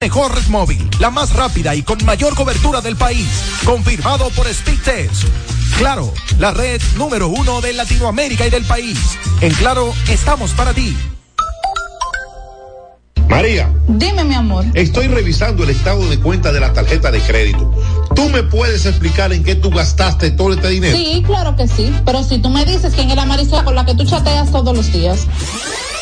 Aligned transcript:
Mejor 0.00 0.32
red 0.32 0.46
móvil, 0.46 0.88
la 1.00 1.10
más 1.10 1.32
rápida 1.32 1.74
y 1.74 1.82
con 1.82 1.98
mayor 2.04 2.32
cobertura 2.36 2.80
del 2.80 2.94
país. 2.94 3.26
Confirmado 3.64 4.30
por 4.30 4.46
Speedtest. 4.46 5.24
Claro, 5.76 6.14
la 6.38 6.52
red 6.52 6.80
número 6.96 7.26
uno 7.26 7.60
de 7.60 7.72
Latinoamérica 7.72 8.46
y 8.46 8.50
del 8.50 8.64
país. 8.64 8.96
En 9.40 9.52
Claro, 9.54 9.92
estamos 10.08 10.52
para 10.52 10.72
ti. 10.72 10.96
María. 13.28 13.74
Dime, 13.88 14.22
mi 14.22 14.36
amor. 14.36 14.64
Estoy 14.74 15.08
revisando 15.08 15.64
el 15.64 15.70
estado 15.70 16.08
de 16.08 16.20
cuenta 16.20 16.52
de 16.52 16.60
la 16.60 16.72
tarjeta 16.72 17.10
de 17.10 17.20
crédito. 17.20 17.68
¿Tú 18.14 18.28
me 18.28 18.44
puedes 18.44 18.86
explicar 18.86 19.32
en 19.32 19.42
qué 19.42 19.56
tú 19.56 19.68
gastaste 19.68 20.30
todo 20.30 20.52
este 20.52 20.68
dinero? 20.68 20.96
Sí, 20.96 21.24
claro 21.26 21.56
que 21.56 21.66
sí. 21.66 21.92
Pero 22.06 22.22
si 22.22 22.38
tú 22.38 22.50
me 22.50 22.64
dices 22.64 22.94
quién 22.94 23.10
es 23.10 23.16
la 23.16 23.24
Marisol 23.24 23.64
con 23.64 23.74
la 23.74 23.84
que 23.84 23.96
tú 23.96 24.04
chateas 24.04 24.52
todos 24.52 24.76
los 24.76 24.92
días. 24.92 25.26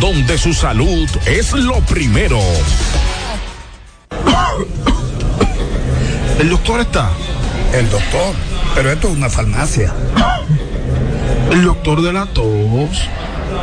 donde 0.00 0.38
su 0.38 0.54
salud 0.54 1.08
es 1.26 1.52
lo 1.52 1.74
primero. 1.80 2.38
¿El 6.38 6.48
doctor 6.48 6.80
está? 6.80 7.10
El 7.74 7.90
doctor, 7.90 8.34
pero 8.74 8.90
esto 8.90 9.08
es 9.08 9.16
una 9.16 9.28
farmacia. 9.28 9.92
¿El 11.50 11.64
doctor 11.64 12.02
de 12.02 12.12
la 12.12 12.26
tos? 12.26 13.08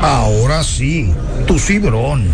Ahora 0.02 0.64
sí, 0.64 1.14
tu 1.48 1.58
cibrón. 1.58 2.30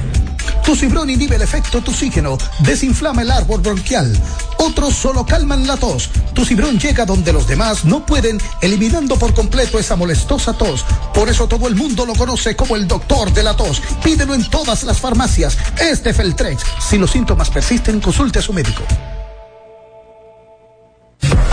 Tu 0.68 0.76
cibrón 0.76 1.10
inhibe 1.10 1.38
el 1.38 1.42
efecto 1.44 1.82
toxígeno, 1.82 2.38
desinflama 2.60 3.22
el 3.22 3.32
árbol 3.32 3.62
bronquial. 3.62 4.12
Otros 4.58 4.96
solo 4.96 5.26
calman 5.26 5.66
la 5.66 5.78
tos. 5.78 6.09
Tu 6.34 6.44
cibrón 6.44 6.78
llega 6.78 7.06
donde 7.06 7.32
los 7.32 7.48
demás 7.48 7.86
no 7.86 8.06
pueden, 8.06 8.38
eliminando 8.59 9.18
por 9.18 9.34
completo 9.34 9.80
esa 9.80 9.96
molestosa 9.96 10.52
tos. 10.52 10.84
Por 11.14 11.30
eso 11.30 11.48
todo 11.48 11.70
el 11.70 11.76
mundo 11.76 12.06
lo 12.06 12.14
conoce 12.16 12.58
como 12.58 12.76
el 12.76 12.86
doctor 12.86 13.32
de 13.32 13.44
la 13.44 13.56
tos. 13.56 13.82
Pídelo 14.04 14.34
en 14.34 14.44
todas 14.50 14.84
las 14.84 15.00
farmacias. 15.00 15.58
Este 15.80 16.14
Feltrex. 16.14 16.62
Si 16.81 16.98
los 16.98 17.12
síntomas 17.12 17.50
persisten, 17.50 18.02
consulte 18.02 18.40
a 18.40 18.42
su 18.42 18.52
médico. 18.52 18.84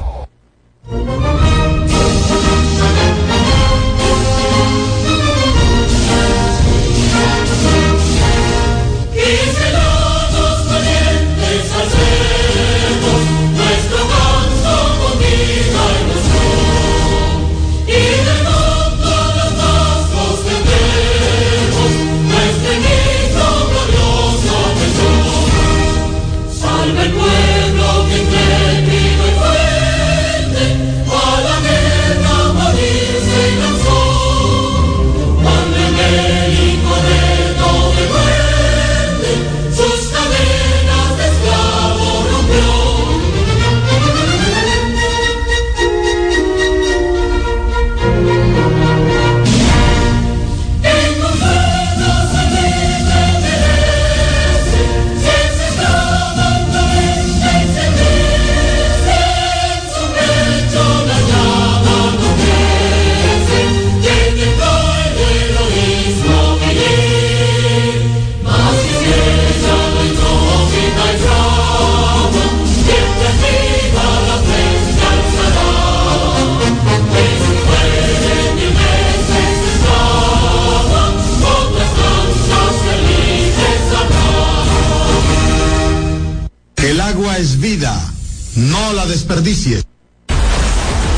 No 88.58 88.92
la 88.92 89.06
desperdicies. 89.06 89.84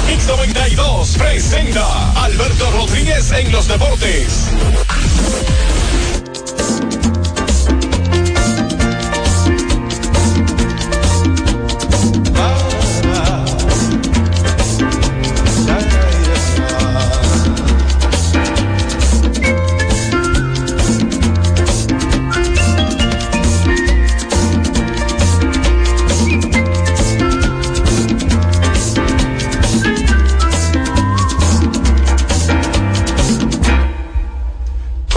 X92 0.08 1.16
presenta 1.16 2.12
Alberto 2.24 2.70
Rodríguez 2.72 3.32
en 3.32 3.50
los 3.50 3.66
deportes. 3.66 4.48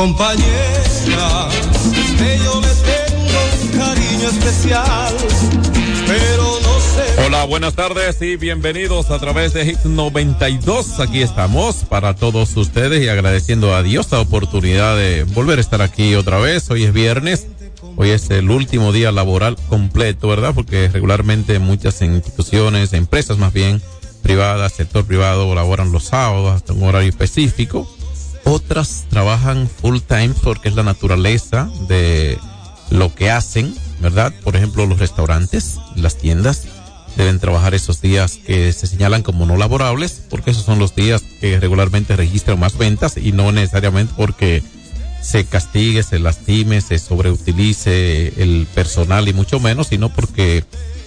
Compañera, 0.03 1.47
que 2.17 2.37
yo 2.43 2.59
le 2.59 2.67
tengo 2.83 3.39
un 3.61 3.79
cariño 3.79 4.27
especial, 4.27 5.15
Hola, 7.25 7.45
buenas 7.45 7.73
tardes 7.73 8.21
y 8.21 8.35
bienvenidos 8.35 9.11
a 9.11 9.19
través 9.19 9.53
de 9.53 9.63
Hit 9.63 9.85
92. 9.85 10.99
Aquí 10.99 11.21
estamos 11.21 11.85
para 11.85 12.17
todos 12.17 12.57
ustedes 12.57 13.01
y 13.01 13.07
agradeciendo 13.07 13.73
a 13.73 13.81
Dios 13.81 14.11
la 14.11 14.19
oportunidad 14.19 14.97
de 14.97 15.23
volver 15.23 15.59
a 15.59 15.61
estar 15.61 15.81
aquí 15.81 16.15
otra 16.15 16.37
vez. 16.37 16.69
Hoy 16.69 16.83
es 16.83 16.91
viernes. 16.91 17.47
Hoy 17.95 18.09
es 18.09 18.29
el 18.29 18.51
último 18.51 18.91
día 18.91 19.13
laboral 19.13 19.55
completo, 19.69 20.27
¿verdad? 20.27 20.53
Porque 20.53 20.89
regularmente 20.89 21.59
muchas 21.59 22.01
instituciones, 22.01 22.91
empresas 22.91 23.37
más 23.37 23.53
bien, 23.53 23.81
privadas, 24.21 24.73
sector 24.73 25.05
privado, 25.05 25.55
laboran 25.55 25.93
los 25.93 26.03
sábados 26.03 26.57
hasta 26.57 26.73
un 26.73 26.83
horario 26.83 27.07
específico. 27.07 27.87
Otras 28.53 29.05
trabajan 29.09 29.67
full 29.67 29.97
time 30.07 30.29
porque 30.43 30.69
es 30.69 30.75
la 30.75 30.83
naturaleza 30.83 31.71
de 31.87 32.37
lo 32.91 33.15
que 33.15 33.31
hacen, 33.31 33.73
¿verdad? 33.99 34.31
Por 34.43 34.55
ejemplo, 34.55 34.85
los 34.85 34.99
restaurantes, 34.99 35.79
las 35.95 36.19
tiendas 36.19 36.67
deben 37.15 37.39
trabajar 37.39 37.73
esos 37.73 37.99
días 37.99 38.37
que 38.45 38.71
se 38.71 38.85
señalan 38.85 39.23
como 39.23 39.47
no 39.47 39.57
laborables, 39.57 40.21
porque 40.29 40.51
esos 40.51 40.65
son 40.65 40.77
los 40.77 40.93
días 40.93 41.23
que 41.41 41.59
regularmente 41.59 42.15
registran 42.15 42.59
más 42.59 42.77
ventas 42.77 43.17
y 43.17 43.31
no 43.31 43.51
necesariamente 43.51 44.13
porque 44.15 44.61
se 45.19 45.45
castigue, 45.45 46.03
se 46.03 46.19
lastime, 46.19 46.79
se 46.81 46.99
sobreutilice 46.99 48.39
el 48.39 48.67
personal 48.75 49.27
y 49.27 49.33
mucho 49.33 49.59
menos, 49.59 49.87
sino 49.87 50.09
porque 50.09 50.63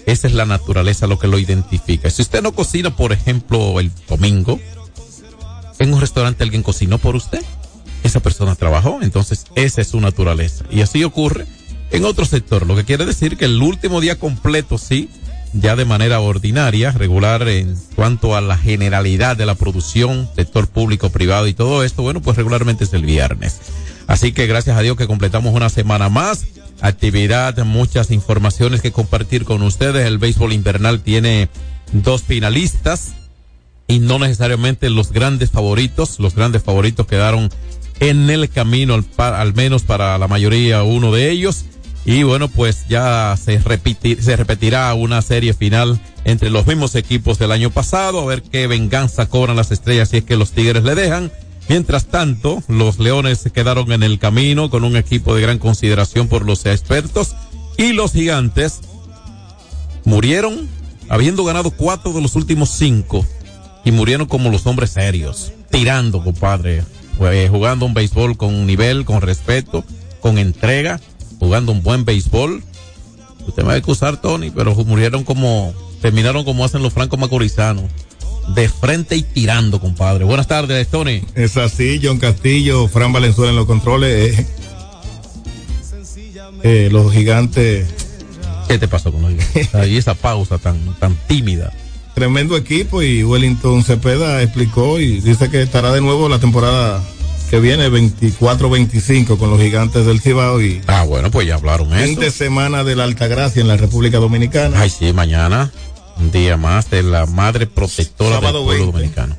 esa 0.06 0.26
es 0.26 0.34
la 0.34 0.46
naturaleza 0.46 1.06
lo 1.06 1.20
que 1.20 1.28
lo 1.28 1.38
identifica. 1.38 2.10
Si 2.10 2.22
usted 2.22 2.42
no 2.42 2.50
cocina, 2.50 2.96
por 2.96 3.12
ejemplo, 3.12 3.78
el 3.78 3.92
domingo, 4.08 4.58
en 5.78 5.92
un 5.92 6.00
restaurante 6.00 6.44
alguien 6.44 6.62
cocinó 6.62 6.98
por 6.98 7.16
usted, 7.16 7.42
esa 8.02 8.20
persona 8.20 8.54
trabajó, 8.54 9.00
entonces 9.02 9.46
esa 9.54 9.80
es 9.80 9.88
su 9.88 10.00
naturaleza. 10.00 10.64
Y 10.70 10.80
así 10.80 11.04
ocurre 11.04 11.46
en 11.90 12.04
otro 12.04 12.24
sector, 12.24 12.66
lo 12.66 12.76
que 12.76 12.84
quiere 12.84 13.04
decir 13.04 13.36
que 13.36 13.44
el 13.44 13.60
último 13.62 14.00
día 14.00 14.18
completo 14.18 14.78
sí, 14.78 15.08
ya 15.52 15.76
de 15.76 15.84
manera 15.84 16.20
ordinaria, 16.20 16.90
regular 16.92 17.48
en 17.48 17.76
cuanto 17.94 18.36
a 18.36 18.40
la 18.40 18.58
generalidad 18.58 19.36
de 19.36 19.46
la 19.46 19.54
producción, 19.54 20.28
sector 20.34 20.68
público, 20.68 21.10
privado 21.10 21.46
y 21.46 21.54
todo 21.54 21.84
esto, 21.84 22.02
bueno, 22.02 22.20
pues 22.20 22.36
regularmente 22.36 22.84
es 22.84 22.92
el 22.92 23.04
viernes. 23.04 23.60
Así 24.06 24.32
que 24.32 24.46
gracias 24.46 24.76
a 24.76 24.82
Dios 24.82 24.96
que 24.96 25.06
completamos 25.06 25.54
una 25.54 25.68
semana 25.68 26.08
más. 26.08 26.46
Actividad, 26.80 27.56
muchas 27.64 28.10
informaciones 28.10 28.82
que 28.82 28.92
compartir 28.92 29.44
con 29.44 29.62
ustedes. 29.62 30.06
El 30.06 30.18
béisbol 30.18 30.52
invernal 30.52 31.00
tiene 31.00 31.48
dos 31.92 32.22
finalistas 32.22 33.14
y 33.88 33.98
no 34.00 34.18
necesariamente 34.18 34.90
los 34.90 35.12
grandes 35.12 35.50
favoritos. 35.50 36.18
Los 36.18 36.34
grandes 36.34 36.62
favoritos 36.62 37.06
quedaron 37.06 37.50
en 38.00 38.28
el 38.30 38.48
camino, 38.50 38.94
al, 38.94 39.04
al 39.18 39.54
menos 39.54 39.82
para 39.82 40.18
la 40.18 40.28
mayoría, 40.28 40.82
uno 40.82 41.12
de 41.12 41.30
ellos. 41.30 41.64
Y 42.04 42.22
bueno, 42.22 42.48
pues 42.48 42.86
ya 42.88 43.36
se, 43.42 43.60
repiti- 43.60 44.20
se 44.20 44.36
repetirá 44.36 44.94
una 44.94 45.22
serie 45.22 45.54
final 45.54 46.00
entre 46.24 46.50
los 46.50 46.66
mismos 46.66 46.94
equipos 46.94 47.38
del 47.38 47.50
año 47.52 47.70
pasado, 47.70 48.20
a 48.20 48.26
ver 48.26 48.42
qué 48.42 48.66
venganza 48.66 49.28
cobran 49.28 49.56
las 49.56 49.72
estrellas 49.72 50.10
si 50.10 50.18
es 50.18 50.24
que 50.24 50.36
los 50.36 50.52
Tigres 50.52 50.84
le 50.84 50.94
dejan. 50.94 51.32
Mientras 51.68 52.06
tanto, 52.06 52.62
los 52.68 53.00
Leones 53.00 53.38
se 53.38 53.50
quedaron 53.50 53.90
en 53.90 54.04
el 54.04 54.20
camino 54.20 54.70
con 54.70 54.84
un 54.84 54.96
equipo 54.96 55.34
de 55.34 55.42
gran 55.42 55.58
consideración 55.58 56.28
por 56.28 56.46
los 56.46 56.64
expertos 56.64 57.34
y 57.76 57.92
los 57.92 58.12
Gigantes 58.12 58.80
murieron 60.04 60.68
habiendo 61.08 61.44
ganado 61.44 61.72
cuatro 61.72 62.12
de 62.12 62.22
los 62.22 62.36
últimos 62.36 62.70
cinco 62.70 63.26
y 63.86 63.92
murieron 63.92 64.26
como 64.26 64.50
los 64.50 64.66
hombres 64.66 64.90
serios, 64.90 65.52
tirando, 65.70 66.22
compadre, 66.22 66.82
eh, 67.20 67.46
jugando 67.48 67.86
un 67.86 67.94
béisbol 67.94 68.36
con 68.36 68.66
nivel, 68.66 69.04
con 69.04 69.22
respeto, 69.22 69.84
con 70.20 70.38
entrega, 70.38 71.00
jugando 71.38 71.70
un 71.70 71.84
buen 71.84 72.04
béisbol. 72.04 72.64
Usted 73.46 73.62
me 73.62 73.68
va 73.68 73.74
a 73.74 73.76
excusar, 73.76 74.20
Tony, 74.20 74.50
pero 74.50 74.74
murieron 74.74 75.22
como, 75.22 75.72
terminaron 76.02 76.44
como 76.44 76.64
hacen 76.64 76.82
los 76.82 76.92
francos 76.92 77.20
macorizanos, 77.20 77.84
de 78.56 78.68
frente 78.68 79.14
y 79.14 79.22
tirando, 79.22 79.80
compadre. 79.80 80.24
Buenas 80.24 80.48
tardes, 80.48 80.88
Tony. 80.88 81.22
Es 81.36 81.56
así, 81.56 82.00
John 82.02 82.18
Castillo, 82.18 82.88
Fran 82.88 83.12
Valenzuela 83.12 83.50
en 83.50 83.56
los 83.56 83.66
controles. 83.66 84.36
eh. 84.36 84.46
Eh, 86.64 86.88
los 86.90 87.12
gigantes. 87.12 87.86
¿Qué 88.66 88.78
te 88.78 88.88
pasó 88.88 89.12
con 89.12 89.22
los 89.22 89.30
gigantes? 89.30 89.72
Ahí 89.76 89.96
esa 89.96 90.14
pausa 90.14 90.58
tan, 90.58 90.76
tan 90.98 91.14
tímida. 91.28 91.72
Tremendo 92.16 92.56
equipo 92.56 93.02
y 93.02 93.22
Wellington 93.24 93.84
Cepeda 93.84 94.42
explicó 94.42 94.98
y 94.98 95.20
dice 95.20 95.50
que 95.50 95.60
estará 95.60 95.92
de 95.92 96.00
nuevo 96.00 96.30
la 96.30 96.38
temporada 96.38 97.04
que 97.50 97.60
viene 97.60 97.90
24-25 97.90 99.36
con 99.36 99.50
los 99.50 99.60
gigantes 99.60 100.06
del 100.06 100.22
Cibao 100.22 100.62
y 100.62 100.80
Ah, 100.86 101.04
bueno, 101.04 101.30
pues 101.30 101.46
ya 101.46 101.56
hablaron 101.56 101.92
eso. 101.94 102.06
fin 102.06 102.18
de 102.18 102.30
semana 102.30 102.84
de 102.84 102.96
la 102.96 103.04
Altagracia 103.04 103.60
en 103.60 103.68
la 103.68 103.76
República 103.76 104.16
Dominicana. 104.16 104.80
Ay, 104.80 104.88
sí, 104.88 105.12
mañana, 105.12 105.70
un 106.18 106.30
día 106.32 106.56
más 106.56 106.88
de 106.88 107.02
la 107.02 107.26
madre 107.26 107.66
protectora 107.66 108.36
Sábado 108.36 108.60
del 108.60 108.78
pueblo 108.78 108.92
20. 108.92 108.92
dominicano. 109.20 109.36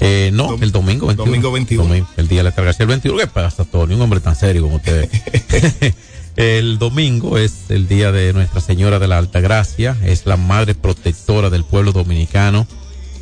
Eh, 0.00 0.30
no, 0.32 0.54
el 0.60 0.72
domingo 0.72 1.06
21. 1.06 1.14
Domingo 1.24 1.52
21. 1.52 1.84
Domingo, 1.84 2.08
el 2.16 2.26
día 2.26 2.38
de 2.40 2.42
la 2.42 2.48
Altagracia, 2.48 2.82
el 2.82 2.88
21. 2.88 3.18
¿Qué 3.18 3.26
pasa, 3.28 3.64
Tony? 3.64 3.94
Un 3.94 4.02
hombre 4.02 4.18
tan 4.18 4.34
serio 4.34 4.62
como 4.62 4.76
usted. 4.76 5.08
el 6.36 6.78
domingo 6.78 7.38
es 7.38 7.70
el 7.70 7.88
día 7.88 8.12
de 8.12 8.32
Nuestra 8.32 8.60
Señora 8.60 8.98
de 8.98 9.08
la 9.08 9.18
Altagracia. 9.18 9.96
Es 10.04 10.26
la 10.26 10.36
madre 10.36 10.74
protectora 10.74 11.50
del 11.50 11.64
pueblo 11.64 11.92
dominicano 11.92 12.66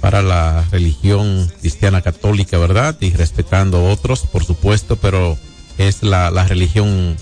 para 0.00 0.22
la 0.22 0.64
religión 0.70 1.50
cristiana 1.60 2.02
católica, 2.02 2.58
¿verdad? 2.58 2.96
Y 3.00 3.10
respetando 3.12 3.84
otros, 3.86 4.20
por 4.20 4.44
supuesto, 4.44 4.96
pero 4.96 5.36
es 5.78 6.02
la, 6.02 6.30
religión 6.46 7.16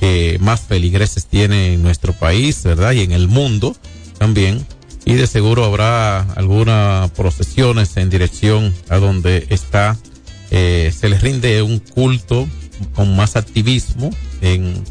que 0.00 0.38
más 0.40 0.62
feligreses 0.62 1.26
tiene 1.26 1.74
en 1.74 1.82
nuestro 1.82 2.12
país, 2.12 2.62
¿verdad? 2.64 2.92
Y 2.92 3.00
en 3.00 3.12
el 3.12 3.28
mundo 3.28 3.76
también. 4.18 4.64
Y 5.04 5.14
de 5.14 5.26
seguro 5.26 5.64
habrá 5.64 6.20
algunas 6.34 7.10
procesiones 7.10 7.96
en 7.96 8.08
dirección 8.08 8.72
a 8.88 8.98
donde 8.98 9.46
está, 9.50 9.98
eh, 10.50 10.92
se 10.96 11.08
les 11.08 11.20
rinde 11.22 11.60
un 11.62 11.80
culto 11.80 12.48
con 12.94 13.16
más 13.16 13.36
activismo 13.36 14.10
en, 14.40 14.84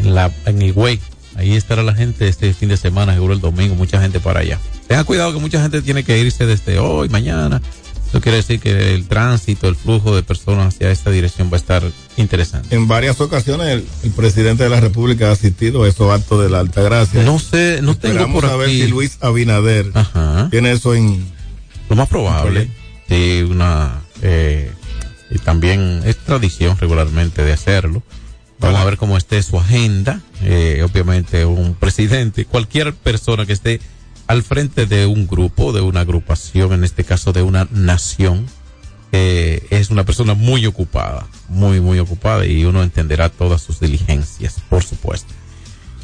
en 0.00 0.14
la, 0.14 0.32
en 0.46 0.60
Higüey. 0.62 1.00
Ahí 1.36 1.54
estará 1.54 1.82
la 1.82 1.94
gente 1.94 2.28
este 2.28 2.52
fin 2.54 2.68
de 2.70 2.76
semana, 2.76 3.12
seguro 3.14 3.34
el 3.34 3.40
domingo, 3.40 3.74
mucha 3.74 4.00
gente 4.00 4.20
para 4.20 4.40
allá. 4.40 4.58
Tengan 4.88 5.04
cuidado 5.04 5.32
que 5.34 5.38
mucha 5.40 5.60
gente 5.60 5.82
tiene 5.82 6.02
que 6.04 6.18
irse 6.18 6.46
desde 6.46 6.78
hoy, 6.78 7.08
mañana. 7.08 7.60
Eso 8.08 8.20
quiere 8.20 8.36
decir 8.38 8.60
que 8.60 8.94
el 8.94 9.06
tránsito, 9.08 9.68
el 9.68 9.74
flujo 9.74 10.14
de 10.14 10.22
personas 10.22 10.74
hacia 10.74 10.90
esta 10.92 11.10
dirección 11.10 11.48
va 11.52 11.56
a 11.56 11.60
estar 11.60 11.82
interesante. 12.16 12.74
En 12.74 12.86
varias 12.86 13.20
ocasiones 13.20 13.66
el, 13.66 13.84
el 14.04 14.10
presidente 14.12 14.62
de 14.62 14.70
la 14.70 14.80
República 14.80 15.28
ha 15.28 15.32
asistido 15.32 15.82
a 15.82 15.88
esos 15.88 16.10
actos 16.12 16.40
de 16.42 16.48
la 16.48 16.60
Altagracia. 16.60 17.22
No 17.24 17.38
sé, 17.40 17.80
no 17.82 17.96
tengo 17.96 18.32
por 18.32 18.46
a 18.46 18.56
ver 18.56 18.68
aquí. 18.68 18.82
si 18.82 18.88
Luis 18.88 19.18
Abinader 19.20 19.90
Ajá. 19.92 20.48
tiene 20.52 20.70
eso 20.72 20.94
en 20.94 21.22
Lo 21.90 21.96
más 21.96 22.08
probable. 22.08 22.70
Sí, 23.08 23.44
una. 23.50 24.00
Eh, 24.22 24.70
y 25.30 25.38
también 25.38 26.00
es 26.04 26.16
tradición 26.16 26.78
regularmente 26.78 27.44
de 27.44 27.52
hacerlo. 27.52 28.02
Vamos 28.58 28.80
a 28.80 28.84
ver 28.84 28.96
cómo 28.96 29.16
esté 29.16 29.42
su 29.42 29.58
agenda. 29.58 30.20
Eh, 30.42 30.82
obviamente, 30.84 31.44
un 31.44 31.74
presidente, 31.74 32.44
cualquier 32.44 32.94
persona 32.94 33.46
que 33.46 33.52
esté 33.52 33.80
al 34.26 34.42
frente 34.42 34.86
de 34.86 35.06
un 35.06 35.26
grupo, 35.26 35.72
de 35.72 35.82
una 35.82 36.00
agrupación, 36.00 36.72
en 36.72 36.84
este 36.84 37.04
caso 37.04 37.32
de 37.32 37.42
una 37.42 37.68
nación, 37.70 38.46
eh, 39.12 39.66
es 39.70 39.90
una 39.90 40.04
persona 40.04 40.34
muy 40.34 40.66
ocupada, 40.66 41.26
muy, 41.48 41.80
muy 41.80 41.98
ocupada 41.98 42.44
y 42.44 42.64
uno 42.64 42.82
entenderá 42.82 43.28
todas 43.28 43.62
sus 43.62 43.78
diligencias, 43.78 44.56
por 44.68 44.82
supuesto. 44.82 45.32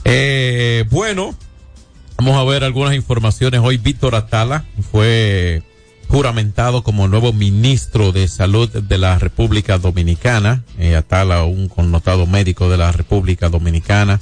Eh, 0.04 0.84
bueno, 0.90 1.34
vamos 2.16 2.36
a 2.36 2.44
ver 2.44 2.64
algunas 2.64 2.94
informaciones. 2.94 3.60
Hoy 3.62 3.76
Víctor 3.78 4.14
Atala 4.14 4.64
fue 4.90 5.62
juramentado 6.12 6.82
como 6.82 7.08
nuevo 7.08 7.32
ministro 7.32 8.12
de 8.12 8.28
Salud 8.28 8.68
de 8.68 8.98
la 8.98 9.18
República 9.18 9.78
Dominicana. 9.78 10.62
Eh, 10.78 10.94
Atala, 10.94 11.44
un 11.44 11.68
connotado 11.68 12.26
médico 12.26 12.68
de 12.68 12.76
la 12.76 12.92
República 12.92 13.48
Dominicana, 13.48 14.20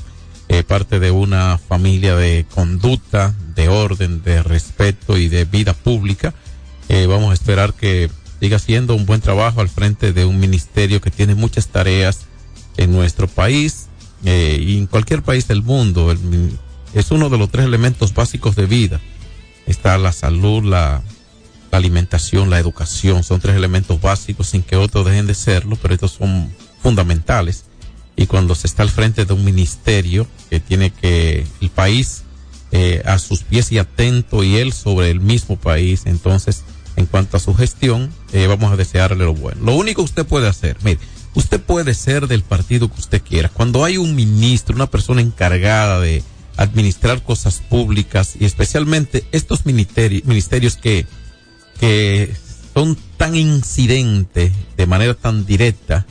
eh, 0.48 0.62
parte 0.62 1.00
de 1.00 1.10
una 1.10 1.58
familia 1.58 2.14
de 2.14 2.46
conducta, 2.54 3.34
de 3.56 3.68
orden, 3.68 4.22
de 4.22 4.40
respeto 4.44 5.18
y 5.18 5.28
de 5.28 5.44
vida 5.46 5.72
pública. 5.72 6.32
Eh, 6.88 7.06
vamos 7.06 7.32
a 7.32 7.34
esperar 7.34 7.74
que 7.74 8.08
siga 8.38 8.58
haciendo 8.58 8.94
un 8.94 9.04
buen 9.04 9.20
trabajo 9.20 9.60
al 9.60 9.68
frente 9.68 10.12
de 10.12 10.24
un 10.24 10.38
ministerio 10.38 11.00
que 11.00 11.10
tiene 11.10 11.34
muchas 11.34 11.66
tareas 11.66 12.20
en 12.76 12.92
nuestro 12.92 13.26
país 13.26 13.88
eh, 14.24 14.60
y 14.64 14.78
en 14.78 14.86
cualquier 14.86 15.22
país 15.22 15.48
del 15.48 15.64
mundo. 15.64 16.14
Es 16.94 17.10
uno 17.10 17.30
de 17.30 17.38
los 17.38 17.50
tres 17.50 17.66
elementos 17.66 18.14
básicos 18.14 18.54
de 18.54 18.66
vida. 18.66 19.00
Está 19.66 19.98
la 19.98 20.12
salud, 20.12 20.62
la, 20.62 21.02
la 21.70 21.78
alimentación, 21.78 22.50
la 22.50 22.58
educación. 22.58 23.22
Son 23.22 23.40
tres 23.40 23.56
elementos 23.56 24.00
básicos 24.00 24.48
sin 24.48 24.62
que 24.62 24.76
otros 24.76 25.04
dejen 25.06 25.26
de 25.26 25.34
serlo, 25.34 25.76
pero 25.76 25.94
estos 25.94 26.12
son 26.12 26.52
fundamentales. 26.82 27.64
Y 28.16 28.26
cuando 28.26 28.54
se 28.54 28.66
está 28.66 28.82
al 28.82 28.90
frente 28.90 29.24
de 29.24 29.32
un 29.32 29.44
ministerio 29.44 30.26
que 30.50 30.60
tiene 30.60 30.90
que 30.90 31.46
el 31.60 31.70
país 31.70 32.24
eh, 32.72 33.02
a 33.06 33.18
sus 33.18 33.42
pies 33.42 33.72
y 33.72 33.78
atento 33.78 34.44
y 34.44 34.56
él 34.56 34.72
sobre 34.72 35.10
el 35.10 35.20
mismo 35.20 35.56
país, 35.56 36.02
entonces 36.04 36.62
en 36.96 37.06
cuanto 37.06 37.36
a 37.36 37.40
su 37.40 37.54
gestión, 37.54 38.12
eh, 38.32 38.46
vamos 38.46 38.72
a 38.72 38.76
desearle 38.76 39.24
lo 39.24 39.34
bueno. 39.34 39.62
Lo 39.64 39.74
único 39.74 40.02
que 40.02 40.10
usted 40.10 40.26
puede 40.26 40.48
hacer, 40.48 40.76
mire, 40.82 40.98
usted 41.34 41.60
puede 41.60 41.94
ser 41.94 42.26
del 42.26 42.42
partido 42.42 42.92
que 42.92 43.00
usted 43.00 43.22
quiera. 43.22 43.48
Cuando 43.48 43.84
hay 43.84 43.96
un 43.96 44.14
ministro, 44.14 44.74
una 44.74 44.90
persona 44.90 45.20
encargada 45.20 46.00
de 46.00 46.22
administrar 46.56 47.22
cosas 47.22 47.62
públicas 47.70 48.34
y 48.38 48.44
especialmente 48.44 49.24
estos 49.32 49.64
ministeri- 49.64 50.22
ministerios 50.24 50.76
que, 50.76 51.06
que 51.80 52.30
son 52.74 52.96
tan 53.16 53.34
incidentes 53.34 54.52
de 54.76 54.86
manera 54.86 55.14
tan 55.14 55.46
directa 55.46 56.06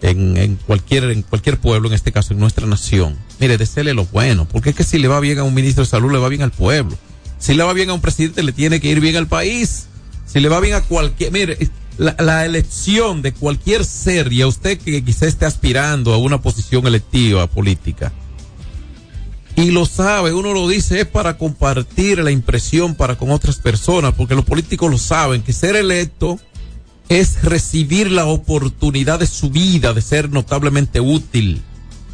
en, 0.00 0.36
en 0.38 0.56
cualquier 0.56 1.04
en 1.04 1.22
cualquier 1.22 1.58
pueblo, 1.58 1.88
en 1.88 1.94
este 1.94 2.10
caso 2.10 2.32
en 2.32 2.40
nuestra 2.40 2.66
nación. 2.66 3.16
Mire, 3.38 3.58
deseele 3.58 3.92
lo 3.92 4.06
bueno, 4.06 4.48
porque 4.48 4.70
es 4.70 4.76
que 4.76 4.84
si 4.84 4.98
le 4.98 5.08
va 5.08 5.20
bien 5.20 5.38
a 5.38 5.44
un 5.44 5.54
ministro 5.54 5.84
de 5.84 5.90
salud, 5.90 6.10
le 6.10 6.18
va 6.18 6.28
bien 6.28 6.42
al 6.42 6.52
pueblo. 6.52 6.96
Si 7.38 7.54
le 7.54 7.62
va 7.62 7.72
bien 7.74 7.90
a 7.90 7.94
un 7.94 8.00
presidente, 8.00 8.42
le 8.42 8.52
tiene 8.52 8.80
que 8.80 8.88
ir 8.88 9.00
bien 9.00 9.16
al 9.16 9.26
país. 9.26 9.86
Si 10.26 10.40
le 10.40 10.48
va 10.48 10.60
bien 10.60 10.74
a 10.74 10.82
cualquier, 10.82 11.32
mire, 11.32 11.58
la, 11.98 12.16
la 12.18 12.46
elección 12.46 13.20
de 13.20 13.32
cualquier 13.32 13.84
ser 13.84 14.32
y 14.32 14.42
a 14.42 14.46
usted 14.46 14.78
que 14.78 15.04
quizá 15.04 15.26
esté 15.26 15.44
aspirando 15.44 16.14
a 16.14 16.18
una 16.18 16.40
posición 16.40 16.86
electiva 16.86 17.46
política, 17.46 18.12
y 19.60 19.70
lo 19.70 19.84
sabe, 19.84 20.32
uno 20.32 20.54
lo 20.54 20.66
dice 20.68 21.00
es 21.00 21.06
para 21.06 21.36
compartir 21.36 22.18
la 22.20 22.30
impresión 22.30 22.94
para 22.94 23.18
con 23.18 23.30
otras 23.30 23.56
personas, 23.56 24.14
porque 24.14 24.34
los 24.34 24.44
políticos 24.44 24.90
lo 24.90 24.96
saben, 24.96 25.42
que 25.42 25.52
ser 25.52 25.76
electo 25.76 26.40
es 27.10 27.42
recibir 27.42 28.10
la 28.10 28.24
oportunidad 28.24 29.18
de 29.18 29.26
su 29.26 29.50
vida, 29.50 29.92
de 29.92 30.00
ser 30.00 30.30
notablemente 30.30 31.00
útil, 31.00 31.62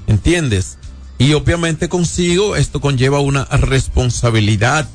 ¿entiendes? 0.09 0.79
Y 1.19 1.35
obviamente 1.35 1.88
consigo 1.88 2.57
esto 2.57 2.81
conlleva 2.81 3.21
una 3.21 3.45
responsabilidad, 3.45 4.88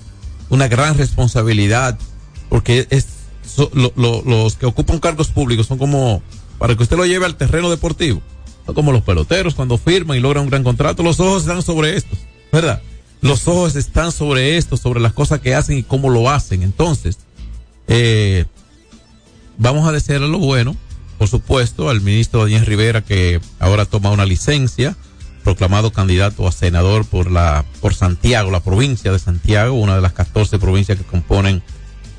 una 0.50 0.68
gran 0.68 0.98
responsabilidad, 0.98 1.98
porque 2.50 2.86
es 2.90 3.08
los 3.96 4.56
que 4.56 4.66
ocupan 4.66 5.00
cargos 5.00 5.30
públicos 5.30 5.68
son 5.68 5.78
como 5.78 6.22
para 6.58 6.76
que 6.76 6.84
usted 6.84 6.98
lo 6.98 7.06
lleve 7.06 7.26
al 7.26 7.36
terreno 7.36 7.70
deportivo, 7.70 8.22
son 8.66 8.76
como 8.76 8.92
los 8.92 9.04
peloteros 9.04 9.56
cuando 9.56 9.78
firman 9.78 10.18
y 10.18 10.20
logran 10.20 10.44
un 10.44 10.50
gran 10.50 10.64
contrato, 10.64 11.02
los 11.02 11.20
ojos 11.20 11.44
están 11.44 11.62
sobre 11.62 11.96
estos, 11.96 12.20
¿verdad? 12.52 12.82
Los 13.22 13.48
ojos 13.48 13.76
están 13.76 14.12
sobre 14.12 14.58
esto, 14.58 14.78
sobre 14.78 15.00
las 15.00 15.14
cosas 15.14 15.40
que 15.40 15.54
hacen 15.54 15.78
y 15.78 15.84
cómo 15.84 16.10
lo 16.10 16.30
hacen. 16.30 16.64
Entonces, 16.64 17.20
eh, 17.88 18.46
vamos 19.58 19.88
a 19.88 19.92
desearle 19.92 20.28
lo 20.28 20.40
bueno, 20.40 20.76
por 21.18 21.28
supuesto, 21.28 21.90
al 21.90 22.02
ministro 22.02 22.42
Daniel 22.42 22.66
Rivera 22.66 23.02
que 23.02 23.40
ahora 23.60 23.86
toma 23.86 24.10
una 24.10 24.26
licencia, 24.26 24.96
proclamado 25.44 25.92
candidato 25.92 26.48
a 26.48 26.52
senador 26.52 27.06
por 27.06 27.30
la 27.30 27.66
por 27.80 27.94
Santiago, 27.94 28.50
la 28.50 28.62
provincia 28.62 29.12
de 29.12 29.20
Santiago, 29.20 29.74
una 29.74 29.96
de 29.96 30.02
las 30.02 30.14
14 30.14 30.58
provincias 30.58 30.98
que 30.98 31.04
componen 31.04 31.62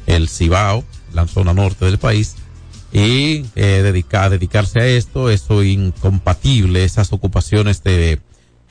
el 0.07 0.29
Cibao, 0.29 0.85
la 1.13 1.27
zona 1.27 1.53
norte 1.53 1.85
del 1.85 1.99
país, 1.99 2.37
y 2.93 3.45
eh, 3.57 3.81
dedicar, 3.83 4.31
dedicarse 4.31 4.81
a 4.81 4.87
esto, 4.87 5.31
eso 5.31 5.65
incompatible, 5.65 6.85
esas 6.85 7.13
ocupaciones 7.13 7.83
de 7.83 8.21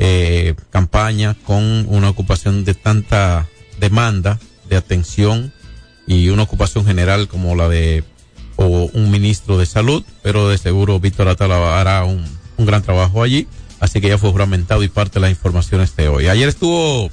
eh, 0.03 0.55
campaña 0.72 1.36
con 1.46 1.86
una 1.88 2.10
ocupación 2.10 2.65
de 2.65 2.74
tanta 2.74 3.48
demanda, 3.79 4.39
de 4.67 4.75
atención 4.75 5.53
y 6.08 6.29
una 6.29 6.41
ocupación 6.41 6.88
general 6.88 7.27
como 7.27 7.55
la 7.55 7.70
de 7.70 8.03
o 8.55 8.89
un 8.93 9.12
ministro 9.12 9.60
de 9.60 9.67
salud, 9.67 10.03
pero 10.24 10.50
de 10.50 10.58
seguro 10.58 11.00
Víctor 11.00 11.27
Atala 11.27 11.79
hará 11.79 12.03
un, 12.03 12.25
un 12.58 12.65
gran 12.65 12.81
trabajo 12.81 13.22
allí, 13.22 13.48
así 13.79 14.01
que 14.01 14.10
ya 14.10 14.17
fue 14.17 14.31
juramentado 14.31 14.81
y 14.81 14.88
parte 14.88 15.20
de 15.20 15.20
las 15.20 15.29
informaciones 15.29 15.96
de 15.96 16.08
hoy. 16.08 16.29
Ayer 16.29 16.50
estuvo 16.50 17.12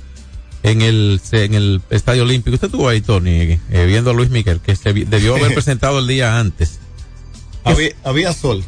en 0.63 0.81
el 0.81 1.21
en 1.33 1.53
el 1.53 1.83
Estadio 1.91 2.23
Olímpico, 2.23 2.55
usted 2.55 2.69
estuvo 2.69 2.89
ahí, 2.89 3.03
Tony, 3.03 3.61
eh, 3.71 3.85
viendo 3.87 4.13
a 4.13 4.15
Luis 4.15 4.31
Miguel, 4.31 4.61
que 4.61 4.75
se 4.75 4.95
debió 4.95 5.37
haber 5.37 5.53
presentado 5.55 5.99
el 5.99 6.07
día 6.07 6.39
antes. 6.39 6.79
Había, 7.65 7.91
había 8.03 8.33
sol. 8.33 8.65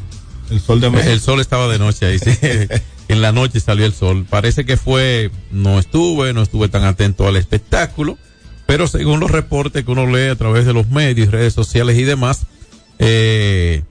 El 0.51 0.59
sol 0.59 0.79
de 0.79 0.91
México. 0.91 1.11
El 1.11 1.21
sol 1.21 1.41
estaba 1.41 1.67
de 1.69 1.79
noche 1.79 2.05
ahí, 2.05 2.19
sí. 2.19 2.37
en 3.13 3.21
la 3.21 3.31
noche 3.31 3.59
salió 3.59 3.85
el 3.85 3.93
sol. 3.93 4.25
Parece 4.29 4.65
que 4.65 4.77
fue, 4.77 5.31
no 5.51 5.79
estuve, 5.79 6.33
no 6.33 6.41
estuve 6.41 6.69
tan 6.69 6.83
atento 6.83 7.27
al 7.27 7.35
espectáculo, 7.35 8.17
pero 8.65 8.87
según 8.87 9.19
los 9.19 9.31
reportes 9.31 9.83
que 9.83 9.91
uno 9.91 10.07
lee 10.07 10.29
a 10.29 10.35
través 10.35 10.65
de 10.65 10.73
los 10.73 10.87
medios, 10.87 11.31
redes 11.31 11.53
sociales 11.53 11.97
y 11.97 12.03
demás, 12.03 12.45
eh, 12.99 13.83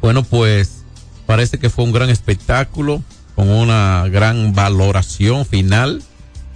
bueno, 0.00 0.22
pues 0.24 0.84
parece 1.26 1.58
que 1.58 1.70
fue 1.70 1.84
un 1.84 1.92
gran 1.92 2.10
espectáculo 2.10 3.02
con 3.34 3.48
una 3.48 4.06
gran 4.10 4.52
valoración 4.52 5.46
final. 5.46 6.02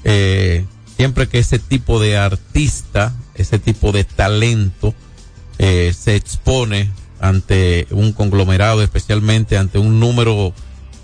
Eh, 0.04 0.64
siempre 0.96 1.28
que 1.28 1.38
ese 1.38 1.58
tipo 1.58 2.00
de 2.00 2.16
artista, 2.16 3.14
ese 3.34 3.58
tipo 3.58 3.92
de 3.92 4.04
talento 4.04 4.94
eh, 5.58 5.94
se 5.96 6.16
expone 6.16 6.90
ante 7.20 7.86
un 7.90 8.12
conglomerado, 8.12 8.82
especialmente 8.82 9.56
ante 9.56 9.78
un 9.78 10.00
número 10.00 10.52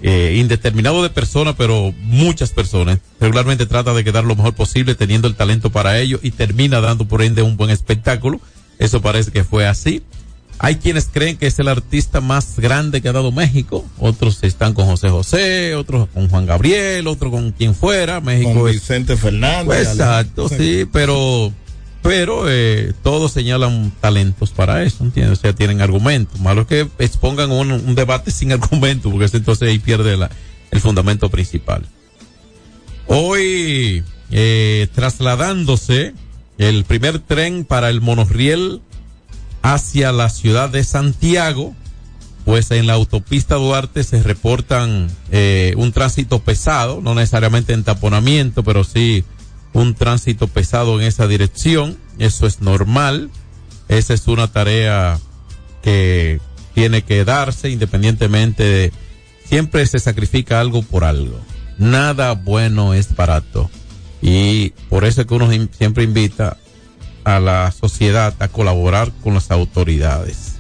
eh, 0.02 0.37
indeterminado 0.38 1.02
de 1.02 1.11
personas, 1.11 1.55
pero 1.59 1.93
muchas 2.02 2.50
personas. 2.50 2.99
Regularmente 3.21 3.67
trata 3.67 3.93
de 3.95 4.05
quedar 4.05 4.25
lo 4.25 4.37
mejor 4.37 4.55
posible 4.55 4.95
teniendo 4.95 5.26
el 5.28 5.35
talento 5.35 5.71
para 5.71 5.99
ello 5.99 6.21
y 6.23 6.31
termina 6.31 6.81
dando 6.81 7.07
por 7.07 7.23
ende 7.23 7.43
un 7.43 7.57
buen 7.57 7.71
espectáculo. 7.71 8.40
Eso 8.78 9.02
parece 9.02 9.31
que 9.33 9.43
fue 9.45 9.67
así. 9.67 10.02
Hay 10.61 10.76
quienes 10.76 11.07
creen 11.12 11.37
que 11.37 11.47
es 11.47 11.59
el 11.61 11.69
artista 11.69 12.21
más 12.21 12.59
grande 12.59 13.00
que 13.00 13.09
ha 13.09 13.12
dado 13.12 13.31
México. 13.31 13.85
Otros 13.99 14.43
están 14.43 14.75
con 14.75 14.87
José 14.87 15.09
José, 15.09 15.75
otros 15.76 16.09
con 16.12 16.28
Juan 16.28 16.47
Gabriel, 16.47 17.07
otros 17.07 17.31
con 17.31 17.52
quien 17.52 17.75
fuera. 17.76 18.21
México 18.21 18.52
Con 18.55 18.69
es- 18.69 18.75
Vicente 18.75 19.17
Fernández. 19.17 19.67
pues, 19.67 19.88
exacto, 19.88 20.49
sí, 20.49 20.85
pero 20.93 21.52
pero 22.02 22.45
eh, 22.49 22.93
todos 23.02 23.33
señalan 23.33 23.93
talentos 24.00 24.50
para 24.50 24.83
eso, 24.83 25.05
¿entiendes? 25.05 25.38
O 25.38 25.43
sea, 25.43 25.52
tienen 25.52 25.81
argumentos. 25.81 26.40
Malo 26.40 26.67
que 26.67 26.88
expongan 26.99 27.50
un, 27.50 27.95
debate 27.95 28.31
sin 28.33 28.52
argumento, 28.52 29.11
porque 29.11 29.37
entonces 29.37 29.69
ahí 29.69 29.78
pierde 29.78 30.17
el 30.71 30.81
fundamento 30.81 31.28
principal. 31.31 31.87
Hoy, 33.07 34.05
eh, 34.31 34.88
trasladándose 34.95 36.14
el 36.59 36.85
primer 36.85 37.21
tren 37.21 37.64
para 37.64 37.88
el 37.88 38.00
monorriel 38.00 38.83
hacia 39.62 40.12
la 40.12 40.28
ciudad 40.28 40.69
de 40.69 40.85
Santiago, 40.85 41.75
pues 42.45 42.71
en 42.71 42.87
la 42.87 42.95
autopista 42.95 43.57
Duarte 43.57 44.05
se 44.05 44.23
reportan 44.23 45.09
eh, 45.31 45.75
un 45.76 45.93
tránsito 45.93 46.38
pesado, 46.40 47.00
no 47.02 47.14
necesariamente 47.14 47.73
entaponamiento, 47.73 48.62
pero 48.62 48.85
sí 48.85 49.25
un 49.72 49.94
tránsito 49.94 50.48
pesado 50.48 51.00
en 51.00 51.06
esa 51.06 51.26
dirección. 51.26 51.98
Eso 52.18 52.46
es 52.46 52.60
normal. 52.60 53.30
Esa 53.88 54.14
es 54.14 54.28
una 54.28 54.48
tarea 54.48 55.18
que 55.82 56.40
tiene 56.75 57.02
que 57.02 57.25
darse 57.25 57.70
independientemente 57.70 58.62
de... 58.62 58.92
Siempre 59.44 59.87
se 59.87 59.98
sacrifica 59.98 60.60
algo 60.60 60.82
por 60.82 61.04
algo. 61.04 61.40
Nada 61.78 62.32
bueno 62.32 62.92
es 62.92 63.14
barato. 63.16 63.70
Y 64.20 64.70
por 64.90 65.04
eso 65.04 65.22
es 65.22 65.26
que 65.26 65.34
uno 65.34 65.48
siempre 65.70 66.04
invita 66.04 66.58
a 67.25 67.40
la 67.40 67.72
sociedad 67.72 68.34
a 68.40 68.48
colaborar 68.48 69.12
con 69.22 69.34
las 69.34 69.50
autoridades. 69.50 70.56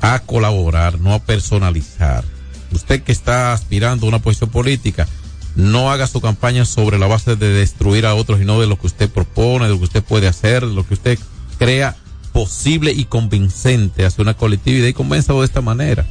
A 0.00 0.20
colaborar, 0.20 1.00
no 1.00 1.14
a 1.14 1.18
personalizar. 1.20 2.24
Usted 2.72 3.02
que 3.02 3.12
está 3.12 3.52
aspirando 3.52 4.06
a 4.06 4.08
una 4.08 4.18
posición 4.18 4.50
política, 4.50 5.06
no 5.54 5.90
haga 5.90 6.06
su 6.06 6.20
campaña 6.20 6.64
sobre 6.64 6.98
la 6.98 7.06
base 7.06 7.36
de 7.36 7.48
destruir 7.50 8.06
a 8.06 8.14
otros 8.14 8.40
y 8.40 8.44
no 8.44 8.60
de 8.60 8.66
lo 8.66 8.78
que 8.78 8.86
usted 8.86 9.10
propone, 9.10 9.66
de 9.66 9.72
lo 9.72 9.78
que 9.78 9.84
usted 9.84 10.02
puede 10.02 10.28
hacer, 10.28 10.66
de 10.66 10.74
lo 10.74 10.86
que 10.86 10.94
usted 10.94 11.18
crea 11.58 11.96
posible 12.32 12.92
y 12.92 13.04
convincente 13.04 14.06
hacia 14.06 14.22
una 14.22 14.34
colectividad 14.34 14.86
y 14.86 14.94
convénzalo 14.94 15.40
de 15.40 15.46
esta 15.46 15.60
manera. 15.60 16.06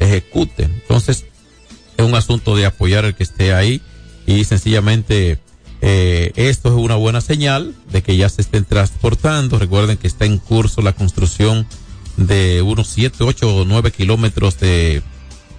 Ejecute. 0.00 0.64
Entonces, 0.64 1.26
es 1.96 2.04
un 2.04 2.14
asunto 2.14 2.56
de 2.56 2.66
apoyar 2.66 3.04
al 3.04 3.14
que 3.14 3.22
esté 3.22 3.52
ahí 3.52 3.82
y 4.26 4.44
sencillamente 4.44 5.38
eh, 5.82 6.32
esto 6.36 6.70
es 6.70 6.74
una 6.74 6.96
buena 6.96 7.20
señal 7.20 7.74
de 7.92 8.02
que 8.02 8.16
ya 8.16 8.28
se 8.28 8.42
estén 8.42 8.64
transportando. 8.64 9.58
Recuerden 9.58 9.98
que 9.98 10.06
está 10.06 10.24
en 10.24 10.38
curso 10.38 10.80
la 10.82 10.92
construcción 10.92 11.66
de 12.16 12.62
unos 12.62 12.88
7, 12.88 13.16
8 13.20 13.56
o 13.56 13.64
9 13.66 13.90
kilómetros 13.92 14.58
de, 14.58 15.02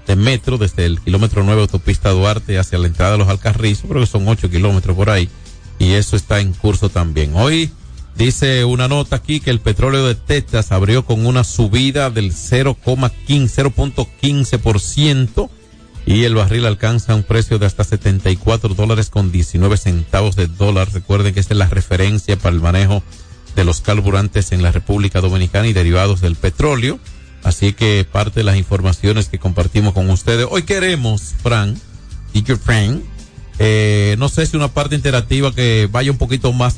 de 0.07 0.15
metro 0.15 0.57
desde 0.57 0.85
el 0.85 0.99
kilómetro 1.01 1.43
9 1.43 1.61
autopista 1.61 2.09
Duarte 2.09 2.57
hacia 2.57 2.79
la 2.79 2.87
entrada 2.87 3.13
de 3.13 3.17
los 3.19 3.27
Alcarrizos, 3.27 3.89
creo 3.89 4.01
que 4.01 4.07
son 4.07 4.27
8 4.27 4.49
kilómetros 4.49 4.95
por 4.95 5.09
ahí 5.09 5.29
y 5.79 5.91
eso 5.91 6.15
está 6.15 6.39
en 6.39 6.53
curso 6.53 6.89
también. 6.89 7.35
Hoy 7.35 7.69
dice 8.15 8.65
una 8.65 8.87
nota 8.87 9.17
aquí 9.17 9.39
que 9.39 9.51
el 9.51 9.59
petróleo 9.59 10.07
de 10.07 10.15
Texas 10.15 10.71
abrió 10.71 11.05
con 11.05 11.25
una 11.25 11.43
subida 11.43 12.09
del 12.09 12.31
0,15, 12.31 13.13
0.15% 13.73 15.49
y 16.05 16.23
el 16.23 16.35
barril 16.35 16.65
alcanza 16.65 17.13
un 17.13 17.23
precio 17.23 17.59
de 17.59 17.65
hasta 17.65 17.83
74 17.83 18.73
dólares 18.75 19.09
con 19.09 19.31
19 19.31 19.75
centavos 19.75 20.37
de 20.37 20.47
dólar. 20.47 20.91
Recuerden 20.93 21.33
que 21.33 21.41
esta 21.41 21.53
es 21.53 21.57
la 21.57 21.67
referencia 21.67 22.37
para 22.37 22.55
el 22.55 22.61
manejo 22.61 23.03
de 23.57 23.65
los 23.65 23.81
carburantes 23.81 24.53
en 24.53 24.61
la 24.61 24.71
República 24.71 25.19
Dominicana 25.19 25.67
y 25.67 25.73
derivados 25.73 26.21
del 26.21 26.37
petróleo. 26.37 26.99
Así 27.47 27.71
que 27.71 28.05
parte 28.11 28.41
de 28.41 28.43
las 28.43 28.57
informaciones 28.57 29.29
que 29.29 29.39
compartimos 29.39 29.93
con 29.93 30.09
ustedes. 30.09 30.45
Hoy 30.49 30.63
queremos, 30.63 31.33
Frank, 31.41 31.77
Teacher 32.33 32.57
Frank, 32.57 32.99
eh, 33.57 34.17
no 34.19 34.27
sé 34.27 34.45
si 34.45 34.57
una 34.57 34.67
parte 34.67 34.95
interactiva 34.95 35.55
que 35.55 35.87
vaya 35.89 36.11
un 36.11 36.17
poquito 36.17 36.51
más, 36.51 36.75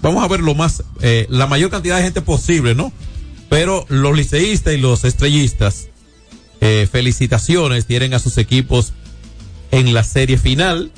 vamos 0.00 0.22
a 0.22 0.28
ver 0.28 0.42
lo 0.42 0.54
más, 0.54 0.84
eh, 1.00 1.26
la 1.28 1.48
mayor 1.48 1.70
cantidad 1.70 1.96
de 1.96 2.04
gente 2.04 2.22
posible, 2.22 2.76
¿no? 2.76 2.92
Pero 3.48 3.84
los 3.88 4.16
liceístas 4.16 4.74
y 4.74 4.76
los 4.76 5.02
estrellistas, 5.02 5.88
eh, 6.60 6.86
felicitaciones, 6.88 7.84
tienen 7.84 8.14
a 8.14 8.20
sus 8.20 8.38
equipos 8.38 8.92
en 9.72 9.92
la 9.92 10.04
serie 10.04 10.38
final. 10.38 10.92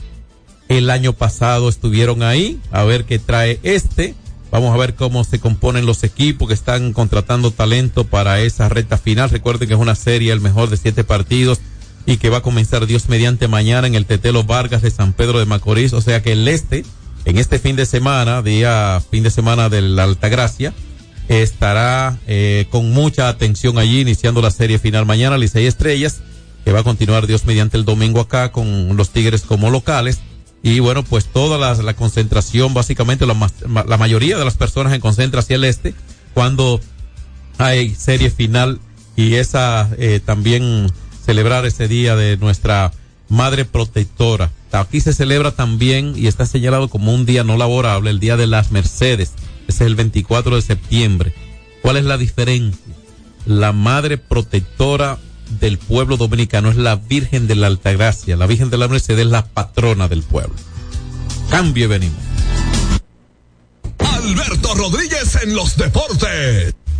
el 0.68 0.90
año 0.90 1.14
pasado 1.14 1.68
estuvieron 1.70 2.22
ahí, 2.22 2.60
a 2.70 2.84
ver 2.84 3.04
qué 3.06 3.18
trae 3.18 3.58
este. 3.62 4.14
Vamos 4.52 4.74
a 4.74 4.76
ver 4.76 4.94
cómo 4.94 5.24
se 5.24 5.40
componen 5.40 5.86
los 5.86 6.04
equipos 6.04 6.46
que 6.46 6.52
están 6.52 6.92
contratando 6.92 7.52
talento 7.52 8.04
para 8.04 8.42
esa 8.42 8.68
recta 8.68 8.98
final. 8.98 9.30
Recuerden 9.30 9.66
que 9.66 9.72
es 9.72 9.80
una 9.80 9.94
serie, 9.94 10.30
el 10.30 10.42
mejor 10.42 10.68
de 10.68 10.76
siete 10.76 11.04
partidos, 11.04 11.58
y 12.04 12.18
que 12.18 12.28
va 12.28 12.38
a 12.38 12.42
comenzar 12.42 12.86
Dios 12.86 13.08
mediante 13.08 13.48
mañana 13.48 13.86
en 13.86 13.94
el 13.94 14.04
Tetelo 14.04 14.44
Vargas 14.44 14.82
de 14.82 14.90
San 14.90 15.14
Pedro 15.14 15.38
de 15.38 15.46
Macorís. 15.46 15.94
O 15.94 16.02
sea 16.02 16.22
que 16.22 16.32
el 16.32 16.46
este, 16.48 16.84
en 17.24 17.38
este 17.38 17.58
fin 17.58 17.76
de 17.76 17.86
semana, 17.86 18.42
día 18.42 19.02
fin 19.10 19.22
de 19.22 19.30
semana 19.30 19.70
de 19.70 19.80
la 19.80 20.04
Altagracia, 20.04 20.74
estará 21.28 22.18
eh, 22.26 22.66
con 22.68 22.90
mucha 22.90 23.30
atención 23.30 23.78
allí, 23.78 24.00
iniciando 24.00 24.42
la 24.42 24.50
serie 24.50 24.78
final 24.78 25.06
mañana, 25.06 25.38
Licey 25.38 25.64
Estrellas, 25.64 26.20
que 26.66 26.72
va 26.72 26.80
a 26.80 26.84
continuar 26.84 27.26
Dios 27.26 27.46
mediante 27.46 27.78
el 27.78 27.86
domingo 27.86 28.20
acá 28.20 28.52
con 28.52 28.98
los 28.98 29.08
Tigres 29.08 29.42
como 29.42 29.70
locales. 29.70 30.20
Y 30.62 30.78
bueno, 30.80 31.02
pues 31.02 31.26
toda 31.26 31.58
la, 31.58 31.94
concentración, 31.94 32.72
básicamente 32.72 33.26
la, 33.26 33.34
la 33.86 33.96
mayoría 33.96 34.38
de 34.38 34.44
las 34.44 34.56
personas 34.56 34.92
se 34.92 35.00
concentra 35.00 35.40
hacia 35.40 35.56
el 35.56 35.64
este 35.64 35.94
cuando 36.34 36.80
hay 37.58 37.94
serie 37.94 38.30
final 38.30 38.80
y 39.16 39.34
esa 39.34 39.90
eh, 39.98 40.20
también 40.24 40.90
celebrar 41.24 41.66
ese 41.66 41.88
día 41.88 42.16
de 42.16 42.36
nuestra 42.36 42.92
madre 43.28 43.64
protectora. 43.64 44.50
Aquí 44.72 45.00
se 45.00 45.12
celebra 45.12 45.52
también 45.52 46.14
y 46.16 46.26
está 46.26 46.46
señalado 46.46 46.88
como 46.88 47.14
un 47.14 47.26
día 47.26 47.44
no 47.44 47.56
laborable, 47.56 48.10
el 48.10 48.20
día 48.20 48.36
de 48.36 48.46
las 48.46 48.72
Mercedes. 48.72 49.32
Ese 49.68 49.84
es 49.84 49.86
el 49.86 49.94
24 49.94 50.56
de 50.56 50.62
septiembre. 50.62 51.34
¿Cuál 51.82 51.98
es 51.98 52.04
la 52.04 52.18
diferencia? 52.18 52.94
La 53.44 53.72
madre 53.72 54.18
protectora 54.18 55.18
del 55.60 55.78
pueblo 55.78 56.16
dominicano 56.16 56.70
es 56.70 56.76
la 56.76 56.96
Virgen 56.96 57.46
de 57.46 57.54
la 57.54 57.66
Altagracia. 57.66 58.36
La 58.36 58.46
Virgen 58.46 58.70
de 58.70 58.78
la 58.78 58.88
Mercedes 58.88 59.26
es 59.26 59.30
la 59.30 59.44
patrona 59.44 60.08
del 60.08 60.22
pueblo. 60.22 60.54
Cambio 61.50 61.84
y 61.84 61.88
venimos. 61.88 62.18
Alberto 63.98 64.74
Rodríguez 64.74 65.38
en 65.42 65.54
los 65.54 65.76
deportes. 65.76 66.74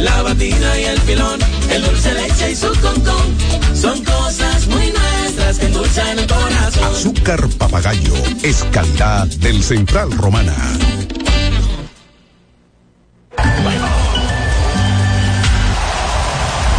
la 0.00 0.22
batida 0.22 0.80
y 0.80 0.84
el 0.84 1.00
pilón, 1.02 1.40
el 1.70 1.82
dulce 1.82 2.14
leche 2.14 2.50
y 2.52 2.56
su 2.56 2.68
concón. 2.80 3.36
Son 3.74 4.02
cosas 4.04 4.66
muy 4.66 4.92
nuestras 4.92 5.58
que 5.58 5.66
endulzan 5.66 6.18
el 6.18 6.26
corazón. 6.26 6.84
Azúcar 6.84 7.48
papagayo 7.58 8.14
es 8.42 8.64
calidad 8.72 9.26
del 9.26 9.62
Central 9.62 10.10
Romana. 10.12 10.56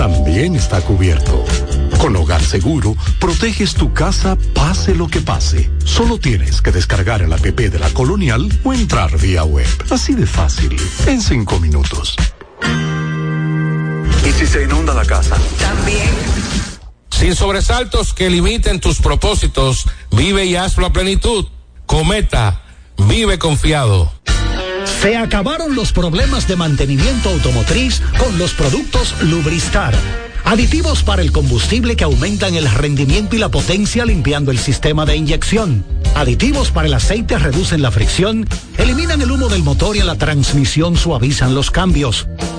También 0.00 0.56
está 0.56 0.80
cubierto. 0.80 1.44
Con 1.98 2.16
Hogar 2.16 2.42
Seguro, 2.42 2.96
proteges 3.18 3.74
tu 3.74 3.92
casa 3.92 4.38
pase 4.54 4.94
lo 4.94 5.08
que 5.08 5.20
pase. 5.20 5.70
Solo 5.84 6.18
tienes 6.18 6.62
que 6.62 6.72
descargar 6.72 7.20
el 7.20 7.30
app 7.34 7.42
de 7.42 7.78
la 7.78 7.90
Colonial 7.90 8.48
o 8.64 8.72
entrar 8.72 9.14
vía 9.18 9.44
web. 9.44 9.68
Así 9.90 10.14
de 10.14 10.24
fácil, 10.24 10.74
en 11.06 11.20
cinco 11.20 11.60
minutos. 11.60 12.16
¿Y 14.26 14.32
si 14.32 14.46
se 14.46 14.62
inunda 14.62 14.94
la 14.94 15.04
casa? 15.04 15.36
También. 15.58 16.08
Sin 17.10 17.36
sobresaltos 17.36 18.14
que 18.14 18.30
limiten 18.30 18.80
tus 18.80 19.02
propósitos, 19.02 19.84
vive 20.12 20.46
y 20.46 20.56
hazlo 20.56 20.86
a 20.86 20.94
plenitud. 20.94 21.44
Cometa, 21.84 22.62
vive 22.96 23.38
confiado. 23.38 24.10
Se 25.00 25.16
acabaron 25.16 25.74
los 25.74 25.92
problemas 25.92 26.46
de 26.46 26.56
mantenimiento 26.56 27.30
automotriz 27.30 28.02
con 28.18 28.36
los 28.36 28.52
productos 28.52 29.14
Lubristar. 29.22 29.94
Aditivos 30.44 31.02
para 31.02 31.22
el 31.22 31.32
combustible 31.32 31.96
que 31.96 32.04
aumentan 32.04 32.54
el 32.54 32.70
rendimiento 32.70 33.34
y 33.34 33.38
la 33.38 33.48
potencia 33.48 34.04
limpiando 34.04 34.50
el 34.50 34.58
sistema 34.58 35.06
de 35.06 35.16
inyección. 35.16 35.86
Aditivos 36.14 36.70
para 36.70 36.86
el 36.86 36.92
aceite 36.92 37.38
reducen 37.38 37.80
la 37.80 37.90
fricción, 37.90 38.46
eliminan 38.76 39.22
el 39.22 39.30
humo 39.30 39.48
del 39.48 39.62
motor 39.62 39.96
y 39.96 40.00
en 40.00 40.06
la 40.06 40.16
transmisión 40.16 40.98
suavizan 40.98 41.54
los 41.54 41.70
cambios. 41.70 42.26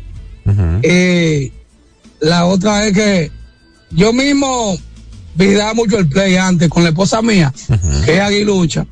Eh, 0.83 1.51
la 2.21 2.45
otra 2.45 2.87
es 2.87 2.93
que 2.93 3.29
yo 3.91 4.13
mismo 4.13 4.77
vigilaba 5.39 5.73
mucho 5.73 5.97
el 5.97 6.07
play 6.07 6.35
antes 6.35 6.69
con 6.69 6.83
la 6.83 6.89
esposa 6.89 7.21
mía, 7.21 7.51
que 8.05 8.13
es 8.15 8.19
aguilucha, 8.21 8.85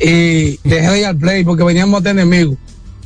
y 0.00 0.58
dejé 0.68 0.90
de 0.90 0.98
ir 1.00 1.06
al 1.06 1.16
play 1.16 1.44
porque 1.44 1.64
veníamos 1.64 2.02
de 2.02 2.10
enemigos. 2.10 2.56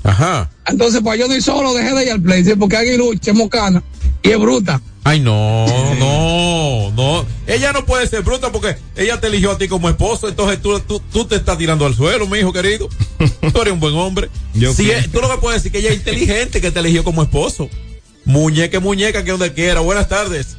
Ajá. 0.03 0.51
Entonces, 0.67 1.01
pues 1.03 1.19
yo 1.19 1.29
ni 1.29 1.41
solo 1.41 1.75
dejé 1.75 1.95
de 1.95 2.05
ir 2.05 2.11
al 2.13 2.21
play, 2.23 2.45
¿sí? 2.45 2.55
porque 2.59 2.77
aguilucha 2.77 3.31
es 3.33 3.37
mocana 3.37 3.83
y 4.23 4.31
es 4.31 4.39
bruta. 4.39 4.81
Ay, 5.05 5.21
no, 5.21 5.67
no, 6.01 6.91
no. 6.93 7.25
Ella 7.47 7.73
no 7.73 7.85
puede 7.87 8.09
ser 8.09 8.23
bruta 8.23 8.51
porque 8.51 8.77
ella 8.97 9.21
te 9.21 9.29
eligió 9.29 9.53
a 9.53 9.59
ti 9.59 9.69
como 9.69 9.89
esposo, 9.89 10.29
entonces 10.29 10.61
tú, 10.61 10.81
tú, 10.81 11.01
tú 11.13 11.25
te 11.27 11.37
estás 11.37 11.57
tirando 11.59 11.87
al 11.87 11.95
suelo, 11.95 12.27
mi 12.27 12.39
hijo 12.39 12.53
querido. 12.53 12.89
Tú 13.53 13.63
eres 13.63 13.73
un 13.73 13.79
buen 13.81 13.95
hombre. 13.95 14.29
Yo 14.55 14.73
si 14.75 14.85
creo. 14.87 14.99
es- 14.99 15.11
tú 15.13 15.21
lo 15.21 15.31
que 15.31 15.39
puedes 15.39 15.63
decir 15.63 15.71
que 15.73 15.79
ella 15.79 15.91
es 15.91 15.97
inteligente, 15.97 16.61
que 16.61 16.71
te 16.73 16.81
eligió 16.81 17.05
como 17.05 17.23
esposo. 17.23 17.69
Muñeca, 18.25 18.81
muñeca, 18.81 19.23
que 19.23 19.31
donde 19.31 19.53
quiera. 19.53 19.79
Buenas 19.81 20.09
tardes. 20.09 20.57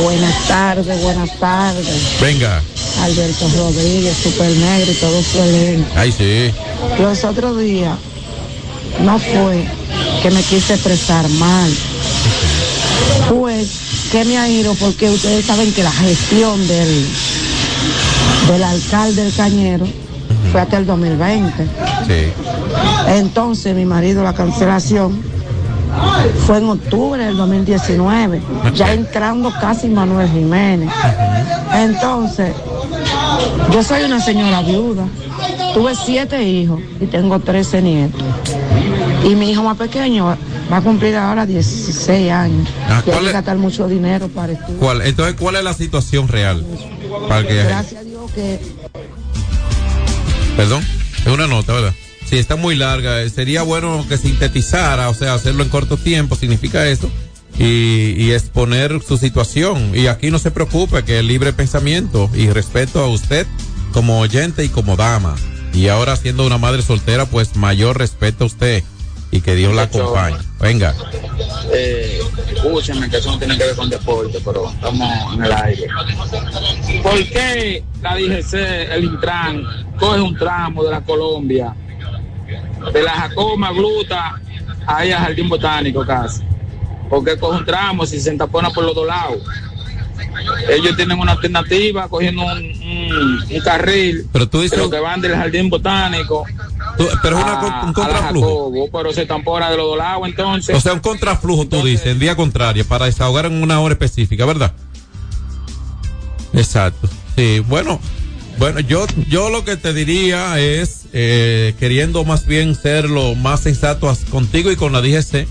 Buenas 0.00 0.48
tardes, 0.48 1.02
buenas 1.02 1.38
tardes. 1.38 2.20
Venga. 2.20 2.62
Alberto 3.02 3.48
Rodríguez, 3.56 4.16
Super 4.16 4.50
Negro 4.50 4.92
y 4.92 4.94
todo 4.94 5.22
su 5.22 5.42
elenco. 5.42 5.88
Ay, 5.96 6.12
sí. 6.12 6.50
Los 7.00 7.24
otros 7.24 7.58
días 7.58 7.96
no 9.00 9.18
fue 9.18 9.66
que 10.22 10.30
me 10.30 10.42
quise 10.42 10.74
expresar 10.74 11.28
mal. 11.30 11.70
Fue 13.28 13.64
que 14.10 14.24
me 14.24 14.38
ha 14.38 14.48
ido 14.48 14.74
porque 14.74 15.10
ustedes 15.10 15.44
saben 15.46 15.72
que 15.72 15.82
la 15.82 15.92
gestión 15.92 16.66
del, 16.66 17.06
del 18.48 18.62
alcalde 18.62 19.24
del 19.24 19.34
Cañero 19.34 19.86
fue 20.50 20.60
hasta 20.60 20.78
el 20.78 20.86
2020. 20.86 21.64
Sí. 22.06 22.32
Entonces 23.08 23.74
mi 23.74 23.84
marido 23.84 24.22
la 24.22 24.34
cancelación 24.34 25.22
fue 26.46 26.58
en 26.58 26.68
octubre 26.68 27.24
del 27.24 27.36
2019, 27.36 28.42
ya 28.74 28.92
entrando 28.92 29.52
casi 29.60 29.88
Manuel 29.88 30.28
Jiménez. 30.28 30.90
Entonces, 31.74 32.54
yo 33.72 33.82
soy 33.82 34.04
una 34.04 34.20
señora 34.20 34.62
viuda, 34.62 35.06
tuve 35.74 35.94
siete 35.94 36.42
hijos 36.42 36.80
y 37.00 37.06
tengo 37.06 37.38
13 37.38 37.82
nietos. 37.82 38.22
Y 39.24 39.34
mi 39.34 39.50
hijo 39.50 39.62
más 39.62 39.76
pequeño 39.76 40.36
va 40.70 40.76
a 40.76 40.80
cumplir 40.80 41.16
ahora 41.16 41.46
16 41.46 42.30
años. 42.32 42.68
Ah, 42.88 43.02
y 43.06 43.10
hay 43.10 43.14
¿cuál 43.14 43.26
que 43.26 43.32
gastar 43.32 43.56
mucho 43.56 43.86
dinero 43.86 44.28
para 44.28 44.52
estudiar. 44.52 44.78
¿Cuál? 44.78 45.02
Entonces, 45.02 45.36
¿cuál 45.38 45.56
es 45.56 45.64
la 45.64 45.74
situación 45.74 46.28
real? 46.28 46.64
Para 47.28 47.46
que, 47.46 47.54
Gracias 47.54 48.00
a 48.00 48.04
Dios 48.04 48.30
que 48.32 48.60
perdón, 50.56 50.84
es 51.24 51.26
una 51.26 51.46
nota, 51.46 51.72
¿verdad? 51.72 51.92
Sí, 52.32 52.38
está 52.38 52.56
muy 52.56 52.76
larga. 52.76 53.28
Sería 53.28 53.62
bueno 53.62 54.06
que 54.08 54.16
sintetizara, 54.16 55.10
o 55.10 55.14
sea, 55.14 55.34
hacerlo 55.34 55.64
en 55.64 55.68
corto 55.68 55.98
tiempo, 55.98 56.34
significa 56.34 56.88
eso, 56.88 57.10
y, 57.58 58.14
y 58.16 58.32
exponer 58.32 59.02
su 59.06 59.18
situación. 59.18 59.92
Y 59.94 60.06
aquí 60.06 60.30
no 60.30 60.38
se 60.38 60.50
preocupe, 60.50 61.04
que 61.04 61.18
el 61.18 61.26
libre 61.26 61.52
pensamiento 61.52 62.30
y 62.32 62.48
respeto 62.48 63.00
a 63.00 63.08
usted 63.08 63.46
como 63.92 64.18
oyente 64.18 64.64
y 64.64 64.70
como 64.70 64.96
dama. 64.96 65.36
Y 65.74 65.88
ahora 65.88 66.16
siendo 66.16 66.46
una 66.46 66.56
madre 66.56 66.80
soltera, 66.80 67.26
pues 67.26 67.54
mayor 67.54 67.98
respeto 67.98 68.44
a 68.44 68.46
usted 68.46 68.82
y 69.30 69.42
que 69.42 69.54
Dios 69.54 69.74
la 69.74 69.82
acompañe. 69.82 70.38
Venga. 70.58 70.94
Eh, 71.70 72.18
que 73.10 73.16
eso 73.18 73.30
no 73.30 73.38
tiene 73.38 73.58
que 73.58 73.64
ver 73.64 73.76
con 73.76 73.90
deporte, 73.90 74.38
pero 74.42 74.70
estamos 74.70 75.34
en 75.34 75.44
el 75.44 75.52
aire. 75.52 75.86
¿Por 77.02 77.28
qué 77.28 77.84
la 78.00 78.16
DGC, 78.16 78.54
el 78.90 79.04
Intran, 79.04 79.64
coge 79.98 80.20
un 80.20 80.34
tramo 80.36 80.84
de 80.84 80.90
la 80.90 81.00
Colombia, 81.02 81.74
de 82.92 83.02
la 83.02 83.12
Jacoma 83.12 83.70
Gluta, 83.72 84.40
ahí 84.86 85.10
al 85.12 85.20
Jardín 85.24 85.48
Botánico 85.48 86.04
casi? 86.06 86.42
¿Por 87.08 87.24
qué 87.24 87.38
coge 87.38 87.58
un 87.58 87.64
tramo 87.66 88.06
si 88.06 88.20
se 88.20 88.30
entapona 88.30 88.70
por 88.70 88.84
los 88.84 88.94
dos 88.94 89.06
lados? 89.06 89.38
Ellos 90.68 90.96
tienen 90.96 91.18
una 91.18 91.32
alternativa 91.32 92.08
cogiendo 92.08 92.42
un, 92.42 92.50
un- 92.58 93.44
un 93.50 93.60
carril, 93.62 94.26
Pero 94.32 94.48
tú 94.48 94.60
dices- 94.62 94.78
los 94.78 94.90
que 94.90 94.98
van 94.98 95.20
del 95.20 95.34
Jardín 95.34 95.68
Botánico. 95.68 96.44
pero 97.22 97.38
es 97.38 97.44
una 97.44 97.52
a- 97.60 97.84
un 97.84 97.90
a 97.90 97.92
contraflujo. 97.92 98.46
Jacobo, 98.46 98.88
pero 98.92 99.12
se 99.12 99.26
tampona 99.26 99.70
de 99.70 99.76
los 99.76 99.86
dos 99.86 99.98
lados 99.98 100.26
entonces. 100.26 100.76
O 100.76 100.80
sea, 100.80 100.94
un 100.94 101.00
contraflujo, 101.00 101.66
tú 101.66 101.82
dices, 101.84 102.06
en 102.06 102.18
vía 102.18 102.34
contraria, 102.34 102.82
para 102.84 103.06
desahogar 103.06 103.46
en 103.46 103.62
una 103.62 103.80
hora 103.80 103.92
específica, 103.92 104.44
¿verdad? 104.46 104.72
Exacto. 106.52 107.08
Sí, 107.36 107.60
bueno, 107.60 107.98
bueno, 108.58 108.80
yo, 108.80 109.06
yo 109.28 109.50
lo 109.50 109.64
que 109.64 109.76
te 109.76 109.92
diría 109.92 110.58
es, 110.60 111.02
eh, 111.12 111.74
queriendo 111.80 112.24
más 112.24 112.46
bien 112.46 112.74
ser 112.74 113.08
lo 113.10 113.34
más 113.34 113.60
sensato 113.60 114.14
contigo 114.30 114.70
y 114.70 114.76
con 114.76 114.92
la 114.92 115.00
DGC, 115.00 115.46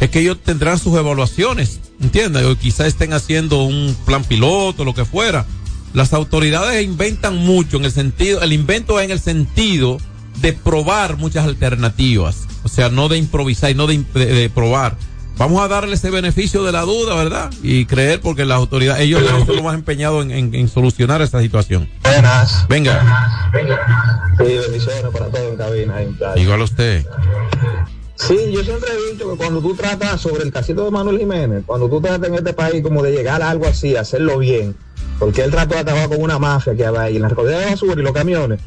es 0.00 0.10
que 0.10 0.20
ellos 0.20 0.38
tendrán 0.42 0.78
sus 0.78 0.96
evaluaciones, 0.96 1.80
¿entiendes? 2.00 2.44
O 2.44 2.56
quizás 2.56 2.86
estén 2.88 3.12
haciendo 3.12 3.62
un 3.62 3.96
plan 4.06 4.24
piloto, 4.24 4.84
lo 4.84 4.94
que 4.94 5.04
fuera. 5.04 5.46
Las 5.94 6.12
autoridades 6.12 6.84
inventan 6.84 7.36
mucho 7.36 7.76
en 7.78 7.84
el 7.84 7.92
sentido, 7.92 8.42
el 8.42 8.52
invento 8.52 8.98
es 9.00 9.06
en 9.06 9.10
el 9.12 9.20
sentido 9.20 9.98
de 10.40 10.52
probar 10.52 11.16
muchas 11.16 11.44
alternativas, 11.46 12.46
o 12.62 12.68
sea, 12.68 12.88
no 12.90 13.08
de 13.08 13.18
improvisar 13.18 13.70
y 13.70 13.74
no 13.74 13.86
de- 13.86 14.04
de 14.14 14.50
probar. 14.50 14.96
Vamos 15.38 15.62
a 15.62 15.68
darle 15.68 15.94
ese 15.94 16.10
beneficio 16.10 16.64
de 16.64 16.72
la 16.72 16.80
duda, 16.82 17.14
¿verdad? 17.14 17.50
Y 17.62 17.86
creer 17.86 18.20
porque 18.20 18.44
las 18.44 18.56
autoridades, 18.56 19.02
ellos 19.02 19.22
deben 19.22 19.46
ser 19.46 19.54
lo 19.54 19.62
más 19.62 19.74
empeñados 19.74 20.24
en, 20.24 20.32
en- 20.32 20.54
en 20.54 20.68
solucionar 20.68 21.22
esta 21.22 21.40
situación. 21.40 21.88
Buenas. 22.02 22.66
Venga, 22.68 23.48
Sí, 24.36 24.44
bendiciones 24.44 25.04
para 25.12 25.26
todos 25.26 25.50
en 25.50 25.56
cabina. 25.56 26.02
en 26.02 26.16
igual 26.36 26.60
a 26.60 26.64
usted. 26.64 27.06
Sí, 28.16 28.36
yo 28.52 28.64
siempre 28.64 28.88
he 28.92 29.12
dicho 29.12 29.30
que 29.30 29.36
cuando 29.36 29.60
tú 29.60 29.74
tratas 29.76 30.20
sobre 30.20 30.42
el 30.42 30.52
casito 30.52 30.84
de 30.84 30.90
Manuel 30.90 31.18
Jiménez, 31.18 31.62
cuando 31.64 31.88
tú 31.88 32.00
tratas 32.00 32.28
en 32.28 32.34
este 32.34 32.52
país 32.52 32.82
como 32.82 33.00
de 33.04 33.12
llegar 33.12 33.40
a 33.42 33.50
algo 33.50 33.66
así, 33.68 33.94
hacerlo 33.94 34.38
bien, 34.38 34.74
porque 35.20 35.42
él 35.44 35.52
trató 35.52 35.74
de 35.76 35.80
acabar 35.82 36.08
con 36.08 36.20
una 36.20 36.36
mafia 36.40 36.74
que 36.74 36.84
había 36.84 37.02
ahí, 37.02 37.16
en 37.16 37.22
la 37.22 37.28
recogida 37.28 37.60
de 37.60 37.66
basura 37.66 37.94
y 37.96 38.02
los 38.02 38.12
camiones, 38.12 38.58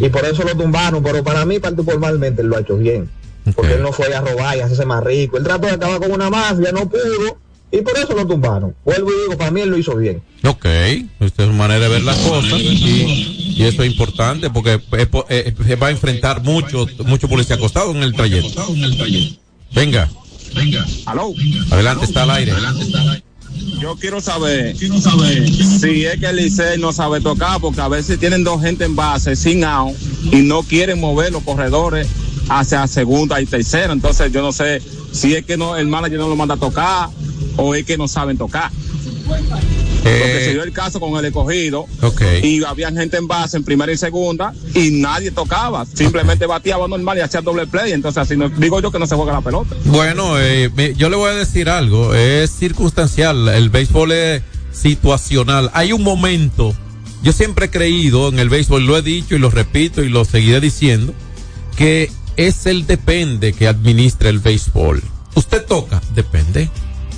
y 0.00 0.08
por 0.08 0.24
eso 0.24 0.42
lo 0.42 0.56
tumbaron, 0.56 1.02
pero 1.02 1.22
para 1.22 1.44
mí 1.44 1.58
particularmente 1.58 2.40
él 2.40 2.48
lo 2.48 2.56
ha 2.56 2.60
hecho 2.60 2.78
bien, 2.78 3.10
porque 3.54 3.74
él 3.74 3.82
no 3.82 3.92
fue 3.92 4.14
a 4.14 4.20
robar 4.20 4.56
y 4.56 4.60
hacerse 4.60 4.84
más 4.84 5.02
rico, 5.04 5.36
él 5.36 5.44
trató 5.44 5.66
de 5.66 5.74
acabar 5.74 6.00
con 6.00 6.12
una 6.12 6.30
mafia, 6.30 6.72
no 6.72 6.88
pudo, 6.88 7.38
y 7.70 7.82
por 7.82 7.98
eso 7.98 8.14
lo 8.14 8.26
tumbaron. 8.26 8.74
Vuelvo 8.84 9.10
y 9.10 9.22
digo, 9.22 9.38
para 9.38 9.50
mí 9.50 9.60
él 9.60 9.70
lo 9.70 9.78
hizo 9.78 9.96
bien. 9.96 10.22
Ok, 10.44 10.64
esta 11.20 11.42
es 11.42 11.48
una 11.48 11.58
manera 11.58 11.80
de 11.80 11.88
ver 11.88 12.02
las 12.02 12.16
cosas 12.18 12.60
y, 12.60 13.54
y 13.56 13.64
eso 13.64 13.82
es 13.82 13.90
importante 13.90 14.50
porque 14.50 14.80
eh, 15.28 15.54
se 15.66 15.76
va 15.76 15.88
a 15.88 15.90
enfrentar 15.90 16.42
mucho, 16.42 16.86
mucho 17.04 17.28
policía 17.28 17.56
acostado 17.56 17.90
en 17.90 18.02
el 18.02 18.14
trayecto. 18.14 18.66
Venga, 19.74 20.08
Aló. 21.06 21.34
adelante, 21.70 22.04
está 22.04 22.22
al 22.22 22.30
aire. 22.30 22.52
Yo 23.80 23.96
quiero 23.96 24.20
saber, 24.20 24.76
si 24.76 26.04
es 26.04 26.18
que 26.18 26.26
el 26.26 26.36
Licey 26.36 26.78
no 26.78 26.92
sabe 26.92 27.20
tocar, 27.20 27.60
porque 27.60 27.80
a 27.80 27.88
veces 27.88 28.18
tienen 28.18 28.44
dos 28.44 28.62
gente 28.62 28.84
en 28.84 28.96
base 28.96 29.36
sin 29.36 29.64
out 29.64 29.96
y 30.32 30.36
no 30.42 30.62
quieren 30.62 31.00
mover 31.00 31.32
los 31.32 31.42
corredores 31.42 32.08
hacia 32.48 32.86
segunda 32.86 33.40
y 33.40 33.46
tercera. 33.46 33.92
Entonces 33.92 34.32
yo 34.32 34.42
no 34.42 34.52
sé 34.52 34.82
si 35.12 35.34
es 35.34 35.44
que 35.44 35.56
no 35.56 35.76
el 35.76 35.86
manager 35.88 36.18
no 36.18 36.28
lo 36.28 36.36
manda 36.36 36.54
a 36.54 36.58
tocar 36.58 37.08
o 37.56 37.74
es 37.74 37.84
que 37.84 37.96
no 37.96 38.08
saben 38.08 38.36
tocar. 38.38 38.70
Porque 40.02 40.44
se 40.44 40.52
dio 40.52 40.62
el 40.62 40.72
caso 40.72 41.00
con 41.00 41.18
el 41.18 41.24
escogido 41.26 41.86
y 42.42 42.64
había 42.64 42.90
gente 42.90 43.18
en 43.18 43.26
base 43.26 43.56
en 43.56 43.64
primera 43.64 43.92
y 43.92 43.96
segunda 43.96 44.54
y 44.74 44.90
nadie 44.90 45.30
tocaba. 45.30 45.84
Simplemente 45.84 46.46
bateaba 46.46 46.88
normal 46.88 47.18
y 47.18 47.20
hacía 47.20 47.42
doble 47.42 47.66
play. 47.66 47.92
Entonces 47.92 48.22
así 48.22 48.36
no, 48.36 48.48
digo 48.48 48.80
yo 48.80 48.90
que 48.90 48.98
no 48.98 49.06
se 49.06 49.16
juega 49.16 49.32
la 49.32 49.40
pelota. 49.42 49.76
Bueno, 49.84 50.38
eh, 50.40 50.94
yo 50.96 51.10
le 51.10 51.16
voy 51.16 51.30
a 51.30 51.34
decir 51.34 51.68
algo, 51.68 52.14
es 52.14 52.50
circunstancial, 52.50 53.48
el 53.48 53.68
béisbol 53.68 54.12
es 54.12 54.42
situacional. 54.72 55.70
Hay 55.74 55.92
un 55.92 56.02
momento, 56.02 56.74
yo 57.22 57.32
siempre 57.32 57.66
he 57.66 57.70
creído 57.70 58.28
en 58.28 58.38
el 58.38 58.48
béisbol, 58.48 58.86
lo 58.86 58.96
he 58.96 59.02
dicho 59.02 59.34
y 59.34 59.38
lo 59.38 59.50
repito 59.50 60.02
y 60.02 60.08
lo 60.08 60.24
seguiré 60.24 60.60
diciendo, 60.60 61.12
que 61.76 62.10
es 62.38 62.64
el 62.66 62.86
depende 62.86 63.52
que 63.52 63.68
administra 63.68 64.30
el 64.30 64.38
béisbol. 64.38 65.02
Usted 65.34 65.66
toca, 65.66 66.00
depende. 66.14 66.70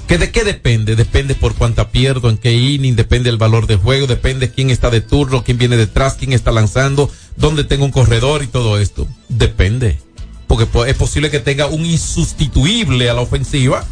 ¿Que 0.09 0.18
¿De 0.18 0.33
qué 0.33 0.42
depende? 0.42 0.96
Depende 0.96 1.37
por 1.37 1.54
cuánta 1.54 1.90
pierdo, 1.90 2.30
en 2.30 2.37
qué 2.38 2.52
inning, 2.52 2.96
depende 2.96 3.30
el 3.30 3.37
valor 3.37 3.68
del 3.68 3.76
juego, 3.76 4.09
depende 4.09 4.50
quién 4.50 4.70
está 4.70 4.90
de 4.90 5.00
turno, 5.00 5.44
quién 5.44 5.56
viene 5.56 5.76
detrás, 5.76 6.14
quién 6.14 6.33
está 6.33 6.50
lanzando, 6.50 7.09
dónde 7.37 7.62
tengo 7.62 7.85
un 7.85 7.92
corredor 7.92 8.42
y 8.42 8.48
todo 8.48 8.78
esto. 8.78 9.06
Depende 9.28 9.98
porque 10.48 10.66
po- 10.66 10.85
es 10.85 10.96
posible 10.96 11.30
que 11.30 11.38
tenga 11.38 11.66
un 11.66 11.87
insustituible 11.87 13.09
a 13.09 13.14
la 13.14 13.20
ofensiva, 13.20 13.85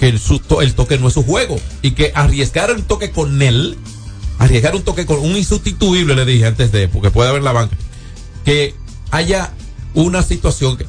que 0.00 0.08
el, 0.08 0.20
el 0.62 0.74
toque 0.74 0.98
no 0.98 1.06
es 1.06 1.14
su 1.14 1.22
juego, 1.22 1.60
y 1.80 1.92
que 1.92 2.10
arriesgar 2.14 2.72
un 2.72 2.82
toque 2.82 3.12
con 3.12 3.40
él, 3.40 3.76
arriesgar 4.40 4.74
un 4.74 4.82
toque 4.82 5.06
con 5.06 5.20
un 5.20 5.36
insustituible, 5.36 6.16
le 6.16 6.24
dije 6.24 6.46
antes 6.46 6.72
de, 6.72 6.88
porque 6.88 7.12
puede 7.12 7.28
haber 7.30 7.42
la 7.44 7.52
banca, 7.52 7.76
que 8.44 8.74
haya 9.12 9.52
una 9.96 10.22
situación 10.22 10.76
que 10.76 10.86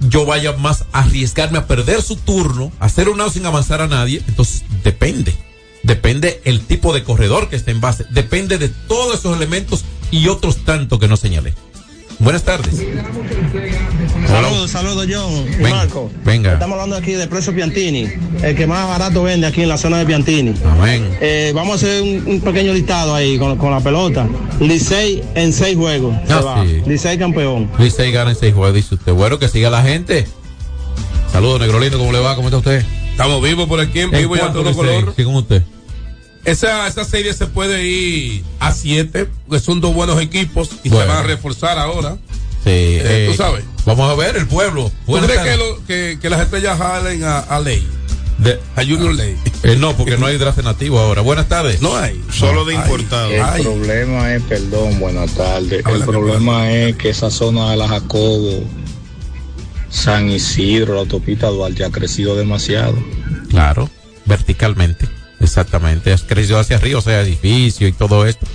yo 0.00 0.26
vaya 0.26 0.52
más 0.52 0.84
a 0.92 1.00
arriesgarme 1.00 1.58
a 1.58 1.66
perder 1.66 2.02
su 2.02 2.16
turno, 2.16 2.70
hacer 2.78 3.08
un 3.08 3.20
out 3.20 3.32
sin 3.32 3.46
avanzar 3.46 3.80
a 3.80 3.88
nadie, 3.88 4.22
entonces 4.28 4.64
depende. 4.84 5.34
Depende 5.84 6.42
el 6.44 6.60
tipo 6.60 6.92
de 6.92 7.04
corredor 7.04 7.48
que 7.48 7.56
esté 7.56 7.70
en 7.70 7.80
base, 7.80 8.04
depende 8.10 8.58
de 8.58 8.68
todos 8.68 9.18
esos 9.18 9.36
elementos 9.36 9.84
y 10.10 10.28
otros 10.28 10.64
tanto 10.64 10.98
que 10.98 11.08
no 11.08 11.16
señalé. 11.16 11.54
Buenas 12.18 12.42
tardes. 12.42 12.74
Saludos, 14.26 14.70
saludos 14.70 15.06
John 15.10 15.32
y 15.32 15.56
Venga, 15.62 15.70
Marco. 15.76 16.10
venga. 16.24 16.52
Estamos 16.54 16.74
hablando 16.74 16.96
aquí 16.96 17.12
de 17.12 17.26
precio 17.28 17.54
Piantini, 17.54 18.08
el 18.42 18.56
que 18.56 18.66
más 18.66 18.88
barato 18.88 19.22
vende 19.22 19.46
aquí 19.46 19.62
en 19.62 19.68
la 19.68 19.78
zona 19.78 19.98
de 19.98 20.06
Piantini. 20.06 20.54
Amén. 20.64 21.08
Eh, 21.20 21.52
vamos 21.54 21.72
a 21.72 21.86
hacer 21.86 22.02
un, 22.02 22.24
un 22.26 22.40
pequeño 22.40 22.72
listado 22.72 23.14
ahí 23.14 23.38
con, 23.38 23.56
con 23.56 23.70
la 23.70 23.80
pelota. 23.80 24.26
Licey 24.60 25.22
en 25.36 25.52
seis 25.52 25.76
juegos. 25.76 26.14
se 26.26 26.32
Ah, 26.32 26.40
va. 26.40 26.64
sí. 26.66 26.82
Licey 26.86 27.18
campeón. 27.18 27.70
Licey 27.78 28.10
gana 28.10 28.30
en 28.30 28.36
seis 28.36 28.52
juegos, 28.52 28.74
dice 28.74 28.96
usted. 28.96 29.12
Bueno, 29.12 29.38
que 29.38 29.48
siga 29.48 29.70
la 29.70 29.82
gente. 29.82 30.26
Saludos, 31.32 31.60
Negro 31.60 31.78
Lindo, 31.78 31.98
¿cómo 31.98 32.12
le 32.12 32.18
va? 32.18 32.34
¿Cómo 32.34 32.48
está 32.48 32.58
usted? 32.58 32.84
Estamos 33.12 33.42
vivos 33.42 33.68
por 33.68 33.80
aquí, 33.80 34.00
en 34.00 34.14
¿En 34.14 34.20
vivo 34.20 34.36
y 34.36 34.40
a 34.40 34.52
todo 34.52 34.64
Licey? 34.64 34.74
color. 34.74 35.14
Sí, 35.16 35.24
usted. 35.24 35.62
Esa, 36.44 36.86
esa 36.86 37.04
serie 37.04 37.32
se 37.34 37.46
puede 37.46 37.84
ir 37.86 38.42
a 38.60 38.72
siete, 38.72 39.28
porque 39.46 39.62
son 39.62 39.80
dos 39.80 39.94
buenos 39.94 40.20
equipos 40.20 40.70
y 40.84 40.88
Bueno. 40.88 41.04
se 41.04 41.08
van 41.08 41.24
a 41.24 41.26
reforzar 41.26 41.78
ahora. 41.78 42.16
Sí, 42.64 42.70
Eh, 42.70 43.02
eh, 43.04 43.26
tú 43.30 43.36
sabes. 43.36 43.64
Vamos 43.84 44.10
a 44.10 44.14
ver 44.14 44.36
el 44.36 44.46
pueblo. 44.46 44.90
¿Tú 45.06 45.12
crees 45.18 45.40
que, 45.40 45.56
lo- 45.56 45.84
que, 45.86 46.18
que 46.20 46.30
las 46.30 46.40
estrellas 46.40 46.78
jalen 46.78 47.24
a, 47.24 47.38
a 47.40 47.60
Ley? 47.60 47.86
De- 48.38 48.58
a 48.76 48.82
Junior 48.82 49.12
Ley. 49.14 49.36
Eh, 49.64 49.76
no, 49.76 49.96
porque 49.96 50.16
no 50.16 50.26
hay 50.26 50.38
draft 50.38 50.58
nativo 50.62 50.98
ahora. 51.00 51.22
Buenas 51.22 51.48
tardes. 51.48 51.82
No 51.82 51.96
hay. 51.96 52.22
Solo 52.32 52.64
de 52.64 52.74
importado. 52.74 53.30
El 53.30 53.42
Ay. 53.42 53.62
problema 53.64 54.32
es, 54.34 54.42
perdón, 54.44 55.00
buenas 55.00 55.32
tardes. 55.32 55.84
El 55.86 56.04
problema 56.04 56.70
es 56.72 56.96
que 56.96 57.08
esa 57.10 57.30
zona 57.30 57.70
de 57.72 57.76
la 57.76 57.88
Jacobo, 57.88 58.62
San 59.90 60.30
Isidro, 60.30 60.94
la 60.94 61.00
autopista 61.00 61.48
Duarte 61.48 61.84
ha 61.84 61.90
crecido 61.90 62.36
demasiado. 62.36 62.94
Claro, 63.50 63.88
verticalmente. 64.26 65.08
Exactamente. 65.40 66.12
Has 66.12 66.22
crecido 66.22 66.58
hacia 66.58 66.76
arriba, 66.76 66.98
o 66.98 67.02
sea, 67.02 67.20
edificio 67.20 67.86
y 67.88 67.92
todo 67.92 68.26
esto. 68.26 68.46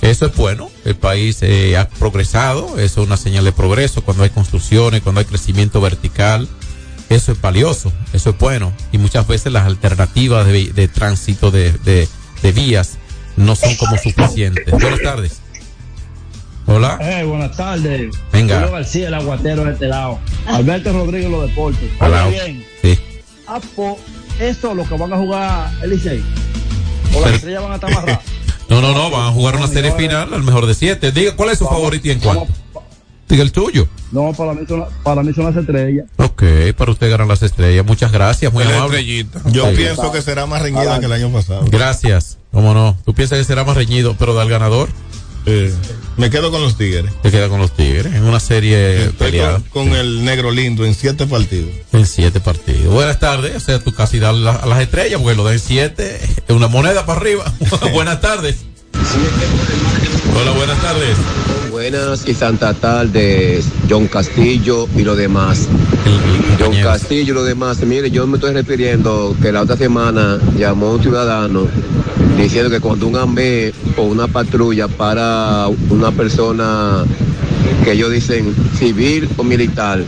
Eso 0.00 0.26
es 0.26 0.34
bueno. 0.36 0.70
El 0.84 0.96
país 0.96 1.38
eh, 1.42 1.76
ha 1.76 1.88
progresado. 1.88 2.78
Eso 2.78 3.02
es 3.02 3.06
una 3.06 3.16
señal 3.18 3.44
de 3.44 3.52
progreso. 3.52 4.02
Cuando 4.02 4.22
hay 4.24 4.30
construcciones, 4.30 5.02
cuando 5.02 5.20
hay 5.20 5.26
crecimiento 5.26 5.80
vertical. 5.80 6.48
Eso 7.10 7.32
es 7.32 7.40
valioso. 7.40 7.92
Eso 8.12 8.30
es 8.30 8.38
bueno. 8.38 8.72
Y 8.92 8.98
muchas 8.98 9.26
veces 9.26 9.52
las 9.52 9.66
alternativas 9.66 10.46
de, 10.46 10.72
de 10.72 10.88
tránsito 10.88 11.50
de, 11.50 11.72
de- 11.72 12.08
de 12.42 12.52
vías 12.52 12.96
no 13.36 13.54
son 13.56 13.74
como 13.76 13.98
suficientes. 13.98 14.70
Buenas 14.70 15.02
tardes. 15.02 15.40
Hola. 16.66 16.98
Eh, 17.02 17.24
buenas 17.24 17.56
tardes. 17.56 18.14
Venga. 18.32 18.60
Julio 18.60 18.72
García, 18.72 19.08
el 19.08 19.14
aguatero 19.14 19.64
de 19.64 19.72
este 19.72 19.88
lado. 19.88 20.18
Alberto 20.46 20.92
Rodríguez, 20.92 21.30
los 21.30 21.48
deportes. 21.48 21.90
Hola. 22.00 22.28
Bien. 22.28 22.64
Sí. 22.80 22.98
Ah, 23.46 23.60
po, 23.74 23.98
eso 24.40 24.70
es 24.70 24.76
lo 24.76 24.84
que 24.84 24.96
van 24.96 25.12
a 25.12 25.16
jugar 25.16 25.70
el 25.82 25.90
Licey. 25.90 26.22
O 27.14 27.20
las 27.20 27.34
estrellas 27.34 27.62
van 27.62 27.72
a 27.72 27.74
estar 27.76 27.90
amarradas. 27.92 28.20
No, 28.70 28.80
no, 28.80 28.94
no. 28.94 29.10
Van 29.10 29.26
a 29.26 29.32
jugar 29.32 29.56
una 29.56 29.66
serie 29.66 29.90
final 29.94 30.32
al 30.32 30.44
mejor 30.44 30.64
de 30.64 30.74
siete. 30.74 31.10
Diga, 31.10 31.34
¿cuál 31.34 31.50
es 31.50 31.58
su 31.58 31.64
favorito 31.66 32.06
y 32.06 32.12
en 32.12 32.20
cuánto? 32.20 32.46
Diga 33.28 33.42
el 33.42 33.50
tuyo. 33.50 33.88
No, 34.12 34.32
para 34.32 34.54
mí 34.54 34.60
son, 34.68 34.84
para 35.02 35.24
mí 35.24 35.32
son 35.34 35.46
las 35.46 35.56
estrellas. 35.56 36.06
Ok, 36.18 36.44
para 36.76 36.92
usted 36.92 37.10
ganar 37.10 37.26
las 37.26 37.42
estrellas. 37.42 37.84
Muchas 37.84 38.12
gracias, 38.12 38.52
muy 38.52 38.62
amable. 38.62 39.04
Yo 39.46 39.70
Sí. 39.70 39.76
pienso 39.76 40.12
que 40.12 40.22
será 40.22 40.46
más 40.46 40.62
reñida 40.62 41.00
que 41.00 41.06
el 41.06 41.12
año 41.12 41.30
pasado. 41.32 41.64
Gracias. 41.68 42.38
¿Cómo 42.52 42.72
no? 42.72 42.96
¿Tú 43.04 43.12
piensas 43.12 43.38
que 43.38 43.44
será 43.44 43.64
más 43.64 43.76
reñido, 43.76 44.14
pero 44.16 44.38
del 44.38 44.48
ganador? 44.48 44.88
Me 46.16 46.28
quedo 46.30 46.50
con 46.50 46.62
los 46.62 46.76
Tigres. 46.76 47.10
Te 47.22 47.30
queda 47.30 47.48
con 47.48 47.60
los 47.60 47.74
Tigres 47.74 48.12
en 48.14 48.24
una 48.24 48.40
serie 48.40 49.04
Estoy 49.06 49.30
peleada 49.30 49.62
con, 49.70 49.88
con 49.88 49.96
el 49.96 50.24
negro 50.24 50.50
lindo 50.50 50.84
en 50.84 50.94
siete 50.94 51.26
partidos. 51.26 51.70
en 51.92 52.06
siete 52.06 52.40
partidos. 52.40 52.92
Buenas 52.92 53.18
tardes. 53.18 53.56
O 53.56 53.60
sea, 53.60 53.78
tú 53.82 53.92
casi 53.92 54.18
das 54.18 54.34
la- 54.36 54.56
a 54.56 54.66
las 54.66 54.80
estrellas 54.80 55.20
porque 55.20 55.36
lo 55.36 55.44
den 55.48 55.58
siete 55.58 56.20
es 56.46 56.54
una 56.54 56.68
moneda 56.68 57.06
para 57.06 57.20
arriba. 57.20 57.52
buenas 57.92 58.20
tardes. 58.20 58.56
Hola, 60.40 60.52
buenas 60.52 60.80
tardes. 60.80 61.16
Buenas 61.70 62.28
y 62.28 62.34
santa 62.34 62.74
tardes, 62.74 63.64
John 63.88 64.06
Castillo 64.06 64.86
y 64.96 65.02
lo 65.02 65.16
demás. 65.16 65.66
John 66.60 66.74
Castillo 66.80 67.32
y 67.32 67.34
lo 67.34 67.42
demás. 67.42 67.80
Mire, 67.80 68.10
yo 68.12 68.26
me 68.28 68.36
estoy 68.36 68.52
refiriendo 68.52 69.34
que 69.42 69.50
la 69.50 69.62
otra 69.62 69.76
semana 69.76 70.38
llamó 70.56 70.92
un 70.92 71.02
ciudadano 71.02 71.66
diciendo 72.36 72.70
que 72.70 72.78
cuando 72.78 73.08
un 73.08 73.16
AME 73.16 73.72
o 73.96 74.02
una 74.02 74.28
patrulla 74.28 74.86
para 74.86 75.66
una 75.88 76.12
persona 76.12 77.04
que 77.82 77.92
ellos 77.92 78.12
dicen 78.12 78.54
civil 78.78 79.28
o 79.36 79.42
militar, 79.42 80.04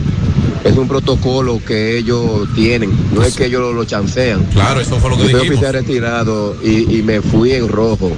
es 0.63 0.77
un 0.77 0.87
protocolo 0.87 1.59
que 1.65 1.97
ellos 1.97 2.47
tienen, 2.55 2.89
no 3.13 3.21
es 3.21 3.35
que 3.35 3.47
ellos 3.47 3.59
lo, 3.59 3.73
lo 3.73 3.83
chancean. 3.83 4.45
Claro, 4.53 4.79
eso 4.79 4.97
fue 4.97 5.09
lo 5.09 5.17
que 5.17 5.23
Yo 5.23 5.27
dijimos. 5.39 5.47
oficial 5.57 5.73
retirado 5.73 6.55
y, 6.63 6.99
y 6.99 7.03
me 7.03 7.21
fui 7.21 7.51
en 7.51 7.67
rojo. 7.67 8.11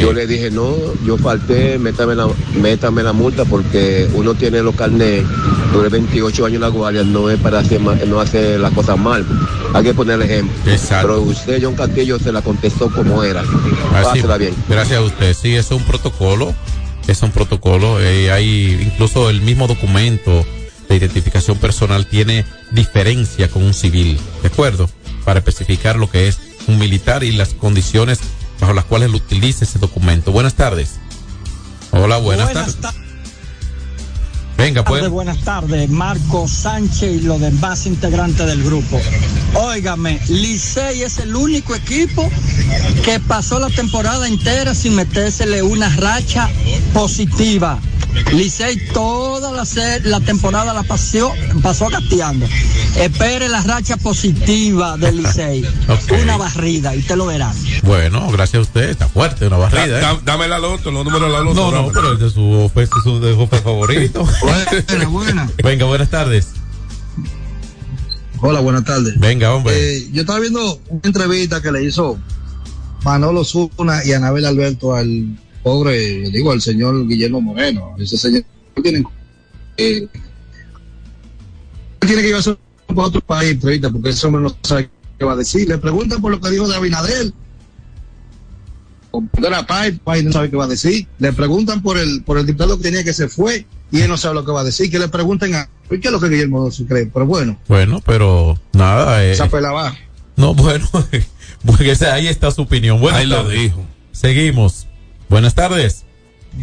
Yo 0.00 0.12
le 0.12 0.26
dije, 0.26 0.50
no, 0.50 0.74
yo 1.04 1.18
falté, 1.18 1.78
métame 1.78 2.14
la, 2.14 2.28
métame 2.60 3.02
la 3.02 3.12
multa 3.12 3.44
porque 3.44 4.08
uno 4.14 4.34
tiene 4.34 4.62
los 4.62 4.74
carnets, 4.74 5.26
duré 5.72 5.88
28 5.88 6.46
años 6.46 6.54
en 6.56 6.60
la 6.62 6.68
guardia, 6.68 7.02
no 7.04 7.28
es 7.30 7.38
para 7.40 7.58
hacer, 7.60 7.80
ma- 7.80 7.96
no 8.06 8.20
hacer 8.20 8.60
las 8.60 8.72
cosas 8.72 8.98
mal. 8.98 9.24
Hay 9.74 9.82
que 9.84 9.94
poner 9.94 10.16
el 10.16 10.22
ejemplo. 10.22 10.54
Pero 11.02 11.20
usted, 11.22 11.60
John 11.62 11.74
Castillo, 11.74 12.18
se 12.18 12.32
la 12.32 12.42
contestó 12.42 12.90
como 12.90 13.22
era. 13.22 13.42
Así, 13.94 14.22
bien. 14.38 14.54
Gracias 14.68 14.98
a 14.98 15.02
usted. 15.02 15.34
Sí, 15.34 15.54
es 15.54 15.70
un 15.70 15.82
protocolo. 15.84 16.54
Es 17.06 17.22
un 17.22 17.30
protocolo. 17.30 18.00
eh, 18.00 18.30
hay 18.30 18.78
incluso 18.92 19.30
el 19.30 19.40
mismo 19.40 19.66
documento 19.66 20.44
de 20.88 20.96
identificación 20.96 21.56
personal 21.58 22.06
tiene 22.06 22.44
diferencia 22.72 23.48
con 23.48 23.62
un 23.62 23.74
civil. 23.74 24.18
¿De 24.42 24.48
acuerdo? 24.48 24.88
Para 25.24 25.38
especificar 25.40 25.96
lo 25.96 26.10
que 26.10 26.28
es 26.28 26.38
un 26.66 26.78
militar 26.78 27.22
y 27.24 27.32
las 27.32 27.50
condiciones 27.54 28.20
bajo 28.60 28.72
las 28.72 28.84
cuales 28.84 29.10
lo 29.10 29.16
utiliza 29.16 29.64
ese 29.64 29.78
documento. 29.78 30.32
Buenas 30.32 30.54
tardes. 30.54 30.96
Hola, 31.92 32.18
buenas, 32.18 32.52
tardes. 32.52 32.76
Venga, 34.56 34.84
pues. 34.84 35.08
buenas 35.08 35.38
tardes, 35.38 35.88
Marco 35.88 36.46
Sánchez 36.46 37.02
y 37.02 37.20
los 37.22 37.40
demás 37.40 37.86
integrantes 37.86 38.46
del 38.46 38.62
grupo. 38.62 39.00
Óigame, 39.54 40.20
Licey 40.28 41.02
es 41.02 41.18
el 41.18 41.34
único 41.34 41.74
equipo 41.74 42.30
que 43.02 43.18
pasó 43.20 43.58
la 43.58 43.70
temporada 43.70 44.28
entera 44.28 44.74
sin 44.74 44.94
metérsele 44.96 45.62
una 45.62 45.88
racha 45.96 46.50
positiva. 46.92 47.80
Licey 48.32 48.88
toda 48.92 49.50
la, 49.52 49.64
la 50.04 50.20
temporada 50.20 50.72
la 50.72 50.82
pasó, 50.82 51.32
pasó 51.62 51.88
gateando. 51.88 52.46
Espere 52.96 53.48
la 53.48 53.62
racha 53.62 53.96
positiva 53.96 54.96
del 54.96 55.18
Licey. 55.18 55.64
Una 56.22 56.36
barrida, 56.36 56.94
y 56.94 56.98
usted 57.00 57.16
lo 57.16 57.26
verá. 57.26 57.52
Bueno, 57.82 58.28
gracias 58.30 58.58
a 58.58 58.62
usted. 58.62 58.90
Está 58.90 59.08
fuerte, 59.08 59.46
una 59.46 59.56
barrida. 59.56 59.84
¿eh? 59.84 59.90
Da- 60.02 60.12
da- 60.14 60.20
dame 60.24 60.48
la 60.48 60.58
loto, 60.58 60.90
los 60.90 61.04
números 61.04 61.28
de 61.28 61.32
la 61.36 61.40
loto. 61.42 61.70
No, 61.70 61.82
no, 61.86 61.92
pero 61.92 62.12
es 62.14 62.20
de 62.20 62.30
su, 62.30 62.70
de 62.74 62.86
su, 63.02 63.20
de 63.20 63.34
su 63.34 63.46
favorito. 63.62 64.26
Buena, 64.42 65.08
buena. 65.08 65.50
Venga, 65.62 65.86
buenas 65.86 66.10
tardes. 66.10 66.48
Hola, 68.42 68.60
buenas 68.60 68.84
tardes. 68.84 69.18
Venga, 69.18 69.54
hombre. 69.54 69.96
Eh, 69.98 70.08
yo 70.12 70.22
estaba 70.22 70.38
viendo 70.40 70.80
una 70.88 71.00
entrevista 71.04 71.60
que 71.60 71.70
le 71.72 71.84
hizo 71.84 72.18
Manolo 73.04 73.44
Zuna 73.44 74.04
y 74.04 74.12
Anabel 74.12 74.46
Alberto 74.46 74.94
al 74.94 75.26
pobre, 75.62 76.30
digo, 76.30 76.52
al 76.52 76.60
señor 76.60 77.06
Guillermo 77.06 77.40
Moreno. 77.40 77.94
Ese 77.98 78.16
señor 78.16 78.44
tiene, 78.82 79.02
eh, 79.76 80.06
tiene 82.00 82.22
que 82.22 82.28
llevarse 82.28 82.56
para 82.86 83.02
otro 83.08 83.20
país, 83.20 83.52
entrevista, 83.52 83.90
porque 83.90 84.10
ese 84.10 84.26
hombre 84.26 84.42
no 84.42 84.56
sabe 84.62 84.90
qué 85.18 85.24
va 85.24 85.32
a 85.32 85.36
decir. 85.36 85.68
Le 85.68 85.78
preguntan 85.78 86.20
por 86.20 86.30
lo 86.32 86.40
que 86.40 86.50
dijo 86.50 86.66
de 86.68 86.76
Abinadel. 86.76 87.32
de 89.12 89.50
la 89.50 89.66
paz, 89.66 89.88
y 90.18 90.22
no 90.22 90.32
sabe 90.32 90.50
qué 90.50 90.56
va 90.56 90.64
a 90.64 90.68
decir. 90.68 91.06
Le 91.18 91.32
preguntan 91.32 91.82
por 91.82 91.98
el, 91.98 92.22
por 92.22 92.38
el 92.38 92.46
diputado 92.46 92.76
que 92.76 92.84
tenía 92.84 93.02
que 93.04 93.12
se 93.12 93.28
fue 93.28 93.66
y 93.90 94.00
él 94.02 94.08
no 94.08 94.16
sabe 94.16 94.36
lo 94.36 94.44
que 94.44 94.52
va 94.52 94.60
a 94.60 94.64
decir. 94.64 94.90
Que 94.90 94.98
le 95.00 95.08
pregunten 95.08 95.54
a, 95.56 95.68
¿qué 95.88 95.96
es 96.00 96.10
lo 96.12 96.20
que 96.20 96.28
Guillermo 96.28 96.70
se 96.70 96.86
cree? 96.86 97.06
Pero 97.06 97.26
bueno, 97.26 97.58
Bueno, 97.68 98.00
pero 98.06 98.58
nada. 98.72 99.24
Eh, 99.24 99.32
esa 99.32 99.48
pela 99.48 99.72
va. 99.72 99.96
no, 100.36 100.54
bueno, 100.54 100.88
porque 101.66 101.90
esa- 101.90 102.14
ahí 102.14 102.28
está 102.28 102.50
su 102.52 102.62
opinión. 102.62 103.00
Buenas 103.00 103.20
Ahí 103.20 103.26
lo 103.26 103.48
dijo. 103.48 103.84
Seguimos. 104.12 104.86
Buenas 105.30 105.54
tardes. 105.54 106.04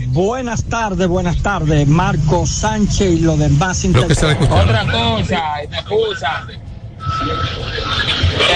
Buenas 0.08 0.65
tardes, 0.65 1.08
buenas 1.08 1.41
tardes, 1.41 1.88
Marco 1.88 2.45
Sánchez 2.45 3.13
y 3.13 3.19
los 3.21 3.39
demás 3.39 3.88
Creo 3.89 4.10
que 4.10 4.13
se. 4.13 4.25
Otra 4.25 4.86
cosa, 4.86 5.63
y 5.63 5.67
me 5.69 5.77
excusan. 5.77 6.47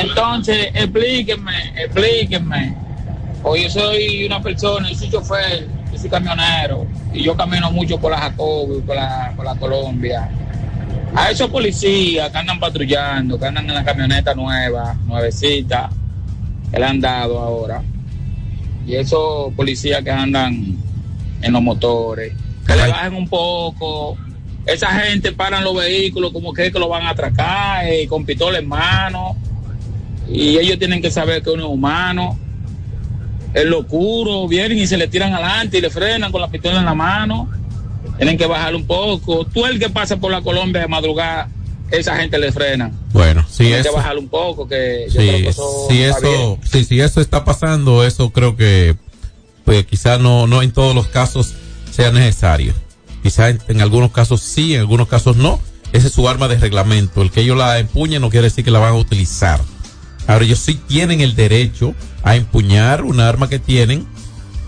Entonces, 0.02 0.68
explíquenme, 0.74 1.82
explíquenme. 1.82 2.76
O 3.42 3.56
yo 3.56 3.70
soy 3.70 4.26
una 4.26 4.42
persona, 4.42 4.90
yo 4.90 4.96
soy 4.96 5.10
chofer, 5.10 5.70
yo 5.94 5.98
soy 5.98 6.10
camionero, 6.10 6.86
y 7.14 7.24
yo 7.24 7.38
camino 7.38 7.72
mucho 7.72 7.98
por 7.98 8.12
la 8.12 8.18
Jacobo 8.18 8.80
y 8.80 8.82
por 8.82 8.98
la, 8.98 9.32
por 9.34 9.46
la 9.46 9.56
Colombia. 9.56 10.30
A 11.16 11.32
esos 11.32 11.50
policías 11.50 12.30
que 12.30 12.38
andan 12.38 12.60
patrullando, 12.60 13.40
que 13.40 13.46
andan 13.46 13.70
en 13.70 13.76
la 13.76 13.86
camioneta 13.86 14.36
nueva, 14.36 14.94
nuevecita, 15.06 15.90
que 16.70 16.78
le 16.78 16.86
han 16.86 17.00
dado 17.00 17.40
ahora. 17.40 17.82
Y 18.86 18.96
esos 18.96 19.54
policías 19.54 20.04
que 20.04 20.12
andan 20.12 20.78
en 21.42 21.54
los 21.54 21.62
motores, 21.62 22.34
que 22.68 22.76
le 22.76 22.88
bajen 22.88 23.16
un 23.16 23.28
poco. 23.28 24.18
Esa 24.66 24.88
gente 24.88 25.32
paran 25.32 25.64
los 25.64 25.76
vehículos 25.76 26.32
como 26.32 26.54
que, 26.54 26.70
lo 26.72 26.88
van 26.88 27.04
a 27.04 27.10
atracar 27.10 27.86
eh, 27.88 28.08
con 28.08 28.26
pistola 28.26 28.60
en 28.60 28.68
mano. 28.68 29.36
Y 30.30 30.58
ellos 30.58 30.78
tienen 30.78 31.02
que 31.02 31.12
saber 31.12 31.42
que 31.42 31.50
uno 31.50 31.64
es 31.64 31.70
humano. 31.70 32.38
Es 33.54 33.66
locuro, 33.66 34.48
vienen 34.48 34.78
y 34.78 34.88
se 34.88 34.98
le 34.98 35.08
tiran 35.08 35.34
adelante 35.34 35.80
y 35.80 35.82
le 35.82 35.90
frenan 35.90 36.32
con 36.32 36.40
la 36.40 36.48
pistola 36.48 36.80
en 36.80 36.86
la 36.86 36.94
mano. 36.94 37.50
Tienen 38.18 38.38
que 38.38 38.46
bajar 38.46 38.76
un 38.76 38.86
poco. 38.86 39.46
Tú 39.46 39.66
el 39.66 39.80
que 39.80 39.90
pasa 39.90 40.18
por 40.18 40.32
la 40.32 40.42
Colombia 40.42 40.82
de 40.82 40.88
madrugada, 40.88 41.50
esa 41.90 42.16
gente 42.16 42.38
le 42.38 42.52
frena. 42.52 42.92
Bueno, 43.14 43.46
si 43.50 43.66
Tienen 43.66 43.84
que 43.84 43.90
eso, 43.90 43.98
bajar 43.98 44.18
un 44.18 44.30
poco, 44.30 44.68
que 44.68 45.08
yo 45.10 45.16
creo 45.16 45.38
sí, 45.38 45.44
que 45.44 45.50
eso 45.50 45.88
si 45.90 46.02
eso, 46.02 46.60
sí, 46.64 46.86
si 46.86 47.02
eso 47.02 47.20
está 47.20 47.44
pasando, 47.44 48.06
eso 48.06 48.30
creo 48.32 48.56
que, 48.56 48.96
pues 49.66 49.86
quizá 49.86 50.18
no, 50.18 50.48
no 50.48 50.62
en 50.62 50.72
todos 50.72 50.96
los 50.96 51.08
casos 51.08 51.54
sea 51.92 52.12
necesario. 52.12 52.74
Quizá 53.22 53.50
en, 53.50 53.60
en 53.68 53.82
algunos 53.82 54.12
casos 54.12 54.42
sí, 54.42 54.76
en 54.76 54.82
algunos 54.82 55.08
casos 55.08 55.36
no. 55.36 55.60
Ese 55.94 56.08
es 56.08 56.14
su 56.14 56.28
arma 56.30 56.48
de 56.48 56.58
reglamento. 56.58 57.22
El 57.22 57.32
que 57.32 57.42
ellos 57.42 57.58
la 57.58 57.78
empuñen 57.80 58.22
no 58.22 58.30
quiere 58.30 58.46
decir 58.46 58.64
que 58.64 58.72
la 58.72 58.80
van 58.80 58.94
a 58.94 58.98
utilizar. 58.98 59.60
Ahora, 60.28 60.46
ellos 60.46 60.60
sí 60.60 60.76
tienen 60.76 61.22
el 61.22 61.36
derecho 61.36 61.94
a 62.24 62.36
empuñar 62.36 63.04
un 63.04 63.20
arma 63.20 63.50
que 63.50 63.60
tienen, 63.60 64.08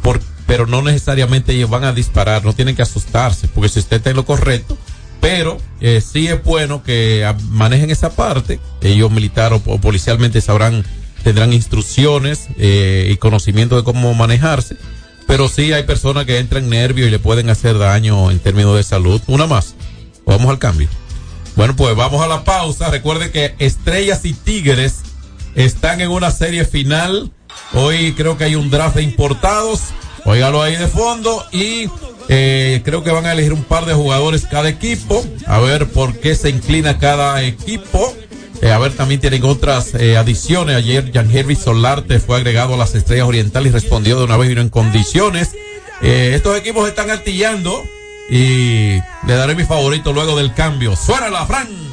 por, 0.01 0.19
pero 0.45 0.67
no 0.67 0.81
necesariamente 0.81 1.53
ellos 1.53 1.69
van 1.69 1.83
a 1.83 1.93
disparar, 1.93 2.43
no 2.43 2.53
tienen 2.53 2.75
que 2.75 2.81
asustarse, 2.81 3.47
porque 3.47 3.69
si 3.69 3.79
usted 3.79 3.97
está 3.97 4.09
en 4.09 4.17
lo 4.17 4.25
correcto, 4.25 4.77
pero 5.23 5.57
eh, 5.79 6.01
sí 6.01 6.27
es 6.27 6.43
bueno 6.43 6.83
que 6.83 7.25
manejen 7.47 7.89
esa 7.89 8.09
parte, 8.09 8.59
ellos 8.81 9.09
militar 9.09 9.53
o, 9.53 9.59
policialmente 9.79 10.41
sabrán, 10.41 10.83
tendrán 11.23 11.53
instrucciones 11.53 12.49
eh, 12.57 13.07
y 13.09 13.15
conocimiento 13.15 13.77
de 13.77 13.85
cómo 13.85 14.13
manejarse, 14.15 14.75
pero 15.25 15.47
sí 15.47 15.71
hay 15.71 15.83
personas 15.83 16.25
que 16.25 16.39
entran 16.39 16.65
en 16.65 16.71
nervio 16.71 17.07
y 17.07 17.09
le 17.09 17.19
pueden 17.19 17.49
hacer 17.49 17.77
daño 17.77 18.31
en 18.31 18.39
términos 18.39 18.75
de 18.75 18.83
salud. 18.83 19.21
Una 19.27 19.47
más, 19.47 19.75
vamos 20.25 20.49
al 20.49 20.59
cambio. 20.59 20.89
Bueno, 21.55 21.73
pues 21.77 21.95
vamos 21.95 22.21
a 22.21 22.27
la 22.27 22.43
pausa. 22.43 22.89
Recuerde 22.89 23.31
que 23.31 23.55
Estrellas 23.59 24.25
y 24.25 24.33
Tigres 24.33 25.03
están 25.55 26.01
en 26.01 26.11
una 26.11 26.31
serie 26.31 26.65
final. 26.65 27.31
Hoy 27.71 28.11
creo 28.11 28.37
que 28.37 28.43
hay 28.43 28.55
un 28.55 28.69
draft 28.69 28.97
de 28.97 29.03
importados. 29.03 29.79
Óigalo 30.25 30.61
ahí 30.61 30.75
de 30.75 30.87
fondo. 30.89 31.45
Y 31.53 31.87
eh, 32.29 32.81
creo 32.83 33.03
que 33.03 33.11
van 33.11 33.25
a 33.25 33.33
elegir 33.33 33.53
un 33.53 33.63
par 33.63 33.85
de 33.85 33.93
jugadores 33.93 34.45
cada 34.49 34.69
equipo. 34.69 35.23
A 35.45 35.59
ver 35.59 35.87
por 35.87 36.17
qué 36.19 36.35
se 36.35 36.49
inclina 36.49 36.99
cada 36.99 37.43
equipo. 37.43 38.15
Eh, 38.61 38.71
a 38.71 38.79
ver, 38.79 38.93
también 38.93 39.19
tienen 39.19 39.43
otras 39.43 39.93
eh, 39.95 40.15
adiciones. 40.15 40.77
Ayer 40.77 41.11
Jan 41.13 41.29
Henry 41.29 41.55
Solarte 41.55 42.19
fue 42.19 42.37
agregado 42.37 42.75
a 42.75 42.77
las 42.77 42.95
Estrellas 42.95 43.27
Orientales 43.27 43.71
y 43.71 43.73
respondió 43.73 44.17
de 44.17 44.23
una 44.23 44.37
vez 44.37 44.51
y 44.51 44.55
no 44.55 44.61
en 44.61 44.69
condiciones. 44.69 45.51
Eh, 46.01 46.31
estos 46.33 46.57
equipos 46.57 46.87
están 46.87 47.09
artillando. 47.09 47.83
Y 48.29 48.99
le 49.27 49.33
daré 49.35 49.53
mi 49.53 49.65
favorito 49.65 50.13
luego 50.13 50.37
del 50.37 50.53
cambio. 50.53 50.95
¡Suena 50.95 51.29
la 51.29 51.45
Fran! 51.45 51.92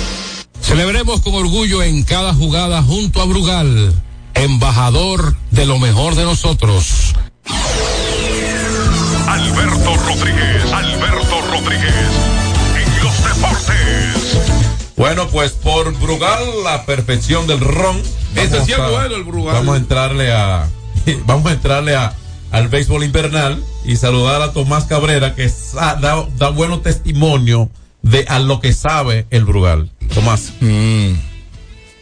Celebremos 0.61 1.21
con 1.21 1.33
orgullo 1.35 1.83
en 1.83 2.03
cada 2.03 2.33
jugada 2.33 2.81
junto 2.81 3.21
a 3.21 3.25
Brugal, 3.25 3.93
embajador 4.33 5.35
de 5.51 5.65
lo 5.65 5.79
mejor 5.79 6.15
de 6.15 6.23
nosotros. 6.23 7.13
Alberto 9.27 9.95
Rodríguez, 10.07 10.71
Alberto 10.71 11.41
Rodríguez, 11.51 11.95
en 12.75 13.03
los 13.03 13.23
deportes. 13.23 14.37
Bueno, 14.95 15.27
pues 15.29 15.51
por 15.51 15.93
Brugal, 15.99 16.39
la 16.63 16.85
perfección 16.85 17.47
del 17.47 17.59
ron. 17.59 17.99
Ese 18.35 18.49
Vamos 18.51 18.65
sí 18.65 18.71
es 18.73 18.79
a- 18.79 18.87
bueno, 18.89 19.15
el 19.15 19.23
Brugal. 19.23 19.55
Vamos 19.55 19.75
a 19.75 19.77
entrarle 19.77 20.31
a, 20.31 20.69
vamos 21.25 21.47
a 21.51 21.53
entrarle 21.53 21.95
a, 21.95 22.13
al 22.51 22.67
béisbol 22.69 23.03
invernal 23.03 23.61
y 23.83 23.95
saludar 23.97 24.41
a 24.41 24.53
Tomás 24.53 24.85
Cabrera, 24.85 25.35
que 25.35 25.51
da, 25.73 26.25
da 26.37 26.49
bueno 26.49 26.79
testimonio 26.81 27.69
de 28.03 28.25
a 28.29 28.39
lo 28.39 28.59
que 28.61 28.73
sabe 28.73 29.25
el 29.31 29.43
Brugal. 29.45 29.91
Tomás. 30.13 30.53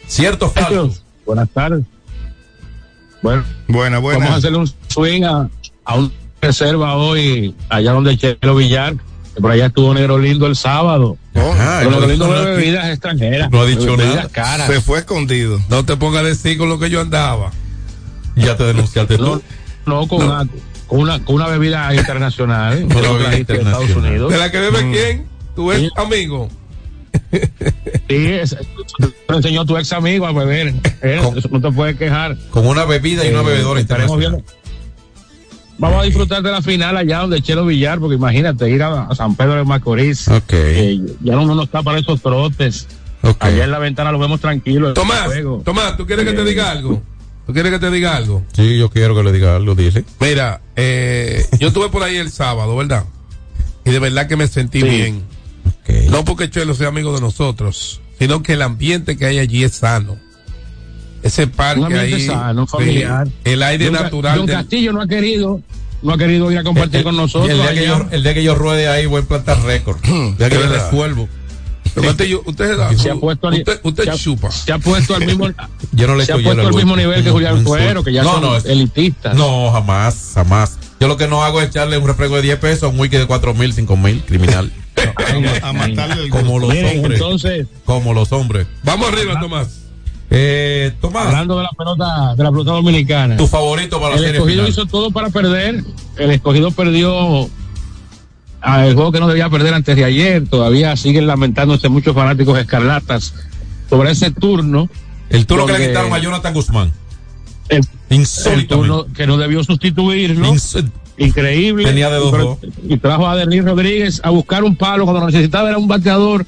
¿Cierto 0.08 0.48
o 0.48 0.50
falso? 0.50 0.94
Buenas 1.26 1.50
tardes. 1.50 1.84
Bueno, 3.22 3.44
buena, 3.68 4.00
buena. 4.00 4.20
Vamos 4.20 4.34
a 4.36 4.38
hacerle 4.38 4.58
un 4.60 4.72
swing 4.88 5.24
a, 5.24 5.50
a 5.86 5.96
un 5.96 6.12
reserva 6.42 6.96
hoy, 6.96 7.54
allá 7.68 7.92
donde 7.92 8.18
Chelo 8.18 8.56
Villar, 8.56 8.96
que 9.36 9.42
por 9.42 9.52
allá 9.52 9.68
estuvo 9.68 9.94
Negro 9.94 10.18
Lindo 10.18 10.48
el 10.48 10.56
sábado. 10.56 11.18
Pero 11.34 11.54
no 11.54 11.80
Negro 11.82 11.90
dijo 11.92 12.08
Lindo 12.08 12.30
bebe 12.30 12.42
aquí. 12.54 12.62
bebidas 12.62 12.90
extranjeras. 12.90 13.52
No 13.52 13.62
ha 13.62 13.66
dicho 13.66 13.98
nada. 13.98 14.28
caras. 14.30 14.68
Se 14.68 14.82
fue 14.82 15.00
escondido. 15.00 15.60
No 15.70 15.86
te 15.86 15.98
pongas 15.98 16.22
a 16.24 16.28
decir 16.28 16.58
con 16.58 16.70
lo 16.70 16.80
que 16.80 16.90
yo 16.90 17.02
andaba. 17.02 17.52
Ya 18.36 18.56
te 18.56 18.64
denunciaste 18.64 19.18
No, 19.18 19.42
no, 19.86 20.08
con, 20.08 20.24
Una, 20.24 20.48
con, 20.88 21.00
una, 21.02 21.24
con 21.26 21.36
una 21.36 21.48
bebida 21.48 21.94
internacional. 21.94 22.84
Una 22.86 22.96
que 22.96 23.02
bebida 23.02 23.30
de 23.32 23.42
Estados. 23.42 23.90
Unidos. 23.92 24.32
¿De 24.32 24.38
la 24.38 24.50
que 24.50 24.60
bebe 24.60 24.84
Mm. 24.86 24.92
quién? 24.94 25.28
¿Tú 25.56 25.72
eres 25.74 25.92
amigo? 25.98 26.48
Sí, 27.32 28.26
es- 28.26 28.56
te 29.28 29.36
enseñó 29.36 29.66
tu 29.66 29.78
ex 29.78 29.92
amigo 29.94 30.26
a 30.26 30.32
beber. 30.32 30.74
Eh, 31.02 31.22
eso 31.36 31.48
no 31.52 31.62
te 31.62 31.72
puedes 31.72 31.96
quejar. 31.96 32.38
Con 32.50 32.66
una 32.68 32.86
bebida 32.86 33.26
y 33.26 33.30
una 33.30 33.42
Eh, 33.42 33.46
bebedora 33.46 33.80
estaremos 33.80 34.18
internacional. 34.18 34.44
Vamos 35.78 36.02
a 36.02 36.04
disfrutar 36.04 36.42
de 36.44 36.52
la 36.52 36.62
final 36.62 36.98
allá 36.98 37.20
donde 37.20 37.42
Chelo 37.42 37.66
Villar, 37.66 38.00
porque 38.00 38.16
imagínate 38.16 38.70
ir 38.70 38.84
a, 38.84 39.04
a 39.06 39.16
San 39.16 39.36
Pedro 39.36 39.56
de 39.56 39.64
Macorís. 39.64 40.28
Ok. 40.28 40.52
Eh, 40.54 41.00
ya 41.22 41.36
no, 41.36 41.46
no 41.46 41.64
está 41.64 41.82
para 41.84 42.00
esos 42.00 42.22
trotes. 42.22 42.88
Allá 43.40 43.64
en 43.66 43.72
la 43.72 43.80
ventana 43.80 44.12
lo 44.12 44.20
vemos 44.20 44.42
tranquilo. 44.42 44.94
Tomás. 44.94 45.30
Tomás, 45.64 45.96
¿tú 45.98 46.06
quieres 46.06 46.26
que 46.26 46.34
te 46.34 46.44
diga 46.44 46.72
algo? 46.72 47.02
¿Tú 47.46 47.54
quieres 47.54 47.72
que 47.72 47.80
te 47.80 47.90
diga 47.92 48.16
algo? 48.16 48.44
Sí, 48.54 48.78
yo 48.78 48.90
quiero 48.90 49.16
que 49.16 49.24
le 49.24 49.32
diga 49.32 49.56
algo, 49.56 49.74
dile. 49.74 50.04
Mira, 50.20 50.62
eh, 50.76 51.46
yo 51.60 51.70
estuve 51.70 51.90
por 51.90 52.04
ahí 52.04 52.18
el 52.18 52.30
sábado, 52.32 52.76
¿verdad? 52.76 53.06
Y 53.86 53.92
de 53.92 54.00
verdad 54.00 54.28
que 54.28 54.36
me 54.36 54.48
sentí 54.48 54.82
Sí. 54.82 54.88
bien. 54.88 55.24
No 56.10 56.26
porque 56.26 56.50
Chelo 56.50 56.74
sea 56.76 56.88
amigo 56.90 57.14
de 57.14 57.22
nosotros, 57.22 58.02
sino 58.18 58.44
que 58.44 58.54
el 58.54 58.62
ambiente 58.62 59.18
que 59.18 59.26
hay 59.26 59.40
allí 59.40 59.64
es 59.64 59.74
sano. 59.74 60.18
Ese 61.22 61.48
parque 61.48 61.98
ahí, 61.98 62.26
sano, 62.26 62.66
sí, 62.66 62.72
familiar. 62.72 63.28
el 63.44 63.62
aire 63.64 63.86
Don 63.86 63.94
natural. 63.96 64.38
Don 64.38 64.46
del- 64.46 64.56
Castillo 64.56 64.94
no 64.94 65.02
ha 65.02 65.08
querido, 65.08 65.62
no 66.02 66.14
ha 66.14 66.18
querido 66.18 66.50
ir 66.52 66.58
a 66.58 66.64
compartir 66.64 67.04
con 67.04 67.18
nosotros. 67.18 67.50
El, 67.52 67.58
día 67.58 67.74
que 67.74 67.86
yo, 67.88 68.08
el 68.12 68.24
día 68.24 68.34
que 68.34 68.44
yo 68.44 68.56
ruede 68.56 68.88
ahí 68.88 69.06
voy 69.06 69.22
a 69.22 69.26
plantar 69.26 69.62
récord. 69.64 69.98
El 70.06 70.38
día 70.38 70.50
que 70.50 70.56
yo 70.56 70.68
resuelvo. 70.70 71.28
Usted, 71.96 72.96
se 72.96 73.10
ha 73.10 73.16
puesto 73.16 73.48
al, 73.48 73.56
usted, 73.56 73.80
usted 73.84 74.04
se 74.04 74.10
ha- 74.12 74.16
chupa. 74.16 74.52
se 74.52 74.72
ha 74.72 74.78
puesto 74.78 75.16
al 75.16 75.26
mismo 75.26 75.48
Yo 75.92 76.08
no 76.08 76.16
le 76.16 76.24
se 76.26 76.32
ha 76.32 76.36
echo 76.36 76.44
puesto 76.44 76.62
hielo 76.62 76.62
al 76.62 76.68
al 76.68 76.76
mismo 76.76 76.94
whisky. 76.94 77.08
nivel 77.08 77.24
que 77.24 77.32
Julián 77.32 77.64
Cuero 77.64 78.04
que 78.04 78.14
ya 78.14 78.24
no, 78.24 78.32
son 78.34 78.42
no, 78.44 78.56
elitistas 78.58 79.36
No, 79.36 79.72
jamás, 79.72 80.32
jamás. 80.36 80.78
Yo 81.00 81.08
lo 81.08 81.18
que 81.18 81.28
no 81.28 81.44
hago 81.44 81.62
es 81.62 81.70
echarle 81.70 81.98
un 81.98 82.08
refresco 82.08 82.36
de 82.36 82.44
10 82.44 82.60
pesos 82.60 82.84
a 82.84 82.88
un 82.90 83.00
wiki 83.00 83.18
de 83.18 83.26
4 83.26 83.54
mil, 83.56 83.74
5 83.74 83.98
mil, 83.98 84.22
criminal. 84.24 84.72
a 85.64 85.74
matarle 85.74 86.24
el 86.26 86.30
Como 86.30 86.60
los 86.60 86.70
Miren, 86.70 86.98
hombres. 86.98 87.20
entonces 87.20 87.68
Como 87.86 88.14
los 88.14 88.32
hombres. 88.32 88.68
Vamos 88.84 89.10
arriba, 89.12 89.40
Tomás. 89.40 89.80
Eh, 90.32 90.94
Tomás, 91.02 91.26
hablando 91.26 91.58
de 91.58 91.64
la 91.64 91.70
pelota 91.78 92.36
de 92.36 92.44
la 92.44 92.52
pelota 92.52 92.72
dominicana 92.74 93.36
tu 93.36 93.48
favorito 93.48 94.00
para 94.00 94.12
la 94.12 94.16
el 94.18 94.20
serie 94.26 94.36
escogido 94.38 94.58
final. 94.66 94.70
hizo 94.70 94.86
todo 94.86 95.10
para 95.10 95.30
perder 95.32 95.84
el 96.18 96.30
escogido 96.32 96.70
perdió 96.70 97.50
ah, 98.62 98.86
el 98.86 98.94
juego 98.94 99.12
que 99.12 99.20
no 99.20 99.28
debía 99.28 99.50
perder 99.50 99.74
antes 99.74 99.96
de 99.96 100.04
ayer 100.06 100.48
todavía 100.48 100.96
siguen 100.98 101.26
lamentándose 101.26 101.90
muchos 101.90 102.14
fanáticos 102.14 102.60
escarlatas 102.60 103.34
sobre 103.90 104.12
ese 104.12 104.30
turno 104.30 104.88
El 105.32 105.48
turno 105.48 105.66
que 105.66 105.74
le 105.80 105.88
quitaron 105.88 106.14
a 106.14 106.20
Jonathan 106.20 106.54
Guzmán. 106.54 106.92
el, 107.70 107.84
el 108.12 108.68
turno 108.68 109.08
que 109.12 109.26
no 109.26 109.38
debió 109.38 109.64
sustituirlo 109.64 110.54
increíble 111.20 111.84
Tenía 111.86 112.10
de 112.10 112.18
dos, 112.18 112.32
Pero- 112.32 112.46
dos. 112.62 112.74
y 112.88 112.98
trajo 112.98 113.28
a 113.28 113.36
Denis 113.36 113.64
Rodríguez 113.64 114.22
a 114.24 114.30
buscar 114.30 114.64
un 114.64 114.76
palo 114.76 115.06
cuando 115.06 115.26
necesitaba 115.26 115.70
era 115.70 115.78
un 115.78 115.88
bateador 115.88 116.46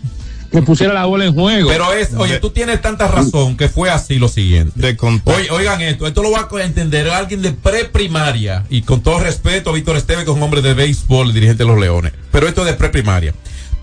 que 0.52 0.62
pusiera 0.62 0.94
la 0.94 1.06
bola 1.06 1.24
en 1.26 1.34
juego 1.34 1.70
Pero 1.70 1.94
es, 1.94 2.14
oye, 2.16 2.40
tú 2.40 2.50
tienes 2.50 2.82
tanta 2.82 3.08
razón 3.08 3.56
que 3.56 3.70
fue 3.70 3.90
así 3.90 4.20
lo 4.20 4.28
siguiente. 4.28 4.74
De. 4.76 4.98
Oye, 5.26 5.50
oigan 5.50 5.80
esto, 5.82 6.08
esto 6.08 6.22
lo 6.22 6.32
va 6.32 6.50
a 6.52 6.64
entender 6.66 7.10
alguien 7.10 7.42
de 7.42 7.52
preprimaria 7.54 8.66
y 8.70 8.82
con 8.82 9.02
todo 9.02 9.20
respeto 9.20 9.70
a 9.70 9.74
Víctor 9.74 9.96
Esteve, 9.96 10.26
que 10.26 10.32
es 10.32 10.36
un 10.36 10.44
hombre 10.44 10.62
de 10.62 10.74
béisbol, 10.74 11.34
dirigente 11.34 11.64
de 11.64 11.70
los 11.70 11.80
Leones, 11.80 12.12
pero 12.32 12.48
esto 12.50 12.62
es 12.62 12.68
de 12.68 12.74
preprimaria. 12.74 13.34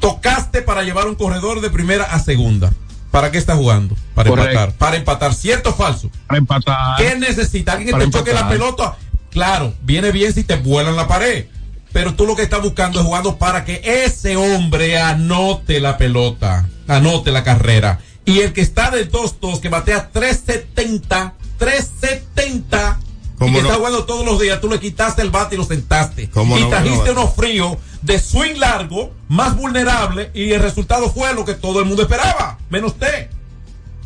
Tocaste 0.00 0.60
para 0.62 0.82
llevar 0.82 1.08
un 1.08 1.14
corredor 1.14 1.60
de 1.60 1.70
primera 1.70 2.04
a 2.04 2.20
segunda. 2.20 2.70
¿Para 3.10 3.30
qué 3.30 3.38
está 3.38 3.56
jugando? 3.56 3.96
Para 4.14 4.28
Correcto. 4.28 4.50
empatar. 4.50 4.78
Para 4.78 4.96
empatar, 4.96 5.34
¿cierto 5.34 5.70
o 5.70 5.72
falso? 5.72 6.10
para 6.26 6.38
empatar 6.38 6.96
¿Qué 6.98 7.16
necesita? 7.16 7.72
¿Alguien 7.72 7.98
que 7.98 8.04
te 8.04 8.10
choque 8.10 8.34
la 8.34 8.48
pelota? 8.48 8.96
Claro, 9.38 9.72
viene 9.82 10.10
bien 10.10 10.32
si 10.34 10.42
te 10.42 10.56
vuelan 10.56 10.96
la 10.96 11.06
pared. 11.06 11.46
Pero 11.92 12.14
tú 12.14 12.26
lo 12.26 12.34
que 12.34 12.42
estás 12.42 12.60
buscando 12.60 12.98
es 12.98 13.06
jugando 13.06 13.38
para 13.38 13.64
que 13.64 13.80
ese 14.04 14.36
hombre 14.36 14.98
anote 15.00 15.78
la 15.78 15.96
pelota, 15.96 16.68
anote 16.88 17.30
la 17.30 17.44
carrera. 17.44 18.00
Y 18.24 18.40
el 18.40 18.52
que 18.52 18.62
está 18.62 18.90
del 18.90 19.08
2-2, 19.12 19.60
que 19.60 19.68
batea 19.68 20.10
370, 20.10 21.34
370, 21.56 22.98
y 23.00 23.38
¿Cómo 23.38 23.52
que 23.54 23.62
no? 23.62 23.68
está 23.68 23.78
jugando 23.78 24.04
todos 24.06 24.26
los 24.26 24.40
días, 24.40 24.60
tú 24.60 24.68
le 24.68 24.80
quitaste 24.80 25.22
el 25.22 25.30
bate 25.30 25.54
y 25.54 25.58
lo 25.58 25.64
sentaste. 25.64 26.28
¿Cómo 26.30 26.58
y 26.58 26.62
no? 26.62 26.68
trajiste 26.70 27.06
No. 27.14 27.22
uno 27.22 27.28
frío, 27.28 27.78
de 28.02 28.18
swing 28.18 28.56
largo, 28.56 29.12
más 29.28 29.56
vulnerable, 29.56 30.32
y 30.34 30.50
el 30.50 30.60
resultado 30.60 31.10
fue 31.12 31.32
lo 31.32 31.44
que 31.44 31.54
todo 31.54 31.78
el 31.78 31.86
mundo 31.86 32.02
esperaba, 32.02 32.58
menos 32.70 32.90
usted. 32.92 33.30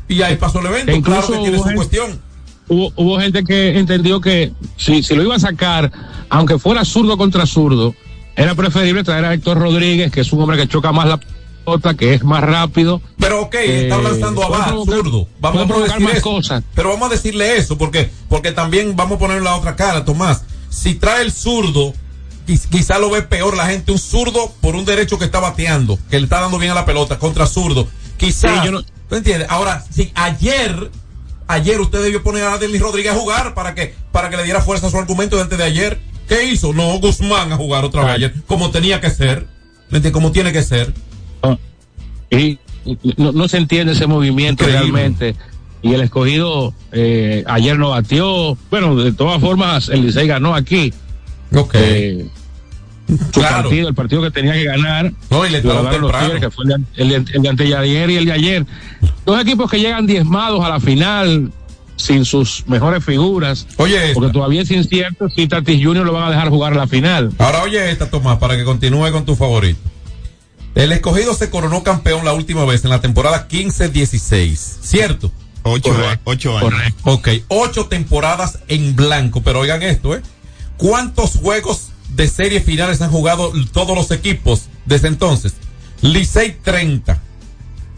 Y 0.09 0.20
ahí 0.20 0.37
pasó 0.37 0.61
el 0.61 0.66
evento, 0.66 0.93
E 0.93 0.97
incluso 0.97 1.20
claro 1.28 1.33
que 1.33 1.41
tiene 1.43 1.57
su 1.57 1.64
gente- 1.64 1.76
cuestión. 1.76 2.32
Hubo, 2.69 2.93
hubo 2.97 3.19
gente 3.21 3.45
que 3.45 3.79
entendió 3.79 4.21
que 4.21 4.53
si, 4.77 5.03
si 5.03 5.15
lo 5.15 5.23
iba 5.23 5.37
a 5.37 5.41
sacar, 5.41 5.91
aunque 6.29 6.59
fuera 6.59 6.85
zurdo 6.85 7.17
contra 7.17 7.47
zurdo, 7.47 7.95
era 8.37 8.55
preferible 8.55 9.05
traer 9.05 9.25
a 9.27 9.35
Héctor 9.35 9.59
Rodríguez, 9.59 10.11
que 10.11 10.21
es 10.23 10.33
un 10.33 10.41
hombre 10.43 10.57
que 10.57 10.67
choca 10.69 10.91
más 10.93 11.07
la 11.07 11.21
pelota, 11.65 11.95
que 11.95 12.15
es 12.15 12.25
más 12.25 12.43
rápido. 12.43 13.01
Pero 13.19 13.43
ok, 13.43 13.55
Eh, 13.57 13.83
está 13.83 13.99
lanzando 13.99 14.43
abajo, 14.43 14.85
zurdo. 14.87 15.29
Vamos 15.41 15.63
a 15.65 15.67
provocar 15.67 16.01
más 16.01 16.15
eso. 16.15 16.23
cosas. 16.23 16.65
Pero 16.75 16.89
vamos 16.91 17.11
a 17.11 17.15
decirle 17.15 17.57
eso, 17.57 17.77
porque, 17.77 18.11
porque 18.29 18.53
también 18.53 18.97
vamos 18.97 19.17
a 19.17 19.19
poner 19.19 19.43
la 19.43 19.55
otra 19.57 19.77
cara, 19.77 20.05
Tomás. 20.05 20.45
Si 20.71 20.95
trae 20.95 21.23
el 21.23 21.31
zurdo, 21.31 21.93
quiz- 22.47 22.67
quizá 22.71 22.99
lo 22.99 23.11
ve 23.11 23.21
peor 23.23 23.55
la 23.57 23.67
gente, 23.67 23.93
un 23.93 23.99
zurdo 23.99 24.51
por 24.63 24.75
un 24.75 24.87
derecho 24.87 25.19
que 25.19 25.27
está 25.27 25.39
bateando, 25.39 25.99
que 26.11 26.19
le 26.19 26.25
está 26.25 26.41
dando 26.41 26.59
bien 26.59 26.73
a 26.73 26.75
la 26.75 26.87
pelota, 26.87 27.19
contra 27.19 27.47
zurdo. 27.47 27.87
Quizá, 28.17 28.49
Sí, 28.63 28.65
yo 28.65 28.73
no- 28.73 28.83
¿tú 28.83 29.17
entiendes? 29.17 29.47
Ahora, 29.51 29.85
si 29.91 30.11
ayer, 30.15 30.91
ayer 31.53 31.80
usted 31.80 32.03
debió 32.03 32.22
poner 32.22 32.44
a 32.44 32.59
Denis 32.59 32.80
Rodríguez 32.80 33.12
a 33.12 33.16
jugar 33.16 33.55
para 33.55 33.74
que, 33.74 33.94
para 34.11 34.30
que 34.30 34.36
le 34.36 34.44
diera 34.44 34.61
fuerza 34.61 34.86
a 34.86 34.90
su 34.90 34.98
argumento 34.98 35.36
de 35.36 35.42
antes 35.42 35.59
de 35.59 35.64
ayer. 35.64 36.00
¿Qué 36.28 36.44
hizo? 36.44 36.72
No, 36.72 36.98
Guzmán 36.98 37.53
a 37.53 37.57
jugar 37.57 37.84
otra 37.84 38.05
vez 38.05 38.14
ayer, 38.14 38.34
como 38.46 38.70
tenía 38.70 39.00
que 39.00 39.11
ser. 39.11 39.46
Como 40.12 40.32
tiene 40.32 40.53
que 40.53 40.62
ser. 40.62 40.94
Y 42.30 42.59
y 42.84 43.14
no, 43.16 43.32
no 43.32 43.48
se 43.48 43.59
entiende 43.59 43.92
ese 43.92 44.07
movimiento 44.07 44.64
Increíble. 44.64 44.92
realmente. 44.92 45.36
Y 45.82 45.94
el 45.94 46.00
escogido 46.00 46.72
eh, 46.92 47.44
ayer 47.46 47.78
no 47.78 47.90
batió. 47.90 48.57
Bueno, 48.70 48.94
de 48.96 49.12
todas 49.12 49.40
formas, 49.40 49.88
el 49.88 50.07
Licey 50.07 50.26
ganó 50.26 50.55
aquí. 50.55 50.92
Ok. 51.55 51.74
Eh, 51.74 52.28
su 53.09 53.40
partido, 53.40 53.88
el 53.88 53.94
partido 53.94 54.22
que 54.22 54.30
tenía 54.30 54.53
que 54.55 54.64
ganar. 54.64 55.12
No, 55.30 55.46
y 55.46 55.50
le 55.50 55.62
los 55.62 55.90
temprano. 55.90 56.26
Tigres, 56.26 56.40
que 56.40 56.50
fue 56.50 56.64
el 56.64 56.68
de, 56.70 56.76
el 56.96 57.09
de- 57.24 57.32
el 57.34 57.42
de 57.42 57.48
anteayer 57.48 58.11
y 58.11 58.16
el 58.16 58.24
de 58.26 58.32
ayer. 58.32 58.66
Dos 59.26 59.40
equipos 59.40 59.70
que 59.70 59.78
llegan 59.80 60.07
diezmados 60.07 60.64
a 60.64 60.68
la 60.68 60.80
final 60.80 61.53
sin 61.96 62.24
sus 62.24 62.64
mejores 62.66 63.05
figuras. 63.05 63.66
Oye, 63.76 64.12
porque 64.14 64.32
todavía 64.32 64.62
es 64.62 64.70
incierto 64.70 65.28
si 65.28 65.46
Tatis 65.46 65.84
Junior 65.84 66.05
lo 66.07 66.12
van 66.12 66.24
a 66.24 66.30
dejar 66.30 66.48
jugar 66.48 66.72
a 66.72 66.76
la 66.76 66.86
final. 66.86 67.32
Ahora 67.38 67.62
oye 67.62 67.90
esta, 67.90 68.11
Tomás, 68.11 68.38
para 68.38 68.57
que 68.57 68.64
continúe 68.64 69.11
con 69.12 69.24
tu 69.24 69.36
favorito. 69.36 69.78
El 70.74 70.90
escogido 70.90 71.34
se 71.34 71.50
coronó 71.50 71.82
campeón 71.84 72.24
la 72.24 72.32
última 72.32 72.64
vez 72.64 72.82
en 72.84 72.90
la 72.90 73.00
temporada 73.03 73.46
15-16, 73.46 74.57
¿cierto? 74.80 75.30
Ocho, 75.64 75.94
ocho 76.24 76.57
años. 76.59 76.72
Ok, 77.05 77.28
ocho 77.48 77.86
temporadas 77.86 78.59
en 78.68 78.96
blanco, 78.96 79.42
pero 79.42 79.61
oigan 79.61 79.82
esto, 79.82 80.16
¿eh? 80.16 80.22
¿Cuántos 80.78 81.36
juegos 81.36 81.91
de 82.15 82.29
serie 82.29 82.61
finales 82.61 83.01
han 83.01 83.11
jugado 83.11 83.53
todos 83.73 83.97
los 83.97 84.11
equipos 84.11 84.67
desde 84.87 85.09
entonces? 85.09 85.55
Licey 86.01 86.57
30, 86.63 87.21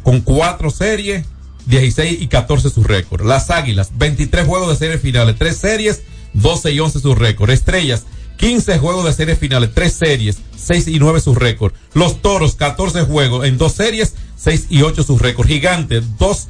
con 0.03 0.21
cuatro 0.21 0.71
series, 0.71 1.25
16 1.67 2.21
y 2.21 2.29
14 2.29 2.71
su 2.71 2.85
récord. 2.85 3.27
Las 3.27 3.51
Águilas, 3.51 3.91
23 3.97 4.47
juegos 4.47 4.69
de 4.69 4.77
serie 4.77 4.99
finales, 4.99 5.37
3 5.39 5.57
series, 5.57 6.03
12 6.35 6.73
y 6.73 6.81
11 6.81 7.01
su 7.01 7.15
récord. 7.15 7.51
Estrellas, 7.51 8.05
15 8.37 8.79
juegos 8.79 9.05
de 9.05 9.13
serie 9.13 9.37
finales, 9.37 9.71
3 9.75 9.93
series, 9.93 10.39
6 10.57 10.89
y 10.89 10.99
9 10.99 11.21
su 11.21 11.35
récord. 11.35 11.73
Los 11.95 12.21
Toros, 12.21 12.55
14 12.57 13.03
juegos 13.03 13.47
en 13.47 13.57
2 13.57 13.73
series, 13.73 14.15
6 14.37 14.67
y 14.69 14.83
8 14.83 15.03
su 15.03 15.19
récord. 15.19 15.47
Gigantes, 15.47 16.05
2 16.19 16.49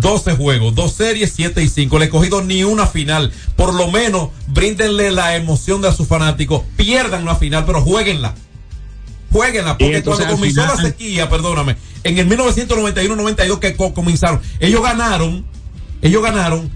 12 0.00 0.32
juegos, 0.36 0.74
2 0.74 0.92
series, 0.92 1.32
7 1.34 1.62
y 1.62 1.68
5. 1.68 1.98
Le 1.98 2.06
he 2.06 2.08
cogido 2.08 2.42
ni 2.42 2.64
una 2.64 2.86
final. 2.86 3.32
Por 3.56 3.72
lo 3.74 3.90
menos, 3.90 4.30
bríndenle 4.48 5.10
la 5.12 5.36
emoción 5.36 5.80
de 5.80 5.88
a 5.88 5.92
sus 5.92 6.08
fanáticos. 6.08 6.62
Pierdan 6.76 7.22
una 7.22 7.36
final, 7.36 7.64
pero 7.64 7.80
jueguenla. 7.80 8.34
Jueguenla, 9.32 9.76
porque 9.78 9.96
entonces, 9.98 10.26
cuando 10.26 10.36
comenzó 10.40 10.62
final- 10.62 10.76
la 10.76 10.82
sequía, 10.90 11.28
perdóname, 11.28 11.76
en 12.04 12.18
el 12.18 12.26
1991-92 12.28 13.58
que 13.58 13.74
co- 13.74 13.92
comenzaron, 13.94 14.40
ellos 14.60 14.82
ganaron, 14.82 15.44
ellos 16.02 16.22
ganaron 16.22 16.70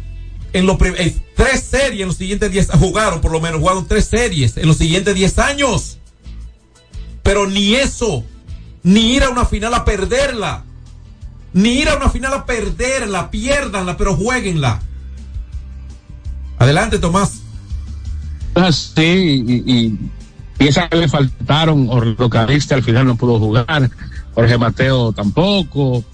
en 0.52 0.66
los 0.66 0.76
eh, 0.82 1.14
tres 1.36 1.62
series 1.62 2.00
en 2.02 2.08
los 2.08 2.16
siguientes 2.16 2.50
10, 2.50 2.68
jugaron 2.80 3.20
por 3.20 3.30
lo 3.32 3.40
menos, 3.40 3.60
jugaron 3.60 3.86
tres 3.86 4.06
series 4.06 4.56
en 4.56 4.66
los 4.66 4.76
siguientes 4.78 5.14
10 5.14 5.38
años. 5.38 5.98
Pero 7.22 7.46
ni 7.46 7.74
eso, 7.74 8.24
ni 8.82 9.12
ir 9.14 9.22
a 9.24 9.30
una 9.30 9.44
final 9.44 9.74
a 9.74 9.84
perderla. 9.84 10.64
Ni 11.53 11.80
ir 11.80 11.88
a 11.88 11.96
una 11.96 12.11
final 12.11 12.34
a 12.34 12.46
perderla, 12.46 13.30
piérdanla, 13.30 13.96
pero 13.96 14.14
jueguenla. 14.14 14.80
Adelante, 16.59 16.99
Tomás. 16.99 17.40
Sí, 18.72 19.44
y, 19.46 19.72
y 19.72 19.99
que 20.59 20.96
le 20.96 21.09
faltaron, 21.09 21.88
Orlando 21.88 22.28
Cariste 22.28 22.74
al 22.74 22.82
final 22.82 23.07
no 23.07 23.16
pudo 23.16 23.38
jugar, 23.38 23.90
Jorge 24.34 24.59
Mateo 24.59 25.12
tampoco, 25.12 26.05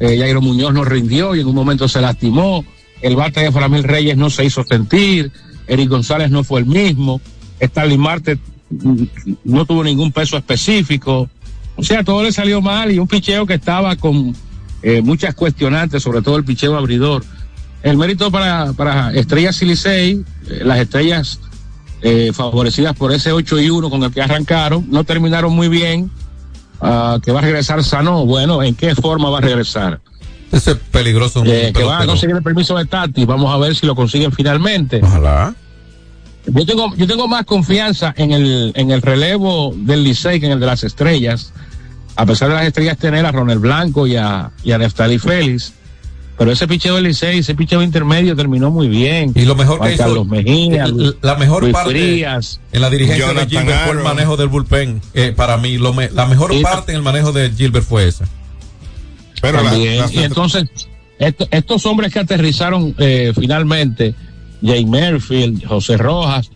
eh, 0.00 0.18
Jairo 0.18 0.40
Muñoz 0.40 0.74
no 0.74 0.84
rindió 0.84 1.36
y 1.36 1.40
en 1.40 1.46
un 1.46 1.54
momento 1.54 1.86
se 1.88 2.00
lastimó, 2.00 2.64
el 3.00 3.14
bate 3.14 3.40
de 3.40 3.52
Framil 3.52 3.84
Reyes 3.84 4.16
no 4.16 4.28
se 4.30 4.44
hizo 4.44 4.64
sentir, 4.64 5.30
Eric 5.68 5.88
González 5.88 6.30
no 6.30 6.42
fue 6.42 6.60
el 6.60 6.66
mismo, 6.66 7.20
Stanley 7.60 7.98
Marte 7.98 8.38
mm, 8.70 9.02
no 9.44 9.64
tuvo 9.64 9.84
ningún 9.84 10.10
peso 10.10 10.36
específico, 10.36 11.28
o 11.76 11.82
sea, 11.84 12.02
todo 12.02 12.24
le 12.24 12.32
salió 12.32 12.60
mal 12.60 12.90
y 12.90 12.98
un 12.98 13.06
picheo 13.06 13.46
que 13.46 13.54
estaba 13.54 13.94
con 13.94 14.34
eh, 14.82 15.02
muchas 15.02 15.34
cuestionantes, 15.34 16.02
sobre 16.02 16.22
todo 16.22 16.36
el 16.36 16.44
picheo 16.44 16.76
abridor. 16.76 17.24
El 17.82 17.96
mérito 17.96 18.30
para, 18.30 18.72
para 18.72 19.12
Estrellas 19.12 19.60
y 19.62 19.66
Licey, 19.66 20.24
eh, 20.48 20.62
las 20.64 20.78
estrellas 20.78 21.40
eh, 22.00 22.32
favorecidas 22.32 22.94
por 22.96 23.12
ese 23.12 23.32
8 23.32 23.60
y 23.60 23.70
1 23.70 23.90
con 23.90 24.02
el 24.02 24.12
que 24.12 24.22
arrancaron, 24.22 24.86
no 24.90 25.04
terminaron 25.04 25.52
muy 25.54 25.68
bien. 25.68 26.10
ah, 26.80 27.18
que 27.24 27.32
va 27.32 27.40
a 27.40 27.42
regresar 27.42 27.82
sano, 27.84 28.26
bueno, 28.26 28.62
¿en 28.62 28.74
qué 28.74 28.94
forma 28.94 29.30
va 29.30 29.38
a 29.38 29.40
regresar? 29.40 30.00
Ese 30.52 30.72
es 30.72 30.76
peligroso. 30.76 31.42
Eh, 31.46 31.72
que 31.74 31.82
van 31.82 32.02
a 32.02 32.06
conseguir 32.06 32.36
el 32.36 32.42
permiso 32.42 32.76
de 32.76 32.84
Tati, 32.84 33.24
vamos 33.24 33.52
a 33.52 33.56
ver 33.56 33.74
si 33.74 33.86
lo 33.86 33.94
consiguen 33.94 34.32
finalmente. 34.32 35.00
Ojalá. 35.02 35.54
Yo 36.44 36.66
tengo, 36.66 36.94
yo 36.96 37.06
tengo 37.06 37.26
más 37.26 37.44
confianza 37.44 38.12
en 38.16 38.32
el, 38.32 38.72
en 38.74 38.90
el 38.90 39.00
relevo 39.00 39.72
del 39.76 40.04
Licey 40.04 40.40
que 40.40 40.46
en 40.46 40.52
el 40.52 40.60
de 40.60 40.66
las 40.66 40.84
estrellas, 40.84 41.52
a 42.16 42.26
pesar 42.26 42.48
de 42.48 42.54
las 42.56 42.66
estrellas 42.66 42.98
tener 42.98 43.24
a 43.26 43.32
Ronald 43.32 43.60
Blanco 43.60 44.06
y 44.06 44.16
a, 44.16 44.50
y 44.64 44.72
a 44.72 44.78
Neftali 44.78 45.18
Félix. 45.18 45.72
Pero 46.38 46.50
ese 46.50 46.66
picheo 46.66 46.94
del 46.96 47.04
Licey, 47.04 47.38
ese 47.38 47.54
picheo 47.54 47.82
intermedio 47.82 48.34
terminó 48.34 48.70
muy 48.70 48.88
bien. 48.88 49.32
Y 49.34 49.44
lo 49.44 49.54
mejor 49.54 49.78
Juan 49.78 49.90
que 49.90 49.94
hizo- 49.94 50.04
Carlos 50.04 50.26
Mejía, 50.26 50.86
la- 50.88 51.12
la 51.20 51.34
mejor 51.36 51.62
Luis 51.62 51.74
parte 51.74 51.90
Frías. 51.90 52.58
en 52.72 52.80
la 52.80 52.90
dirigencia 52.90 53.26
Jonathan 53.26 53.48
de 53.48 53.56
Gilbert 53.58 53.84
fue 53.84 53.92
el 53.98 54.02
manejo 54.02 54.36
del 54.36 54.48
bullpen. 54.48 55.00
Eh, 55.14 55.32
para 55.36 55.56
mí, 55.58 55.76
lo 55.78 55.92
me- 55.92 56.10
la 56.10 56.26
mejor 56.26 56.50
parte 56.62 56.92
en 56.92 56.96
el 56.96 57.02
manejo 57.02 57.32
de 57.32 57.50
Gilbert 57.50 57.84
fue 57.86 58.08
esa. 58.08 58.24
También. 59.40 60.04
y 60.12 60.18
entonces, 60.20 60.64
esto- 61.18 61.46
estos 61.50 61.84
hombres 61.86 62.12
que 62.12 62.20
aterrizaron 62.20 62.94
eh, 62.98 63.32
finalmente, 63.38 64.14
Jay 64.64 64.84
Merfield, 64.86 65.64
José 65.66 65.96
Rojas, 65.96 66.50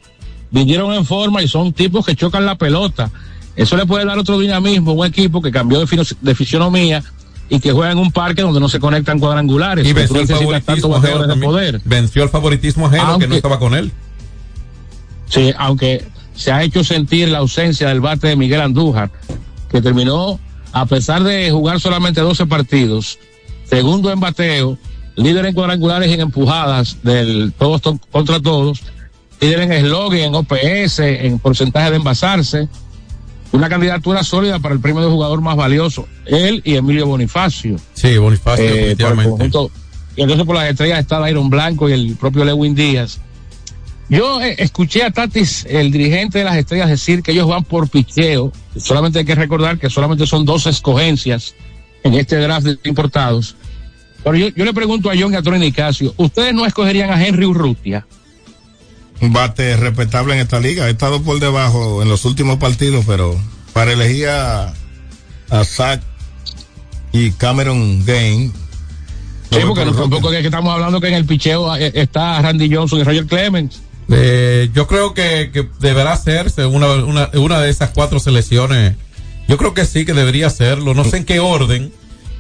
vinieron 0.51 0.93
en 0.95 1.05
forma 1.05 1.43
y 1.43 1.49
son 1.49 1.73
tipos 1.73 2.07
que 2.07 2.15
chocan 2.17 2.47
la 2.47 2.57
pelota. 2.57 3.11
Eso 3.57 3.77
le 3.77 3.87
puede 3.87 4.05
dar 4.05 4.19
otro 4.19 4.39
dinamismo 4.39 4.91
a 4.91 4.95
un 4.95 5.07
equipo 5.07 5.41
que 5.41 5.51
cambió 5.51 5.85
de, 5.85 6.35
fisionomía 6.35 7.03
y 7.49 7.59
que 7.61 7.73
juega 7.73 7.93
en 7.93 7.99
un 7.99 8.13
parque 8.13 8.43
donde 8.43 8.61
no 8.61 8.69
se 8.69 8.79
conectan 8.79 9.19
cuadrangulares. 9.19 9.87
Y 9.87 9.93
venció 9.93 10.21
el 10.21 10.29
favoritismo 10.29 10.97
ajeno 10.97 11.27
de 11.27 11.37
poder. 11.37 11.81
Venció 11.85 12.23
el 12.25 12.29
favoritismo 12.29 12.87
ajeno 12.87 13.19
que 13.19 13.27
no 13.29 13.35
estaba 13.35 13.59
con 13.59 13.75
él. 13.75 13.91
Sí, 15.29 15.53
aunque 15.57 16.05
se 16.35 16.53
ha 16.53 16.63
hecho 16.63 16.85
sentir 16.85 17.29
la 17.29 17.39
ausencia 17.39 17.89
del 17.89 18.01
bate 18.01 18.29
de 18.29 18.37
Miguel 18.37 18.61
Andújar, 18.61 19.11
que 19.71 19.81
terminó, 19.81 20.39
a 20.73 20.87
pesar 20.87 21.25
de 21.25 21.51
jugar 21.51 21.81
solamente 21.81 22.21
12 22.21 22.47
partidos, 22.47 23.19
segundo 23.69 24.13
en 24.13 24.21
bateo, 24.21 24.79
líder 25.17 25.47
en 25.47 25.55
cuadrangulares 25.55 26.11
y 26.11 26.15
en 26.15 26.21
empujadas 26.21 26.99
del 27.03 27.53
todos 27.59 27.81
to- 27.81 27.99
contra 28.13 28.41
todos, 28.41 28.81
líder 29.41 29.61
en 29.61 29.73
eslogan, 29.73 30.21
en 30.21 30.35
OPS, 30.35 30.99
en 31.01 31.39
porcentaje 31.39 31.91
de 31.91 31.97
envasarse, 31.97 32.69
una 33.53 33.69
candidatura 33.69 34.23
sólida 34.25 34.59
para 34.59 34.75
el 34.75 34.81
premio 34.81 35.03
de 35.03 35.09
jugador 35.11 35.41
más 35.41 35.57
valioso, 35.57 36.07
él 36.27 36.61
y 36.65 36.75
Emilio 36.77 37.07
Bonifacio. 37.07 37.77
Sí, 37.95 38.17
Bonifacio, 38.19 38.65
Eh, 38.65 38.69
por 38.69 38.77
el 38.77 38.81
definitivamente. 38.89 39.31
conjunto. 39.31 39.71
Y 40.17 40.23
entonces 40.23 40.47
por 40.47 40.57
las 40.57 40.71
estrellas 40.71 41.01
está 41.01 41.29
Iron 41.31 41.51
Blanco 41.51 41.89
y 41.89 41.93
el 41.93 42.17
propio 42.17 42.45
Lewin 42.45 42.75
Díaz. 42.75 43.21
Yo 44.09 44.41
eh, 44.41 44.55
escuché 44.59 45.03
a 45.03 45.11
Tatis, 45.11 45.67
el 45.69 45.91
dirigente 45.91 46.39
de 46.39 46.45
las 46.45 46.57
estrellas, 46.57 46.89
decir 46.89 47.23
que 47.23 47.33
ellos 47.33 47.49
van 47.49 47.65
por 47.65 47.89
picheo. 47.89 48.53
Solamente 48.77 49.19
hay 49.21 49.25
que 49.25 49.35
recordar 49.35 49.79
que 49.79 49.91
solamente 49.91 50.27
son 50.27 50.45
dos 50.45 50.67
escogencias 50.67 51.55
en 52.05 52.15
este 52.15 52.37
draft 52.37 52.67
de 52.67 52.79
importados. 52.89 53.57
Pero 54.23 54.37
yo, 54.37 54.49
yo 54.49 54.65
le 54.65 54.73
pregunto 54.73 55.11
a 55.11 55.15
John 55.19 55.33
y 55.33 55.37
a 55.37 55.43
Tony 55.43 55.59
Nicasio, 55.59 56.15
¿ustedes 56.17 56.55
no 56.55 56.65
escogerían 56.67 57.11
a 57.11 57.25
Henry 57.25 57.47
Urrutia? 57.47 58.07
Un 59.21 59.33
bate 59.33 59.77
respetable 59.77 60.35
en 60.35 60.41
esta 60.41 60.61
liga. 60.61 60.85
Ha 60.85 60.91
estado 60.91 61.23
por 61.23 61.41
debajo 61.41 62.03
en 62.03 62.09
los 62.09 62.25
últimos 62.25 62.59
partidos, 62.59 63.05
pero 63.07 63.35
para 63.73 63.93
elegir 63.93 64.29
a, 64.29 64.75
a 65.51 65.65
Zach 65.65 66.01
y 67.13 67.31
Cameron 67.33 68.05
Gain. 68.05 68.53
Sí, 69.51 69.59
porque 69.67 69.85
no, 69.87 69.93
tampoco 69.95 70.33
es 70.33 70.41
que 70.41 70.47
estamos 70.47 70.73
hablando 70.75 71.01
que 71.01 71.09
en 71.09 71.15
el 71.15 71.25
picheo 71.25 71.75
eh, 71.77 71.93
está 71.95 72.43
Randy 72.43 72.75
Johnson 72.75 73.01
y 73.01 73.05
Roger 73.05 73.27
Clemens. 73.27 73.81
Eh, 74.11 74.69
yo 74.75 74.87
creo 74.87 75.15
que, 75.15 75.51
que 75.53 75.69
deberá 75.81 76.13
hacerse 76.13 76.67
una, 76.67 76.89
una, 76.93 77.31
una 77.35 77.61
de 77.61 77.71
esas 77.71 77.91
cuatro 77.91 78.21
selecciones. 78.21 78.95
Yo 79.49 79.57
creo 79.57 79.73
que 79.75 79.85
sí 79.85 80.05
que 80.05 80.13
debería 80.13 80.49
hacerlo. 80.49 80.93
No 80.95 81.05
sé 81.05 81.19
en 81.19 81.25
qué 81.25 81.39
orden, 81.41 81.93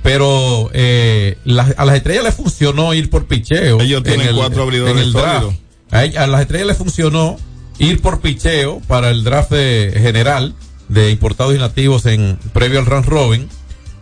pero 0.02 0.70
eh, 0.74 1.38
la- 1.44 1.74
a 1.76 1.84
las 1.84 1.96
estrellas 1.96 2.24
les 2.24 2.34
funcionó 2.34 2.92
ir 2.92 3.08
por 3.08 3.26
picheo. 3.26 3.80
Ellos 3.80 4.02
tienen 4.02 4.28
el- 4.28 4.36
cuatro 4.36 4.62
abridores 4.64 4.94
en 4.96 5.02
el 5.02 5.12
draft. 5.12 5.46
A, 5.90 6.04
ella- 6.04 6.24
a 6.24 6.26
las 6.26 6.40
estrellas 6.42 6.66
les 6.68 6.76
funcionó 6.76 7.36
ir 7.78 8.00
por 8.00 8.20
picheo 8.20 8.80
para 8.86 9.10
el 9.10 9.24
draft 9.24 9.50
de- 9.52 9.92
general 9.96 10.54
de 10.88 11.10
importados 11.10 11.54
y 11.54 11.58
nativos 11.58 12.06
en 12.06 12.38
previo 12.52 12.78
al 12.78 12.86
round 12.86 13.06
robin. 13.06 13.48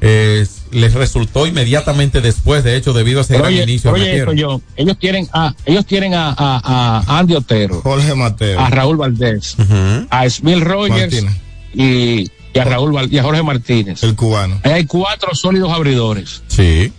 Eh, 0.01 0.47
les 0.71 0.93
resultó 0.93 1.47
inmediatamente 1.47 2.21
después, 2.21 2.63
de 2.63 2.77
hecho, 2.77 2.93
debido 2.93 3.21
a 3.21 3.23
ese 3.23 3.35
Pero 3.35 3.45
gran 3.45 3.55
oye, 3.55 3.63
inicio. 3.63 3.91
oye 3.93 4.05
metieron. 4.05 4.37
John, 4.39 4.63
ellos 4.77 4.99
tienen 4.99 5.29
a, 5.33 5.55
ellos 5.65 5.87
tienen 5.87 6.13
a, 6.15 6.29
a, 6.31 7.03
a 7.07 7.19
Andy 7.19 7.35
Otero, 7.35 7.81
Jorge 7.81 8.15
Mateo, 8.15 8.61
a 8.61 8.69
Raúl 8.69 8.99
Valdés, 8.99 9.57
a 10.11 10.29
Smil 10.29 10.61
Rogers 10.61 11.25
y, 11.73 12.31
y 12.53 12.59
a 12.59 12.65
Raúl 12.65 13.09
y 13.11 13.17
a 13.19 13.23
Jorge 13.23 13.43
Martínez. 13.43 14.03
el 14.03 14.15
cubano. 14.15 14.61
Ahí 14.63 14.73
hay 14.73 14.85
cuatro 14.85 15.35
sólidos 15.35 15.73
abridores. 15.73 16.43
Sí. 16.49 16.93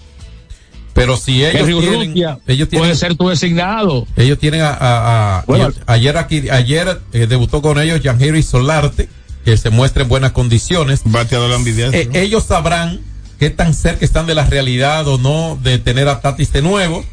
Pero 0.96 1.18
si 1.18 1.46
ellos 1.46 1.62
Henry 1.70 1.80
tienen, 1.82 2.00
Urrutia 2.02 2.40
ellos 2.48 2.70
tienen, 2.70 2.88
puede 2.88 2.96
ser 2.96 3.16
tu 3.16 3.28
designado. 3.30 4.08
ellos 4.16 4.40
tienen 4.40 4.62
a, 4.62 4.70
a- 4.70 5.40
a- 5.40 5.44
Bueno. 5.46 5.70
y- 5.70 5.74
ayer 5.86 6.18
aquí, 6.18 6.50
ayer 6.50 7.02
eh, 7.14 7.28
debutó 7.28 7.62
con 7.62 7.78
ellos 7.80 8.02
Jean-Henry 8.02 8.42
Solarte, 8.42 9.10
que 9.44 9.58
se 9.58 9.70
muestra 9.70 10.04
en 10.04 10.10
buenas 10.10 10.32
condiciones. 10.32 11.02
Bateador 11.04 11.52
ambidextro. 11.54 12.00
Eh, 12.00 12.10
ellos 12.14 12.46
sabrán 12.46 13.02
qué 13.40 13.50
tan 13.50 13.74
cerca 13.74 14.04
están 14.06 14.26
de 14.26 14.36
la 14.36 14.46
realidad 14.46 15.06
o 15.08 15.18
no 15.18 15.60
de 15.62 15.78
tener 15.80 16.08
a 16.08 16.22
Tatis 16.22 16.52
de 16.54 16.62
nuevo. 16.62 17.04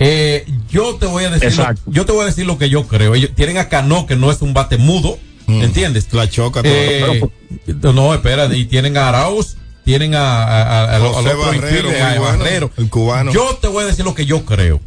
Eh, 0.00 0.46
yo 0.70 0.96
te 0.96 1.06
voy 1.06 1.24
a 1.24 1.30
decir, 1.30 1.56
lo, 1.58 1.92
yo 1.92 2.04
te 2.06 2.12
voy 2.12 2.22
a 2.22 2.26
decir 2.26 2.46
lo 2.46 2.58
que 2.58 2.68
yo 2.70 2.86
creo. 2.88 3.14
Ellos 3.14 3.30
tienen 3.34 3.58
a 3.58 3.68
Cano, 3.68 4.06
que 4.06 4.16
no 4.16 4.30
es 4.30 4.40
un 4.42 4.54
bate 4.54 4.78
mudo, 4.78 5.18
¿Entiendes? 5.48 6.12
La 6.12 6.28
choca. 6.28 6.62
todo. 6.62 6.72
Eh, 6.74 7.22
no, 7.94 8.12
espera, 8.14 8.52
y 8.54 8.64
tienen 8.64 8.96
a 8.96 9.08
Arauz, 9.10 9.55
tienen 9.86 10.16
a, 10.16 10.98
Barrero, 10.98 11.90
Barrero. 12.20 12.70
el 12.76 12.90
cubano. 12.90 13.32
Yo 13.32 13.56
te 13.62 13.68
voy 13.68 13.84
a 13.84 13.86
decir 13.86 14.04
lo 14.04 14.14
que 14.16 14.26
yo 14.26 14.44
creo. 14.44 14.80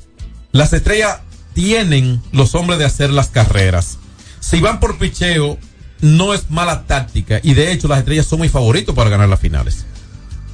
Las 0.52 0.74
estrellas 0.74 1.20
tienen 1.54 2.22
los 2.34 2.54
hombres 2.54 2.80
de 2.80 2.86
hacer 2.86 3.10
las 3.12 3.30
carreras. 3.30 3.98
Si 4.42 4.60
van 4.60 4.82
por 4.82 4.98
picheo, 4.98 5.58
no 6.02 6.34
es 6.34 6.52
mala 6.52 6.84
táctica. 6.86 7.40
Y 7.42 7.54
de 7.54 7.72
hecho, 7.72 7.88
las 7.88 8.00
estrellas 8.00 8.26
son 8.26 8.42
mis 8.42 8.52
favoritos 8.52 8.94
para 8.94 9.10
ganar 9.10 9.30
las 9.30 9.40
finales. 9.40 9.86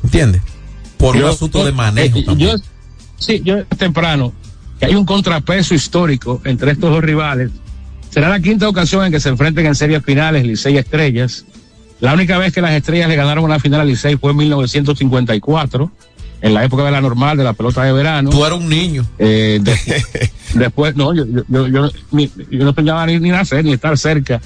¿Entiendes? 0.04 0.44
Por 0.98 1.16
un 1.16 1.24
Yo- 1.24 1.30
asunto 1.30 1.64
de 1.64 1.72
eh, 1.72 1.74
manejo 1.74 2.20
yo- 2.20 2.26
también. 2.26 2.62
sí, 3.18 3.42
yo 3.44 3.66
temprano, 3.66 4.32
que 4.80 4.86
hay 4.86 4.94
un 4.96 5.06
contrapeso 5.06 5.74
histórico 5.74 6.40
entre 6.46 6.72
estos 6.74 6.92
dos 6.92 7.04
rivales. 7.04 7.50
Será 8.12 8.30
la 8.30 8.40
quinta 8.40 8.70
ocasión 8.70 9.04
en 9.06 9.12
que 9.12 9.20
se 9.20 9.30
enfrenten 9.30 9.66
en 9.66 9.74
series 9.74 10.04
finales 10.06 10.46
Licey 10.46 10.76
y 10.76 10.78
Estrellas. 10.78 11.46
La 12.06 12.14
única 12.14 12.38
vez 12.38 12.54
que 12.54 12.62
las 12.62 12.72
Estrellas 12.74 13.10
le 13.10 13.16
ganaron 13.16 13.44
una 13.44 13.60
final 13.60 13.82
a 13.82 13.84
Licey 13.84 14.16
fue 14.18 14.30
en 14.30 14.38
1954, 14.38 15.92
en 16.42 16.54
la 16.54 16.64
época 16.64 16.84
de 16.84 16.92
la 16.92 17.02
normal 17.02 17.36
de 17.36 17.44
la 17.44 17.54
pelota 17.54 17.84
de 17.84 17.92
verano. 17.94 18.30
Tú 18.30 18.46
eras 18.46 18.60
un 18.60 18.70
niño. 18.70 19.04
Eh, 19.18 19.60
de- 19.60 20.30
después, 20.54 20.96
no, 20.96 21.16
yo, 21.16 21.26
yo, 21.26 21.44
yo, 21.50 21.68
yo, 21.68 21.92
ni- 22.12 22.32
yo 22.52 22.64
no 22.64 22.74
soñaba 22.74 23.08
ni, 23.08 23.20
ni 23.20 23.30
nacer 23.32 23.66
ni 23.66 23.74
estar 23.74 23.98
cerca. 23.98 24.40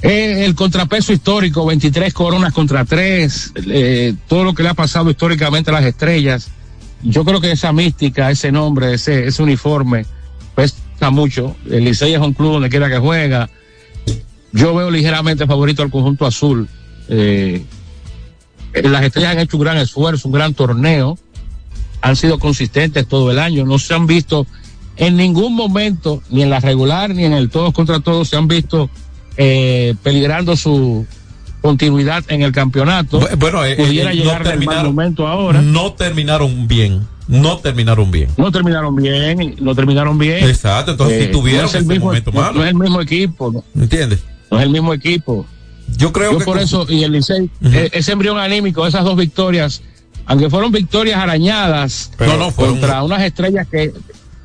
Eh, 0.00 0.44
el 0.44 0.54
contrapeso 0.54 1.12
histórico, 1.12 1.66
23 1.66 2.14
coronas 2.14 2.52
contra 2.52 2.84
3, 2.84 3.52
todo 4.28 4.44
lo 4.44 4.54
que 4.54 4.62
le 4.62 4.68
ha 4.68 4.74
pasado 4.74 5.10
históricamente 5.10 5.70
a 5.70 5.74
las 5.74 5.84
estrellas. 5.84 6.50
Yo 7.02 7.24
creo 7.24 7.40
que 7.40 7.50
esa 7.50 7.72
mística, 7.72 8.30
ese 8.30 8.52
nombre, 8.52 8.94
ese, 8.94 9.26
ese 9.26 9.42
uniforme, 9.42 10.06
pesa 10.54 11.10
mucho. 11.10 11.56
El 11.68 11.84
Licey 11.84 12.14
es 12.14 12.20
un 12.20 12.32
club 12.32 12.52
donde 12.52 12.68
quiera 12.70 12.88
que 12.88 12.98
juega. 12.98 13.50
Yo 14.54 14.74
veo 14.74 14.90
ligeramente 14.90 15.46
favorito 15.46 15.82
al 15.82 15.90
conjunto 15.90 16.24
azul. 16.26 16.68
Eh, 17.08 17.62
eh, 18.72 18.88
las 18.88 19.02
estrellas 19.02 19.32
han 19.32 19.40
hecho 19.40 19.56
un 19.58 19.64
gran 19.64 19.76
esfuerzo, 19.76 20.28
un 20.28 20.34
gran 20.34 20.54
torneo. 20.54 21.18
Han 22.00 22.16
sido 22.16 22.38
consistentes 22.38 23.06
todo 23.06 23.30
el 23.30 23.38
año. 23.38 23.66
No 23.66 23.78
se 23.78 23.92
han 23.94 24.06
visto 24.06 24.46
en 24.96 25.16
ningún 25.16 25.54
momento, 25.56 26.22
ni 26.30 26.42
en 26.42 26.50
la 26.50 26.60
regular, 26.60 27.12
ni 27.14 27.24
en 27.24 27.32
el 27.32 27.50
todos 27.50 27.74
contra 27.74 27.98
todos, 28.00 28.28
se 28.28 28.36
han 28.36 28.46
visto 28.48 28.88
eh, 29.36 29.94
peligrando 30.04 30.56
su 30.56 31.04
continuidad 31.60 32.22
en 32.28 32.42
el 32.42 32.52
campeonato. 32.52 33.20
Bu- 33.20 33.36
Bueno, 33.36 33.64
eh, 33.64 33.74
pudiera 33.74 34.12
eh, 34.12 34.16
no 34.16 34.22
llegar 34.22 34.44
mal 34.44 34.52
terminaron- 34.52 34.86
momento 34.94 35.26
ahora. 35.26 35.60
No 35.62 35.92
terminaron 35.94 36.68
bien. 36.68 37.06
No 37.26 37.58
terminaron 37.58 38.10
bien. 38.10 38.28
No 38.36 38.52
terminaron 38.52 38.94
bien, 38.94 39.56
no 39.58 39.74
terminaron 39.74 40.18
bien. 40.18 40.44
Exacto, 40.48 40.92
entonces 40.92 41.22
Eh, 41.22 41.26
sí 41.26 41.32
tuvieron 41.32 41.62
no 41.62 41.68
es 41.68 41.74
el 41.74 41.86
mismo, 41.86 42.04
momento 42.06 42.30
no- 42.32 42.40
malo. 42.40 42.52
no 42.58 42.62
es 42.64 42.68
el 42.70 42.74
mismo 42.76 43.00
equipo, 43.00 43.50
no, 43.50 43.82
¿Entiendes? 43.82 44.20
No 44.50 44.58
es 44.58 44.62
el 44.64 44.70
mismo 44.70 44.92
equipo. 44.94 45.46
Yo 45.96 46.12
creo 46.12 46.32
Yo 46.32 46.38
que 46.38 46.44
por 46.44 46.56
con- 46.56 46.64
eso, 46.64 46.86
y 46.88 47.04
el 47.04 47.12
Licey, 47.12 47.50
eh, 47.62 47.90
ese 47.92 48.12
embrión 48.12 48.38
anímico, 48.38 48.86
esas 48.86 49.04
dos 49.04 49.16
victorias, 49.16 49.82
aunque 50.26 50.48
fueron 50.50 50.72
victorias 50.72 51.18
arañadas 51.20 52.10
No, 52.18 52.36
no, 52.36 52.50
fueron- 52.50 52.74
contra 52.76 53.02
unas 53.02 53.22
estrellas 53.22 53.66
que, 53.70 53.92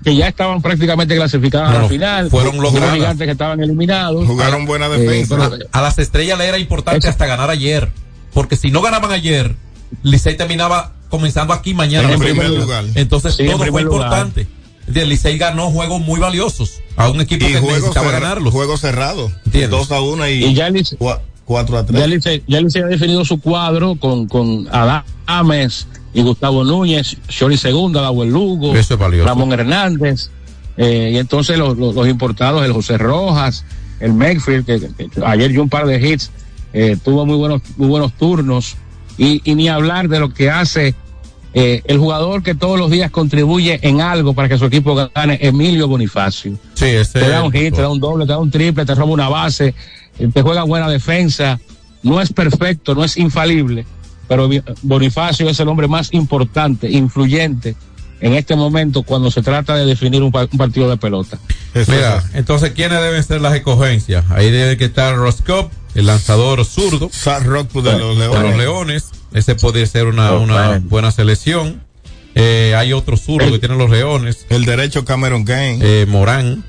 que 0.04 0.16
ya 0.16 0.28
estaban 0.28 0.62
prácticamente 0.62 1.16
clasificadas 1.16 1.74
No, 1.74 1.82
la 1.84 1.88
final, 1.90 2.30
fueron 2.30 2.58
logradas. 2.58 2.94
gigantes 2.96 3.26
que 3.26 3.32
estaban 3.32 3.62
eliminados. 3.62 4.26
Jugaron 4.28 4.66
buena 4.66 4.88
Eh, 4.88 5.00
defensa. 5.00 5.50
pero- 5.50 5.66
a 5.72 5.82
las 5.82 5.98
estrellas 6.00 6.38
le 6.38 6.46
era 6.48 6.58
importante 6.58 7.08
hasta 7.08 7.26
ganar 7.26 7.50
ayer. 7.50 7.90
Porque 8.34 8.56
si 8.56 8.70
no 8.70 8.82
ganaban 8.82 9.12
ayer, 9.12 9.56
Licey 10.04 10.38
terminaba 10.38 10.94
comenzando 11.10 11.54
aquí 11.54 11.74
mañana. 11.74 12.12
En 12.14 12.20
primer 12.20 12.50
lugar. 12.50 12.86
Entonces 12.96 13.36
Sí, 13.36 13.44
en 13.44 13.50
todo 13.52 13.58
fue 13.60 13.68
lugar. 13.68 13.84
importante. 13.84 14.48
El 14.94 15.10
Licey 15.10 15.38
ganó 15.38 15.70
juegos 15.72 16.02
muy 16.02 16.20
valiosos 16.20 16.82
a 16.96 17.10
un 17.10 17.22
equipo 17.22 17.46
Y 17.46 17.50
que 17.54 17.60
juego, 17.60 17.76
necesitaba 17.78 18.08
cerra- 18.08 18.20
ganarlos. 18.20 18.54
juego 18.54 18.78
cerrado. 18.78 19.32
¿Entiendes? 19.46 19.70
2 19.72 19.92
a 19.92 20.02
1 20.02 20.28
y, 20.30 20.46
Y 20.46 20.54
ya 20.54 20.68
el 20.68 20.74
Licey- 20.76 20.98
4 21.46 21.78
a 21.78 21.82
Ya 21.82 21.86
3. 21.88 22.02
el 22.04 22.10
Licey, 22.12 22.44
ya 22.48 22.62
Licey 22.62 22.82
ha 22.82 22.86
definido 22.88 23.24
su 23.26 23.40
cuadro 23.40 23.96
con, 23.96 24.28
con 24.28 24.68
Adames 24.72 25.88
y 26.14 26.22
Gustavo 26.22 26.64
Núñez, 26.64 27.18
Shori 27.28 27.58
Segunda, 27.58 28.02
Labuel 28.02 28.30
Lugo, 28.30 28.76
Eso 28.76 28.94
es 28.96 29.00
valioso. 29.00 29.28
Ramón 29.28 29.52
Hernández, 29.54 30.30
eh, 30.78 31.12
y 31.14 31.18
entonces 31.18 31.58
los, 31.58 31.78
los, 31.78 31.94
los 31.96 32.08
importados, 32.08 32.66
el 32.66 32.74
José 32.74 32.98
Rojas, 32.98 33.66
el 34.00 34.14
Megfield, 34.14 34.66
que, 34.66 34.80
que- 34.80 35.10
que 35.10 35.26
ayer 35.26 35.52
dio 35.52 35.62
un 35.62 35.70
par 35.70 35.86
de 35.86 36.00
hits, 36.08 36.32
eh, 36.74 36.98
tuvo 37.04 37.26
muy 37.26 37.36
buenos, 37.36 37.62
muy 37.78 37.88
buenos 37.88 38.14
turnos, 38.14 38.76
y, 39.18 39.42
y 39.44 39.56
ni 39.56 39.68
hablar 39.70 40.08
de 40.08 40.20
lo 40.20 40.34
que 40.34 40.50
hace 40.50 40.96
eh, 41.54 41.82
el 41.86 41.98
jugador 41.98 42.44
que 42.44 42.54
todos 42.56 42.78
los 42.78 42.92
días 42.92 43.10
contribuye 43.12 43.80
en 43.82 44.02
algo 44.02 44.34
para 44.34 44.48
que 44.50 44.58
su 44.58 44.66
equipo 44.66 45.10
gane, 45.16 45.40
Emilio 45.42 45.88
Bonifacio 45.88 46.58
Sí, 46.76 46.86
ese 46.86 47.20
te 47.20 47.30
da 47.30 47.44
un 47.44 47.52
hit, 47.52 47.74
te 47.76 47.82
da 47.82 47.90
un 47.90 48.00
doble, 48.00 48.26
te 48.26 48.32
da 48.34 48.38
un 48.40 48.52
triple, 48.52 48.86
te 48.86 48.94
roba 48.96 49.12
una 49.12 49.30
base, 49.30 49.74
eh, 50.20 50.30
te 50.34 50.42
juega 50.42 50.64
buena 50.64 50.88
defensa. 50.90 51.60
No 52.04 52.22
es 52.22 52.32
perfecto, 52.32 52.96
no 52.96 53.04
es 53.04 53.18
infalible, 53.18 53.86
pero 54.28 54.50
Bonifacio 54.84 55.50
es 55.50 55.60
el 55.60 55.68
hombre 55.68 55.88
más 55.88 56.14
importante, 56.14 56.90
influyente 56.90 57.76
en 58.22 58.34
este 58.36 58.56
momento 58.56 59.04
cuando 59.04 59.32
se 59.32 59.42
trata 59.42 59.76
de 59.76 59.86
definir 59.86 60.22
un, 60.22 60.32
pa- 60.32 60.48
un 60.52 60.58
partido 60.58 60.90
de 60.90 60.98
pelota. 60.98 61.38
Mira, 61.88 62.24
entonces, 62.34 62.72
¿quiénes 62.72 63.02
deben 63.02 63.24
ser 63.24 63.42
las 63.42 63.54
escogencias? 63.56 64.26
Ahí 64.30 64.50
debe 64.52 64.78
que 64.78 64.86
estar 64.86 65.16
Roscoe, 65.16 65.70
el 65.96 66.06
lanzador 66.06 66.64
zurdo. 66.66 67.10
Rock 67.44 67.72
de 67.74 67.98
los 67.98 68.18
De 68.18 68.28
Leones. 68.28 68.42
los 68.50 68.58
Leones. 68.58 69.06
Ese 69.34 69.56
podría 69.56 69.86
ser 69.86 70.08
una, 70.08 70.34
Oh, 70.34 70.42
una 70.42 70.80
buena 70.84 71.12
selección. 71.12 71.82
Eh, 72.36 72.74
hay 72.78 72.94
otro 72.94 73.18
zurdo 73.18 73.52
que 73.52 73.60
tienen 73.60 73.78
los 73.78 73.90
Leones. 73.90 74.46
El 74.50 74.66
derecho 74.66 75.04
Cameron 75.06 75.44
Kane. 75.46 75.80
Eh, 75.82 76.06
Morán. 76.08 76.64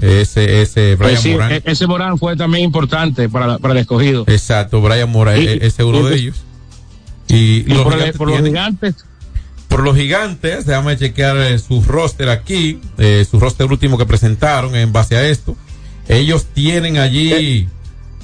Ese, 0.00 0.62
ese 0.62 0.94
Brian 0.94 1.10
Pues 1.14 1.20
sí, 1.20 1.32
Morán. 1.32 1.52
e- 1.52 1.62
ese 1.64 1.86
Morán 1.88 2.18
fue 2.18 2.36
también 2.36 2.62
importante 2.64 3.28
para, 3.28 3.58
para 3.58 3.74
el 3.74 3.80
escogido. 3.80 4.24
Exacto, 4.28 4.80
Brian 4.80 5.10
Morán, 5.10 5.42
Y- 5.42 5.46
e- 5.46 5.54
ese 5.56 5.66
es 5.66 5.80
uno 5.80 6.06
y- 6.06 6.10
de 6.10 6.16
ellos. 6.16 6.36
Y, 7.28 7.36
Y 7.36 7.62
los 7.64 7.82
por, 7.82 8.00
el- 8.00 8.12
por 8.12 8.28
los 8.30 8.40
gigantes, 8.42 8.94
por 9.66 9.80
los 9.82 9.96
gigantes, 9.96 10.66
déjame 10.66 10.96
chequear 10.96 11.36
eh, 11.38 11.58
su 11.58 11.82
roster 11.82 12.28
aquí, 12.28 12.80
eh, 12.96 13.26
su 13.28 13.40
roster 13.40 13.66
último 13.66 13.98
que 13.98 14.06
presentaron 14.06 14.76
en 14.76 14.92
base 14.92 15.16
a 15.16 15.28
esto. 15.28 15.56
Ellos 16.06 16.46
tienen 16.54 16.96
allí, 16.98 17.68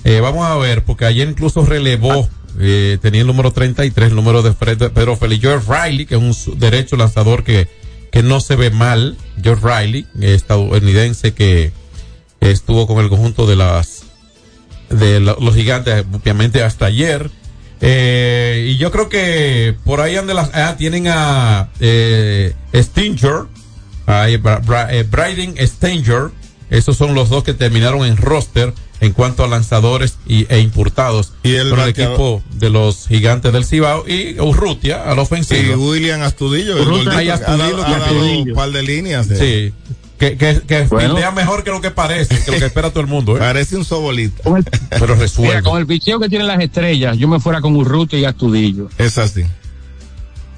eh, 0.05 0.21
vamos 0.21 0.47
a 0.47 0.57
ver, 0.57 0.85
porque 0.85 1.05
ayer 1.07 1.29
incluso 1.29 1.65
relevó, 1.65 2.29
eh, 2.61 2.99
tenía 3.03 3.23
el 3.23 3.27
número 3.27 3.53
33, 3.53 4.11
el 4.11 4.15
número 4.17 4.43
de 4.43 4.53
Pedro 4.53 5.17
Félix, 5.17 5.41
George 5.43 5.67
Riley, 5.73 6.07
que 6.07 6.15
es 6.17 6.21
un 6.49 6.59
derecho 6.59 6.97
lanzador 6.97 7.43
que, 7.45 7.69
que 8.13 8.23
no 8.23 8.41
se 8.41 8.55
ve 8.57 8.71
mal, 8.71 9.17
George 9.43 9.67
Riley, 9.67 10.07
estadounidense 10.21 11.33
que 11.35 11.73
estuvo 12.41 12.87
con 12.87 13.03
el 13.03 13.09
conjunto 13.09 13.47
de 13.47 13.57
las 13.57 14.03
de 14.91 15.19
los 15.21 15.55
gigantes, 15.55 16.05
obviamente 16.13 16.63
hasta 16.63 16.87
ayer. 16.87 17.31
Eh, 17.81 18.69
y 18.71 18.77
yo 18.77 18.91
creo 18.93 19.09
que 19.09 19.75
por 19.85 20.01
ahí 20.01 20.17
las, 20.35 20.51
ah, 20.55 20.77
tienen 20.79 21.07
a 21.09 21.71
eh, 21.81 22.55
Stinger, 22.75 23.45
Bra- 24.07 24.89
eh, 24.91 25.03
Bryden 25.03 25.55
Stinger. 25.67 26.31
Esos 26.71 26.97
son 26.97 27.15
los 27.15 27.29
dos 27.29 27.45
que 27.45 27.55
terminaron 27.55 28.05
en 28.05 28.17
roster 28.17 28.73
en 29.01 29.13
cuanto 29.13 29.45
a 29.45 29.49
lanzadores 29.49 30.17
y, 30.27 30.47
e 30.53 30.61
importados. 30.61 31.33
Y 31.43 31.55
el 31.57 31.71
con 31.71 31.81
el 31.81 31.89
equipo 31.91 32.43
de 32.55 32.71
los 32.71 33.07
gigantes 33.07 33.53
del 33.53 33.65
Cibao 33.65 34.09
y 34.09 34.41
Urrutia 34.41 35.03
al 35.11 35.19
Y 35.19 35.21
ofensivo. 35.21 35.91
William 35.91 36.23
Astudillo. 36.23 36.81
Urrutia 36.81 37.23
y 37.23 37.29
Astudillo, 37.29 37.65
ha 37.85 37.89
dado 37.91 38.05
Astudillo. 38.05 38.43
un 38.45 38.55
par 38.55 38.71
de 38.71 38.83
líneas. 38.83 39.27
Sí. 39.29 39.73
Que, 40.19 40.37
que, 40.39 40.63
que 40.67 40.83
Bueno. 40.85 41.09
fildea 41.15 41.33
mejor 41.33 41.65
que 41.65 41.71
lo 41.71 41.81
que 41.81 41.91
parece, 41.91 42.39
que 42.45 42.53
lo 42.53 42.59
que 42.59 42.67
espera 42.67 42.91
todo 42.91 43.01
el 43.01 43.09
mundo. 43.09 43.37
¿eh? 43.37 43.41
Parece 43.41 43.77
un 43.77 43.85
el, 43.85 44.65
Pero 44.91 45.07
mira, 45.07 45.15
resuelve. 45.17 45.63
con 45.63 45.79
el 45.79 45.87
picheo 45.87 46.19
que 46.21 46.29
tienen 46.29 46.47
las 46.47 46.61
estrellas, 46.61 47.19
yo 47.19 47.29
me 47.29 47.41
fuera 47.41 47.61
con 47.61 47.75
Urrutia 47.77 48.19
y 48.19 48.25
Astudillo. 48.25 48.89
Es 48.97 49.19
así. 49.19 49.43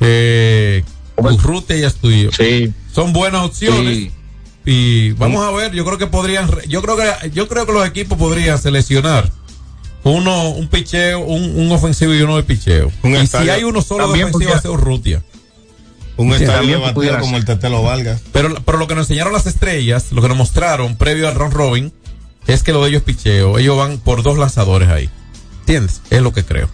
Eh, 0.00 0.84
Urrutia 1.16 1.76
y 1.78 1.84
Astudillo. 1.84 2.30
Sí. 2.32 2.72
Son 2.92 3.12
buenas 3.12 3.42
opciones. 3.46 3.96
Sí. 3.96 4.11
Y 4.66 5.12
vamos 5.12 5.42
a 5.46 5.50
ver, 5.52 5.72
yo 5.72 5.84
creo 5.84 5.96
que 5.96 6.08
podrían, 6.08 6.50
yo 6.68 6.82
creo 6.82 6.96
que, 6.96 7.30
yo 7.30 7.46
creo 7.48 7.64
que 7.66 7.72
los 7.72 7.86
equipos 7.86 8.18
podrían 8.18 8.58
seleccionar 8.60 9.30
uno, 10.02 10.50
un 10.50 10.66
picheo, 10.68 11.20
un, 11.20 11.58
un 11.58 11.72
ofensivo 11.72 12.12
y 12.14 12.20
uno 12.22 12.36
de 12.36 12.42
picheo. 12.42 12.90
Un 13.02 13.16
y 13.16 13.26
si 13.26 13.36
hay 13.48 13.62
uno 13.64 13.80
solo 13.80 14.06
de 14.08 14.24
ofensivo, 14.24 14.32
podría- 14.32 14.56
hace 14.56 14.68
Urrutia. 14.68 15.22
Un 16.16 16.34
Sí, 16.36 16.44
estadio 16.44 16.82
pudiera 16.94 17.18
como 17.20 17.32
ser. 17.32 17.40
el 17.40 17.44
Tetelo 17.44 17.82
Vargas. 17.82 18.22
Pero, 18.32 18.54
pero 18.64 18.78
lo 18.78 18.86
que 18.88 18.94
nos 18.94 19.04
enseñaron 19.04 19.32
las 19.32 19.46
estrellas, 19.46 20.06
lo 20.12 20.22
que 20.22 20.28
nos 20.28 20.36
mostraron 20.36 20.96
previo 20.96 21.28
al 21.28 21.34
round 21.34 21.52
robin, 21.52 21.92
es 22.46 22.62
que 22.62 22.72
lo 22.72 22.82
de 22.82 22.88
ellos 22.88 23.00
es 23.00 23.04
picheo. 23.04 23.58
Ellos 23.58 23.76
van 23.76 23.98
por 23.98 24.22
dos 24.22 24.38
lanzadores 24.38 24.88
ahí. 24.88 25.10
¿Entiendes? 25.60 26.00
Es 26.10 26.22
lo 26.22 26.32
que 26.32 26.42
creo. 26.44 26.68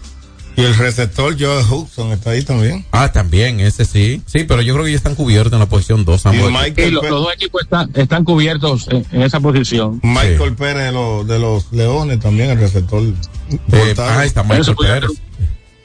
Y 0.55 0.61
el 0.61 0.75
receptor 0.75 1.35
Joe 1.39 1.63
Hudson 1.63 2.11
está 2.11 2.31
ahí 2.31 2.43
también. 2.43 2.85
Ah, 2.91 3.11
también, 3.11 3.59
ese 3.59 3.85
sí. 3.85 4.21
Sí, 4.25 4.43
pero 4.43 4.61
yo 4.61 4.73
creo 4.73 4.85
que 4.85 4.91
ya 4.91 4.97
están 4.97 5.15
cubiertos 5.15 5.53
en 5.53 5.59
la 5.59 5.65
posición 5.65 6.05
2. 6.05 6.23
Y 6.25 6.73
Sí, 6.75 6.91
los 6.91 7.09
dos 7.09 7.33
equipos 7.33 7.63
están, 7.63 7.89
están 7.95 8.23
cubiertos 8.23 8.87
en, 8.89 9.05
en 9.11 9.21
esa 9.23 9.39
posición. 9.39 9.99
Michael 10.03 10.55
Pérez 10.55 10.85
de 10.85 10.91
los, 10.91 11.27
de 11.27 11.39
los 11.39 11.71
Leones 11.71 12.19
también, 12.19 12.51
el 12.51 12.59
receptor. 12.59 13.01
Eh, 13.01 13.95
ah, 13.97 14.23
está 14.25 14.43
Michael 14.43 14.75
Pérez. 14.75 15.11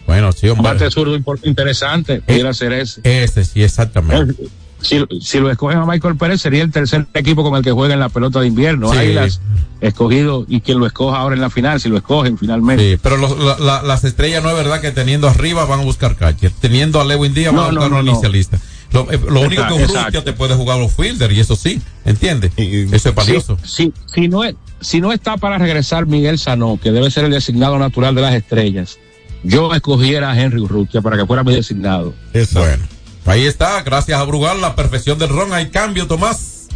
Bueno, 0.06 0.32
sí, 0.32 0.46
Un 0.46 0.58
hombre. 0.58 0.72
bate 0.72 0.90
zurdo 0.90 1.18
interesante, 1.44 2.22
pudiera 2.22 2.52
ser 2.54 2.72
ese. 2.72 3.00
Ese 3.04 3.44
sí, 3.44 3.62
exactamente. 3.62 4.34
Si, 4.80 5.04
si 5.20 5.38
lo 5.40 5.50
escogen 5.50 5.78
a 5.78 5.86
Michael 5.86 6.16
Pérez, 6.16 6.40
sería 6.40 6.62
el 6.62 6.70
tercer 6.70 7.06
equipo 7.14 7.42
con 7.42 7.56
el 7.56 7.62
que 7.64 7.72
juega 7.72 7.94
en 7.94 8.00
la 8.00 8.08
pelota 8.08 8.40
de 8.40 8.46
invierno. 8.46 8.92
Sí. 8.92 8.98
Águilas 8.98 9.40
escogido 9.80 10.44
y 10.48 10.60
quien 10.60 10.78
lo 10.80 10.86
escoja 10.86 11.18
ahora 11.18 11.36
en 11.36 11.40
la 11.40 11.50
final, 11.50 11.80
si 11.80 11.88
lo 11.88 11.96
escogen 11.96 12.36
finalmente. 12.36 12.94
Sí, 12.94 13.00
pero 13.00 13.16
los- 13.16 13.38
la- 13.38 13.58
la- 13.58 13.82
las 13.82 14.02
estrellas 14.04 14.42
no 14.42 14.50
es 14.50 14.56
verdad 14.56 14.80
que 14.80 14.90
teniendo 14.90 15.28
arriba 15.28 15.64
van 15.66 15.80
a 15.80 15.84
buscar 15.84 16.16
catcher. 16.16 16.50
Teniendo 16.60 17.00
a 17.00 17.04
Lewin 17.04 17.32
Díaz 17.32 17.52
van 17.54 17.56
No, 17.56 17.62
a 17.62 17.70
buscar 17.70 17.90
no, 17.90 17.98
un 18.00 18.04
no. 18.06 18.10
inicialista. 18.12 18.58
Lo, 18.92 19.10
eh, 19.12 19.20
lo 19.28 19.40
único 19.42 19.64
que 19.66 19.74
un 19.74 19.86
rookie 19.88 20.22
te 20.24 20.32
puede 20.32 20.54
jugar 20.54 20.78
los 20.78 20.92
fielder 20.92 21.30
y 21.32 21.40
eso 21.40 21.54
sí, 21.56 21.80
¿entiendes? 22.06 22.52
Eso 22.56 23.10
es 23.10 23.14
valioso. 23.14 23.58
Si, 23.64 23.92
si, 24.12 24.28
no 24.28 24.42
es, 24.44 24.54
si 24.80 25.00
no 25.00 25.12
está 25.12 25.36
para 25.36 25.58
regresar 25.58 26.06
Miguel 26.06 26.38
Sanó, 26.38 26.78
que 26.82 26.90
debe 26.90 27.10
ser 27.10 27.26
el 27.26 27.30
designado 27.30 27.78
natural 27.78 28.14
de 28.14 28.22
las 28.22 28.34
estrellas, 28.34 28.98
yo 29.44 29.72
escogiera 29.74 30.30
a 30.32 30.40
Henry 30.40 30.58
Urrutia 30.60 31.02
para 31.02 31.16
que 31.18 31.26
fuera 31.26 31.44
mi 31.44 31.54
designado. 31.54 32.14
Bueno, 32.52 32.82
ahí 33.26 33.46
está, 33.46 33.82
gracias 33.82 34.18
a 34.18 34.24
Brugal, 34.24 34.60
la 34.60 34.74
perfección 34.74 35.18
del 35.18 35.28
ron. 35.28 35.52
Hay 35.52 35.70
cambio, 35.70 36.06
Tomás. 36.06 36.68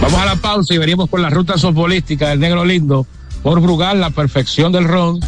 Vamos 0.00 0.20
a 0.20 0.26
la 0.26 0.36
pausa 0.36 0.74
y 0.74 0.78
venimos 0.78 1.08
con 1.08 1.22
la 1.22 1.30
ruta 1.30 1.56
softbolística 1.56 2.28
del 2.28 2.40
Negro 2.40 2.64
Lindo 2.64 3.06
por 3.42 3.60
Brugal, 3.60 4.00
la 4.00 4.10
perfección 4.10 4.72
del 4.72 4.88
ron. 4.88 5.20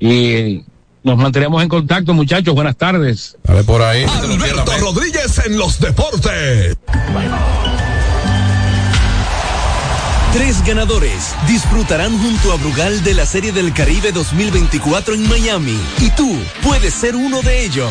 Y 0.00 0.64
nos 1.02 1.16
mantenemos 1.16 1.62
en 1.62 1.68
contacto, 1.68 2.12
muchachos. 2.14 2.54
Buenas 2.54 2.76
tardes. 2.76 3.36
A 3.46 3.54
ver 3.54 3.64
por 3.64 3.82
ahí. 3.82 4.04
Alberto 4.04 4.76
Rodríguez 4.78 5.40
en 5.46 5.58
los 5.58 5.78
deportes. 5.78 6.76
Tres 10.32 10.62
ganadores 10.64 11.34
disfrutarán 11.46 12.16
junto 12.18 12.52
a 12.52 12.56
Brugal 12.56 13.02
de 13.02 13.14
la 13.14 13.24
Serie 13.24 13.50
del 13.50 13.72
Caribe 13.72 14.12
2024 14.12 15.14
en 15.14 15.28
Miami 15.28 15.78
y 16.00 16.10
tú 16.10 16.30
puedes 16.62 16.92
ser 16.92 17.16
uno 17.16 17.40
de 17.40 17.64
ellos. 17.64 17.90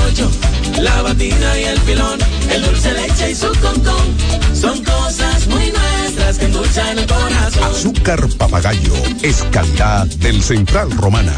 la 0.79 1.01
batida 1.01 1.59
y 1.59 1.63
el 1.63 1.79
filón, 1.79 2.19
el 2.49 2.61
dulce 2.63 2.91
leche 2.93 3.31
y 3.31 3.35
su 3.35 3.47
concón. 3.61 4.15
Son 4.53 4.83
cosas 4.83 5.47
muy 5.47 5.71
nuestras 5.71 6.37
que 6.37 6.45
endulzan 6.45 6.99
el 6.99 7.05
corazón. 7.05 7.63
Azúcar 7.63 8.27
papagayo 8.37 8.93
es 9.21 9.43
calidad 9.51 10.05
del 10.07 10.41
Central 10.43 10.91
Romana. 10.91 11.35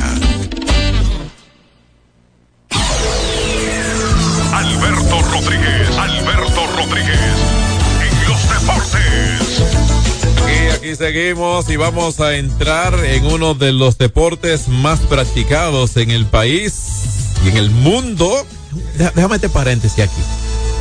Alberto 4.53 5.21
Rodríguez, 5.31 5.97
Alberto 5.97 6.67
Rodríguez, 6.75 7.19
en 8.01 8.29
los 8.29 8.49
deportes. 8.49 9.63
Y 10.47 10.75
aquí 10.75 10.95
seguimos 10.95 11.69
y 11.69 11.75
vamos 11.75 12.19
a 12.19 12.35
entrar 12.35 12.93
en 13.05 13.25
uno 13.25 13.53
de 13.53 13.71
los 13.71 13.97
deportes 13.97 14.67
más 14.67 14.99
practicados 15.01 15.97
en 15.97 16.11
el 16.11 16.25
país 16.25 17.22
y 17.43 17.49
en 17.49 17.57
el 17.57 17.69
mundo. 17.69 18.45
Déjame 18.97 19.35
este 19.35 19.49
paréntesis 19.49 20.03
aquí. 20.03 20.21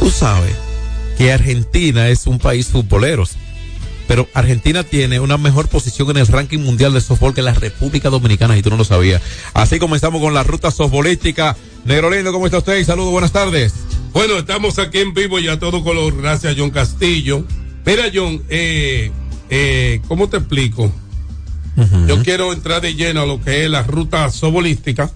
Tú 0.01 0.11
sabes 0.11 0.55
que 1.19 1.33
Argentina 1.33 2.09
es 2.09 2.27
un 2.27 2.39
país 2.39 2.69
futbolero, 2.69 3.25
pero 4.09 4.29
Argentina 4.35 4.83
tiene 4.83 5.21
una 5.21 5.39
mejor 5.39 5.69
posición 5.69 6.11
en 6.11 6.19
el 6.19 6.27
ranking 6.27 6.59
mundial 6.59 6.93
de 6.93 7.01
softball 7.01 7.35
que 7.35 7.43
la 7.43 7.55
República 7.55 8.11
Dominicana 8.11 8.57
y 8.57 8.63
tú 8.63 8.71
no 8.71 8.77
lo 8.77 8.85
sabías. 8.85 9.23
Así 9.55 9.79
comenzamos 9.79 10.21
con 10.21 10.35
la 10.35 10.43
ruta 10.43 10.71
softbolística. 10.71 11.57
Negro 11.85 12.11
Lindo, 12.11 12.33
¿cómo 12.33 12.47
está 12.47 12.59
usted? 12.59 12.85
Saludos, 12.85 13.13
buenas 13.13 13.33
tardes. 13.33 13.75
Bueno, 14.13 14.39
estamos 14.39 14.79
aquí 14.79 14.99
en 14.99 15.15
vivo 15.15 15.39
y 15.39 15.49
a 15.49 15.59
todo 15.59 15.83
color, 15.83 16.21
gracias 16.21 16.55
a 16.55 16.57
John 16.59 16.71
Castillo. 16.71 17.45
Mira, 17.85 18.05
John, 18.13 18.43
eh, 18.49 19.11
eh, 19.51 20.01
¿cómo 20.07 20.29
te 20.29 20.37
explico? 20.39 20.93
Yo 22.07 22.23
quiero 22.23 22.53
entrar 22.53 22.83
de 22.83 22.95
lleno 22.95 23.23
a 23.23 23.27
lo 23.27 23.41
que 23.41 23.65
es 23.65 23.71
la 23.71 23.83
ruta 23.83 24.31
sobolística, 24.31 25.11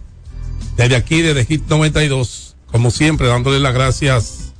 desde 0.77 0.97
aquí, 0.97 1.23
desde 1.23 1.45
Hit 1.45 1.63
92, 1.69 2.57
como 2.67 2.91
siempre, 2.91 3.27
dándole 3.27 3.61
las 3.61 3.75
gracias 3.75 4.53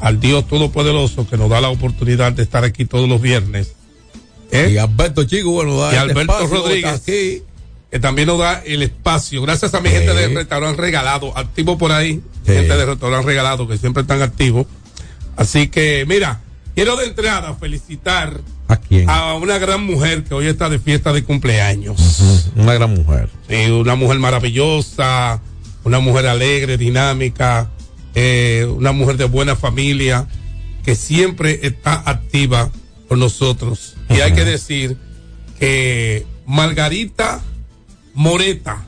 al 0.00 0.20
Dios 0.20 0.46
Todopoderoso 0.46 1.26
que 1.28 1.36
nos 1.36 1.48
da 1.48 1.60
la 1.60 1.70
oportunidad 1.70 2.32
de 2.32 2.42
estar 2.42 2.64
aquí 2.64 2.84
todos 2.84 3.08
los 3.08 3.20
viernes. 3.20 3.74
¿Eh? 4.50 4.70
Y 4.72 4.78
Alberto 4.78 5.24
Chico, 5.24 5.50
bueno, 5.50 5.76
da 5.78 5.86
y 5.86 5.96
este 5.96 5.98
Alberto 5.98 6.32
espacio, 6.32 6.56
Rodríguez, 6.56 6.92
aquí. 6.92 7.42
que 7.90 7.98
también 8.00 8.28
nos 8.28 8.38
da 8.38 8.62
el 8.64 8.82
espacio. 8.82 9.42
Gracias 9.42 9.74
a 9.74 9.80
mi 9.80 9.88
gente 9.88 10.14
del 10.14 10.34
restaurante 10.34 10.80
regalado, 10.80 11.36
activo 11.36 11.78
por 11.78 11.92
ahí, 11.92 12.22
gente 12.44 12.76
del 12.76 12.86
restaurante 12.86 13.26
regalado 13.26 13.66
que 13.66 13.78
siempre 13.78 14.02
están 14.02 14.22
activos. 14.22 14.66
Así 15.36 15.68
que, 15.68 16.04
mira, 16.06 16.40
quiero 16.74 16.96
de 16.96 17.06
entrada 17.06 17.54
felicitar 17.54 18.40
¿A 18.66 18.76
quién? 18.76 19.10
a 19.10 19.34
una 19.34 19.58
gran 19.58 19.84
mujer 19.84 20.24
que 20.24 20.34
hoy 20.34 20.46
está 20.46 20.68
de 20.70 20.78
fiesta 20.78 21.12
de 21.12 21.22
cumpleaños. 21.22 22.50
Una 22.56 22.72
gran 22.74 22.94
mujer. 22.94 23.28
Sí, 23.48 23.70
una 23.70 23.94
mujer 23.94 24.18
maravillosa, 24.18 25.42
una 25.84 26.00
mujer 26.00 26.26
alegre, 26.26 26.78
dinámica, 26.78 27.70
eh, 28.14 28.66
una 28.68 28.92
mujer 28.92 29.16
de 29.16 29.26
buena 29.26 29.54
familia, 29.54 30.26
que 30.84 30.94
siempre 30.94 31.60
está 31.62 32.02
activa 32.06 32.70
con 33.08 33.18
nosotros. 33.18 33.96
Y 34.08 34.20
hay 34.20 34.32
que 34.32 34.44
decir 34.44 34.96
que 35.58 36.26
Margarita 36.46 37.42
Moreta 38.14 38.84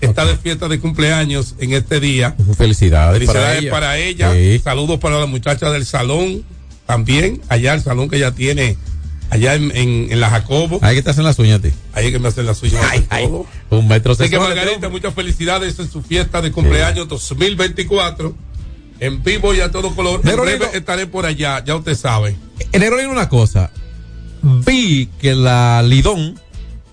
está 0.00 0.24
de 0.24 0.36
fiesta 0.36 0.68
de 0.68 0.80
cumpleaños 0.80 1.54
en 1.58 1.72
este 1.72 2.00
día. 2.00 2.34
Felicidades, 2.56 3.18
Felicidades 3.18 3.66
para 3.66 3.98
ella. 3.98 4.32
Sí. 4.32 4.60
Saludos 4.62 4.98
para 4.98 5.18
la 5.18 5.26
muchacha 5.26 5.70
del 5.70 5.86
salón 5.86 6.42
también, 6.90 7.40
allá 7.48 7.74
el 7.74 7.82
salón 7.82 8.08
que 8.08 8.16
ella 8.16 8.32
tiene 8.32 8.76
allá 9.30 9.54
en, 9.54 9.70
en, 9.76 10.10
en 10.10 10.18
la 10.20 10.28
Jacobo. 10.28 10.80
Ahí 10.82 10.96
que 10.96 11.02
te 11.02 11.10
hacen 11.10 11.22
las 11.22 11.38
uñas 11.38 11.62
ti. 11.62 11.70
Ahí 11.92 12.10
que 12.10 12.18
me 12.18 12.26
hacen 12.26 12.46
las 12.46 12.60
uñas. 12.64 12.82
todo. 13.08 13.46
Un 13.70 13.86
metro 13.86 14.12
Así 14.12 14.28
que. 14.28 14.38
Margarita, 14.40 14.88
muchas 14.88 15.14
felicidades 15.14 15.78
en 15.78 15.88
su 15.88 16.02
fiesta 16.02 16.42
de 16.42 16.50
cumpleaños 16.50 17.08
2024. 17.08 18.34
En 18.98 19.22
vivo 19.22 19.54
y 19.54 19.60
a 19.60 19.70
todo 19.70 19.94
color. 19.94 20.20
En 20.24 20.36
breve 20.36 20.66
estaré 20.74 21.06
por 21.06 21.26
allá, 21.26 21.64
ya 21.64 21.76
usted 21.76 21.94
sabe. 21.94 22.36
En 22.72 22.80
Negro 22.80 22.96
Lindo, 22.96 23.12
una 23.12 23.28
cosa. 23.28 23.70
Vi 24.42 25.08
que 25.20 25.36
la 25.36 25.82
Lidón. 25.84 26.40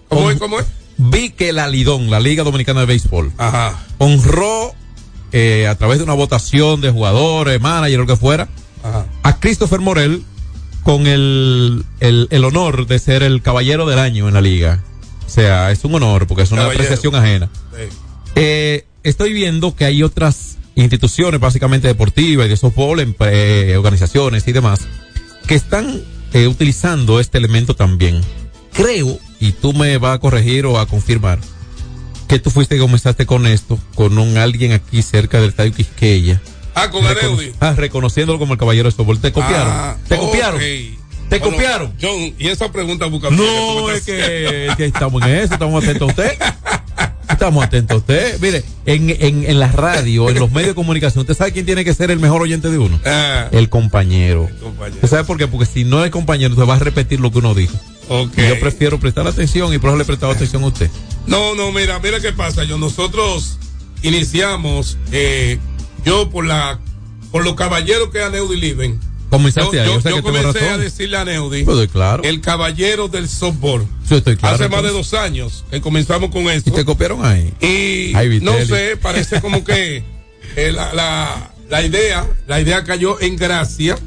¿Cómo 0.08 0.30
es? 0.30 0.38
¿Cómo 0.38 0.60
es? 0.60 0.68
Vi 0.98 1.32
que 1.32 1.52
la 1.54 1.68
Lidón, 1.68 2.12
la 2.12 2.20
Liga 2.20 2.44
Dominicana 2.44 2.82
de 2.82 2.86
Béisbol, 2.86 3.32
Ajá. 3.38 3.84
honró 3.98 4.74
eh, 5.32 5.68
a 5.68 5.76
través 5.76 5.98
de 5.98 6.04
una 6.04 6.14
votación 6.14 6.82
de 6.82 6.92
jugadores, 6.92 7.60
manager, 7.60 8.00
lo 8.00 8.06
que 8.08 8.16
fuera, 8.16 8.48
Ajá. 8.84 9.06
a 9.24 9.40
Christopher 9.40 9.80
Morel 9.80 10.24
con 10.84 11.08
el, 11.08 11.84
el, 12.00 12.28
el 12.32 12.46
honor 12.46 12.88
de 12.88 13.00
ser 13.00 13.24
el 13.24 13.42
caballero 13.42 13.86
del 13.86 14.00
año 14.00 14.28
en 14.28 14.34
la 14.34 14.42
liga. 14.42 14.84
O 15.26 15.30
sea, 15.30 15.72
es 15.72 15.84
un 15.84 15.94
honor 15.96 16.28
porque 16.28 16.44
es 16.44 16.52
una 16.52 16.62
Caballero. 16.62 16.84
apreciación 16.84 17.16
ajena. 17.16 17.50
Sí. 17.76 17.84
Eh, 18.36 18.86
estoy 19.04 19.34
viendo 19.34 19.76
que 19.76 19.84
hay 19.86 20.04
otras 20.04 20.58
instituciones, 20.76 21.40
básicamente 21.42 21.88
deportivas 21.88 22.46
y 22.46 22.50
de 22.50 22.56
softball, 22.58 23.00
eh, 23.22 23.76
organizaciones 23.78 24.48
y 24.48 24.54
demás, 24.54 24.82
que 25.48 25.56
están 25.56 26.02
eh, 26.34 26.48
utilizando 26.48 27.20
este 27.20 27.38
elemento 27.40 27.76
también. 27.76 28.22
Creo, 28.74 29.18
y 29.40 29.52
tú 29.54 29.74
me 29.74 29.98
vas 29.98 30.16
a 30.16 30.20
corregir 30.20 30.66
o 30.68 30.80
a 30.80 30.86
confirmar, 30.86 31.40
que 32.28 32.40
tú 32.40 32.50
fuiste 32.52 32.76
y 32.76 32.80
comenzaste 32.80 33.26
con 33.26 33.48
esto, 33.48 33.80
con 33.96 34.18
un 34.20 34.38
alguien 34.38 34.72
aquí 34.72 35.02
cerca 35.02 35.40
del 35.42 35.50
estadio 35.50 35.74
Quisqueya. 35.74 36.42
Ah, 36.84 36.90
con 36.92 37.06
Aneudi. 37.06 37.52
ah, 37.60 37.74
reconociéndolo 37.76 38.40
como 38.40 38.54
el 38.54 38.60
caballero 38.60 38.90
de 38.90 38.96
softball. 38.96 39.20
Te 39.20 39.32
copiaron. 39.32 39.68
Ah, 39.74 39.98
te 40.08 40.18
copiaron. 40.18 40.60
Te 40.60 41.40
Bueno, 41.40 41.46
copiaron. 41.56 41.94
John, 42.02 42.34
y 42.40 42.48
esa 42.48 42.72
pregunta 42.72 43.06
busca. 43.08 43.30
No, 43.30 43.90
es 43.92 44.04
que, 44.04 44.68
es 44.68 44.76
que 44.78 44.86
estamos 44.86 45.22
en 45.24 45.30
eso, 45.36 45.54
estamos 45.56 45.84
atentos 45.84 46.08
a 46.08 46.12
usted. 46.12 46.32
Estamos 47.30 47.64
atentos 47.64 47.96
a 47.96 47.98
usted. 47.98 48.40
Mire, 48.40 48.64
en, 48.86 49.10
en, 49.10 49.44
en 49.44 49.60
la 49.60 49.68
radio, 49.72 50.30
en 50.30 50.40
los 50.40 50.50
medios 50.52 50.70
de 50.70 50.76
comunicación, 50.76 51.22
¿usted 51.22 51.36
sabe 51.36 51.52
quién 51.52 51.66
tiene 51.66 51.84
que 51.84 51.94
ser 51.94 52.10
el 52.12 52.20
mejor 52.20 52.42
oyente 52.42 52.70
de 52.72 52.78
uno? 52.80 53.00
Ah, 53.06 53.50
El 53.52 53.70
compañero. 53.70 54.50
compañero. 54.62 54.96
¿Usted 54.96 55.08
sabe 55.10 55.24
por 55.26 55.38
qué? 55.38 55.48
Porque 55.48 55.66
si 55.66 55.84
no 55.84 56.04
es 56.06 56.10
compañero, 56.12 56.54
usted 56.54 56.66
va 56.68 56.76
a 56.76 56.80
repetir 56.80 57.20
lo 57.20 57.30
que 57.32 57.40
uno 57.40 57.54
dijo. 57.54 57.76
ok. 58.08 58.32
Y 58.38 58.48
yo 58.48 58.60
prefiero 58.62 58.98
prestar 59.00 59.28
atención 59.28 59.74
y 59.74 59.78
por 59.80 59.90
eso 59.90 59.98
le 59.98 60.04
he 60.04 60.08
prestado 60.08 60.32
atención 60.32 60.64
a 60.64 60.68
usted. 60.68 60.90
No, 61.28 61.54
no, 61.56 61.72
mira, 61.74 62.00
mira 62.00 62.22
qué 62.22 62.32
pasa. 62.32 62.64
Yo, 62.64 62.78
nosotros 62.78 63.58
iniciamos, 64.02 64.98
eh, 65.12 65.60
yo 66.08 66.30
por 66.30 66.46
la, 66.46 66.80
por 67.32 67.44
los 67.44 67.56
caballeros 67.56 68.10
que 68.10 68.20
es 68.20 68.26
Aneudi 68.26 68.58
Liven. 68.58 69.00
Comenzaste 69.30 69.76
yo, 69.76 69.82
ahí, 69.84 69.88
yo- 69.90 69.96
o 69.98 70.02
sea 70.02 70.12
yo 70.12 70.16
que 70.18 70.22
tuve 70.24 70.42
comencé 70.42 70.70
a 70.70 70.78
decirle 70.78 71.18
a 71.18 71.26
Neudi 71.26 71.64
Pues, 71.66 71.90
claro. 71.92 72.24
el 72.24 72.40
caballero 72.40 73.10
del 73.10 73.28
softball. 73.28 73.86
Claro. 74.08 74.56
Hace 74.56 74.70
más 74.70 74.84
de 74.84 74.90
dos 74.92 75.14
años 75.14 75.66
que 75.70 75.82
comenzamos 75.82 76.32
con 76.32 76.44
esto. 76.50 76.70
Y 76.70 76.74
te 76.74 76.86
copiaron 76.86 77.26
ahí. 77.26 77.54
Y 77.60 78.16
Ay, 78.16 78.40
no 78.42 78.54
sé, 78.66 78.96
parece 78.96 79.42
como 79.42 79.66
que 79.66 79.98
eh, 80.56 80.72
la, 80.72 80.94
la, 80.94 81.52
la 81.70 81.82
idea, 81.86 82.26
la 82.48 82.62
idea 82.62 82.86
cayó 82.86 83.20
en 83.20 83.36
gracia. 83.36 83.98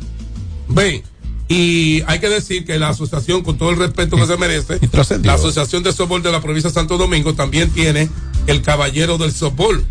Ven, 0.68 1.02
y 1.48 2.02
hay 2.06 2.18
que 2.20 2.28
decir 2.30 2.64
que 2.64 2.78
la 2.78 2.88
asociación, 2.90 3.42
con 3.42 3.58
todo 3.58 3.70
el 3.70 3.76
respeto 3.76 4.16
que 4.16 4.24
se 4.24 4.36
merece, 4.38 4.78
la 5.22 5.34
Asociación 5.34 5.82
de 5.82 5.92
Softball 5.92 6.22
de 6.22 6.30
la 6.32 6.40
provincia 6.40 6.70
de 6.70 6.74
Santo 6.74 6.96
Domingo 6.96 7.34
también 7.34 7.70
tiene 7.70 8.08
el 8.46 8.62
caballero 8.62 9.18
del 9.18 9.32
softball, 9.32 9.84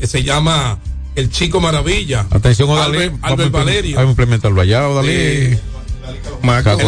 que 0.00 0.06
se 0.08 0.22
llama 0.24 0.78
el 1.14 1.30
Chico 1.30 1.60
Maravilla. 1.60 2.26
Atención, 2.30 2.70
Odalí. 2.70 2.96
Albert, 2.96 3.14
Albert 3.22 3.50
Valerio. 3.50 3.96
Vamos 3.96 4.08
a 4.08 4.10
implementarlo 4.10 4.60
allá, 4.60 4.88
Odalí. 4.88 5.10
En 5.12 5.60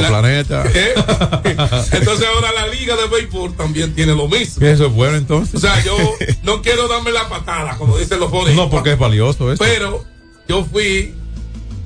la- 0.02 0.08
Planeta. 0.08 0.64
¿Eh? 0.74 0.94
Entonces 1.92 2.26
ahora 2.34 2.52
la 2.52 2.66
liga 2.68 2.96
de 2.96 3.06
béisbol 3.06 3.54
también 3.54 3.94
tiene 3.94 4.14
lo 4.14 4.28
mismo. 4.28 4.66
Eso 4.66 4.86
es 4.86 4.92
bueno 4.92 5.16
entonces. 5.16 5.54
O 5.54 5.60
sea, 5.60 5.82
yo 5.84 5.96
no 6.42 6.62
quiero 6.62 6.88
darme 6.88 7.12
la 7.12 7.28
patada, 7.28 7.76
como 7.76 7.96
dicen 7.96 8.18
los 8.18 8.30
jóvenes. 8.30 8.56
No, 8.56 8.68
porque 8.70 8.92
es 8.92 8.98
valioso 8.98 9.52
eso. 9.52 9.62
Pero 9.62 10.04
yo 10.48 10.64
fui 10.64 11.14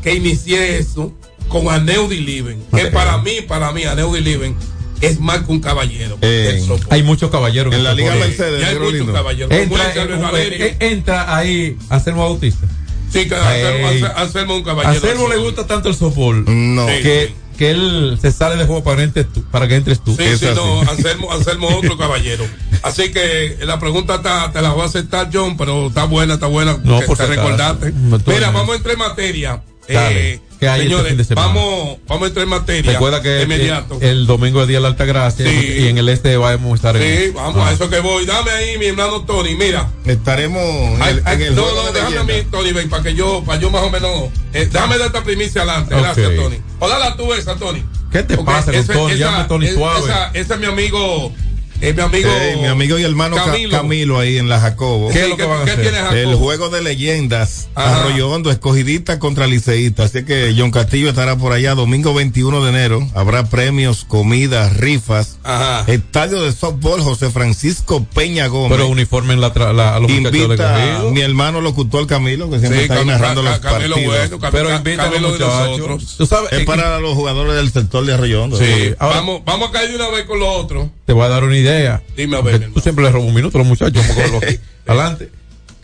que 0.02 0.14
inicié 0.14 0.78
eso 0.78 1.12
con 1.48 1.68
Aneudi 1.68 2.20
Liven. 2.20 2.62
Que 2.74 2.86
para 2.86 3.18
mí, 3.18 3.42
para 3.46 3.72
mí, 3.72 3.84
Aneudi 3.84 4.20
Liven 4.20 4.56
es 5.00 5.20
más 5.20 5.40
que 5.40 5.52
un 5.52 5.60
caballero. 5.60 6.18
Eh. 6.22 6.62
Hay 6.90 7.02
muchos 7.02 7.30
caballeros. 7.30 7.74
En 7.74 7.84
la 7.84 7.94
Liga. 7.94 8.14
Mercedes, 8.14 8.64
hay 8.64 8.78
muchos 8.78 9.10
caballeros. 9.12 9.52
Entra, 9.52 9.92
eh, 10.34 10.56
eh, 10.60 10.76
entra 10.80 11.36
ahí 11.36 11.76
Anselmo 11.88 12.22
Bautista. 12.22 12.66
Sí, 13.12 13.26
que. 13.28 13.34
Anselmo- 13.34 13.90
es 13.90 14.34
un 14.58 14.62
caballero. 14.64 14.94
Anselmo 14.94 15.28
le 15.28 15.36
gusta 15.36 15.66
tanto 15.66 15.88
el 15.88 15.94
softball 15.94 16.44
No. 16.46 16.86
Sí. 16.88 17.02
que, 17.02 17.34
que 17.56 17.70
él 17.70 18.18
se 18.20 18.30
sale 18.32 18.56
de 18.56 18.66
juego 18.66 18.84
para 18.84 18.98
que 18.98 19.02
entres 19.04 19.32
tú. 19.32 19.42
Para 19.50 19.66
que 19.66 19.76
entres 19.76 20.02
tú. 20.04 20.14
Sí, 20.14 20.22
Es 20.24 20.40
sí, 20.40 20.46
así. 20.46 20.54
no, 20.56 20.82
Anselmo, 20.82 21.32
Anselmo 21.32 21.68
otro 21.76 21.96
caballero. 21.96 22.44
Así 22.82 23.10
que 23.10 23.56
la 23.62 23.78
pregunta 23.80 24.16
está, 24.16 24.52
te 24.52 24.60
la 24.62 24.70
voy 24.72 24.82
a 24.82 24.86
aceptar, 24.86 25.30
John, 25.32 25.56
pero 25.56 25.88
está 25.88 26.04
buena, 26.04 26.34
está 26.34 26.46
buena. 26.46 26.78
No, 26.84 27.00
por 27.00 27.16
te 27.16 27.26
recordaste. 27.26 27.92
No, 27.92 28.18
Mira, 28.26 28.50
vamos 28.50 28.74
a 28.74 28.76
entrar 28.76 28.92
en 28.92 28.98
materia. 28.98 29.62
Dale. 29.88 30.34
Eh, 30.34 30.40
¿Qué 30.60 30.68
hay 30.68 30.80
este 30.80 30.90
señores, 30.90 31.08
fin 31.10 31.18
de 31.18 31.24
semana? 31.24 31.46
vamos, 31.48 31.98
vamos 32.08 32.22
a 32.24 32.26
entrar 32.26 32.42
en 32.44 32.48
materia. 32.50 32.92
Recuerda 32.92 33.22
que 33.22 33.28
de 33.28 33.40
eh, 33.40 33.44
inmediato. 33.44 33.98
el 34.00 34.26
domingo 34.26 34.62
es 34.62 34.68
Día 34.68 34.78
de 34.78 34.82
la 34.82 34.88
Alta 34.88 35.04
Gracia 35.04 35.46
Sí. 35.48 35.76
y 35.80 35.86
en 35.88 35.98
el 35.98 36.08
este 36.08 36.36
vamos 36.36 36.72
a 36.72 36.74
estar 36.74 36.96
en 36.96 37.02
sí, 37.26 37.30
vamos 37.34 37.56
Ah. 37.64 37.68
a 37.68 37.72
eso 37.72 37.88
que 37.88 38.00
voy. 38.00 38.26
Dame 38.26 38.50
ahí, 38.50 38.76
mi 38.78 38.86
hermano 38.86 39.24
Tony. 39.24 39.54
Mira, 39.54 39.88
Estaremos 40.04 40.62
en 40.62 41.02
Ay, 41.02 41.14
el, 41.14 41.22
ay, 41.24 41.36
en 41.36 41.42
el 41.42 41.54
no, 41.54 41.62
no, 41.74 41.82
de 41.86 41.92
déjame 41.92 42.18
a 42.18 42.24
mí. 42.24 42.32
Tony, 42.50 42.72
ven, 42.72 42.88
para 42.90 43.02
que 43.02 43.14
yo, 43.14 43.42
para 43.44 43.60
yo 43.60 43.70
más 43.70 43.82
o 43.82 43.90
menos. 43.90 44.10
Eh, 44.52 44.68
déjame 44.72 44.98
dar 44.98 45.06
esta 45.08 45.22
primicia 45.22 45.62
adelante. 45.62 45.94
Gracias, 45.94 46.34
Tony. 46.36 46.56
O 46.80 46.88
dala 46.88 47.16
tú 47.16 47.32
esa, 47.34 47.54
Tony. 47.56 47.84
¿Qué 48.10 48.22
te 48.22 48.36
pasa 48.38 48.72
con 48.72 48.86
Tony? 48.86 49.12
esa- 49.14 49.24
Llame 49.24 49.36
a 49.42 49.46
Tony 49.48 49.66
es- 49.66 49.74
suave. 49.74 50.00
Esa, 50.00 50.30
ese 50.34 50.54
es 50.54 50.60
mi 50.60 50.66
amigo. 50.66 51.32
Es 51.80 51.94
mi 51.94 52.02
amigo. 52.02 52.28
Mi 52.60 52.66
amigo 52.66 52.98
y 52.98 53.04
hermano 53.04 53.36
Ca- 53.36 53.44
Camilo. 53.46 53.76
Camilo. 53.76 54.18
ahí 54.18 54.36
en 54.38 54.48
la 54.48 54.58
Jacobo. 54.60 55.10
¿Qué 55.10 55.22
es 55.22 55.28
lo 55.28 55.36
que 55.36 55.44
van 55.44 55.62
a 55.62 55.64
¿qué 55.64 55.70
hacer? 55.88 56.16
El 56.16 56.34
juego 56.34 56.70
de 56.70 56.82
leyendas, 56.82 57.68
Ajá. 57.76 58.00
Arroyo 58.00 58.28
Hondo, 58.30 58.50
escogidita 58.50 59.20
contra 59.20 59.46
liceísta. 59.46 60.02
Así 60.04 60.24
que 60.24 60.54
John 60.58 60.72
Castillo 60.72 61.08
estará 61.10 61.36
por 61.36 61.52
allá 61.52 61.76
domingo 61.76 62.14
21 62.14 62.64
de 62.64 62.70
enero. 62.70 63.06
Habrá 63.14 63.44
premios, 63.48 64.04
comidas, 64.04 64.76
rifas. 64.76 65.38
Ajá. 65.44 65.84
Estadio 65.86 66.42
de 66.42 66.50
softball 66.52 67.00
José 67.00 67.30
Francisco 67.30 68.04
Peña 68.12 68.48
Gómez. 68.48 68.76
Pero 68.76 68.88
uniforme 68.88 69.34
en 69.34 69.40
la, 69.40 69.54
tra- 69.54 69.72
la- 69.72 69.94
a 69.94 70.00
los 70.00 70.10
Invita 70.10 70.98
a 70.98 71.02
mi 71.04 71.20
hermano 71.20 71.60
locutor 71.60 72.08
Camilo, 72.08 72.50
que 72.50 72.58
siempre 72.58 72.78
Sí, 72.80 72.84
está 72.86 72.96
ahí 72.98 73.06
narrando 73.06 73.42
los 73.42 73.58
Camilo 73.60 73.94
partidos. 73.94 74.18
bueno, 74.28 74.38
Cam- 74.40 74.50
Pero 74.50 74.74
invita 74.76 75.02
a 75.04 75.06
los 75.10 75.14
Camilo 75.14 75.78
muchachos. 75.78 76.14
Tú 76.18 76.26
sabes, 76.26 76.52
Es 76.52 76.60
eh, 76.60 76.64
para 76.64 76.98
los 76.98 77.14
jugadores 77.14 77.54
del 77.54 77.70
sector 77.72 78.04
de 78.04 78.14
Arroyo 78.14 78.42
Hondo. 78.42 78.58
Sí, 78.58 78.94
ahora 78.98 79.16
vamos, 79.16 79.42
vamos 79.44 79.68
a 79.68 79.72
caer 79.72 79.90
de 79.90 79.96
una 79.96 80.08
vez 80.08 80.24
con 80.24 80.40
lo 80.40 80.50
otro. 80.50 80.90
Te 81.08 81.14
voy 81.14 81.24
a 81.24 81.28
dar 81.28 81.42
una 81.42 81.56
idea. 81.56 82.02
Dime 82.18 82.36
a 82.36 82.42
ver, 82.42 82.70
Tú 82.70 82.80
siempre 82.80 83.02
le 83.02 83.10
robas 83.10 83.26
un 83.28 83.34
minuto 83.34 83.56
a 83.56 83.60
los 83.60 83.66
muchachos. 83.66 84.04
Vamos. 84.14 84.44
Adelante. 84.86 85.30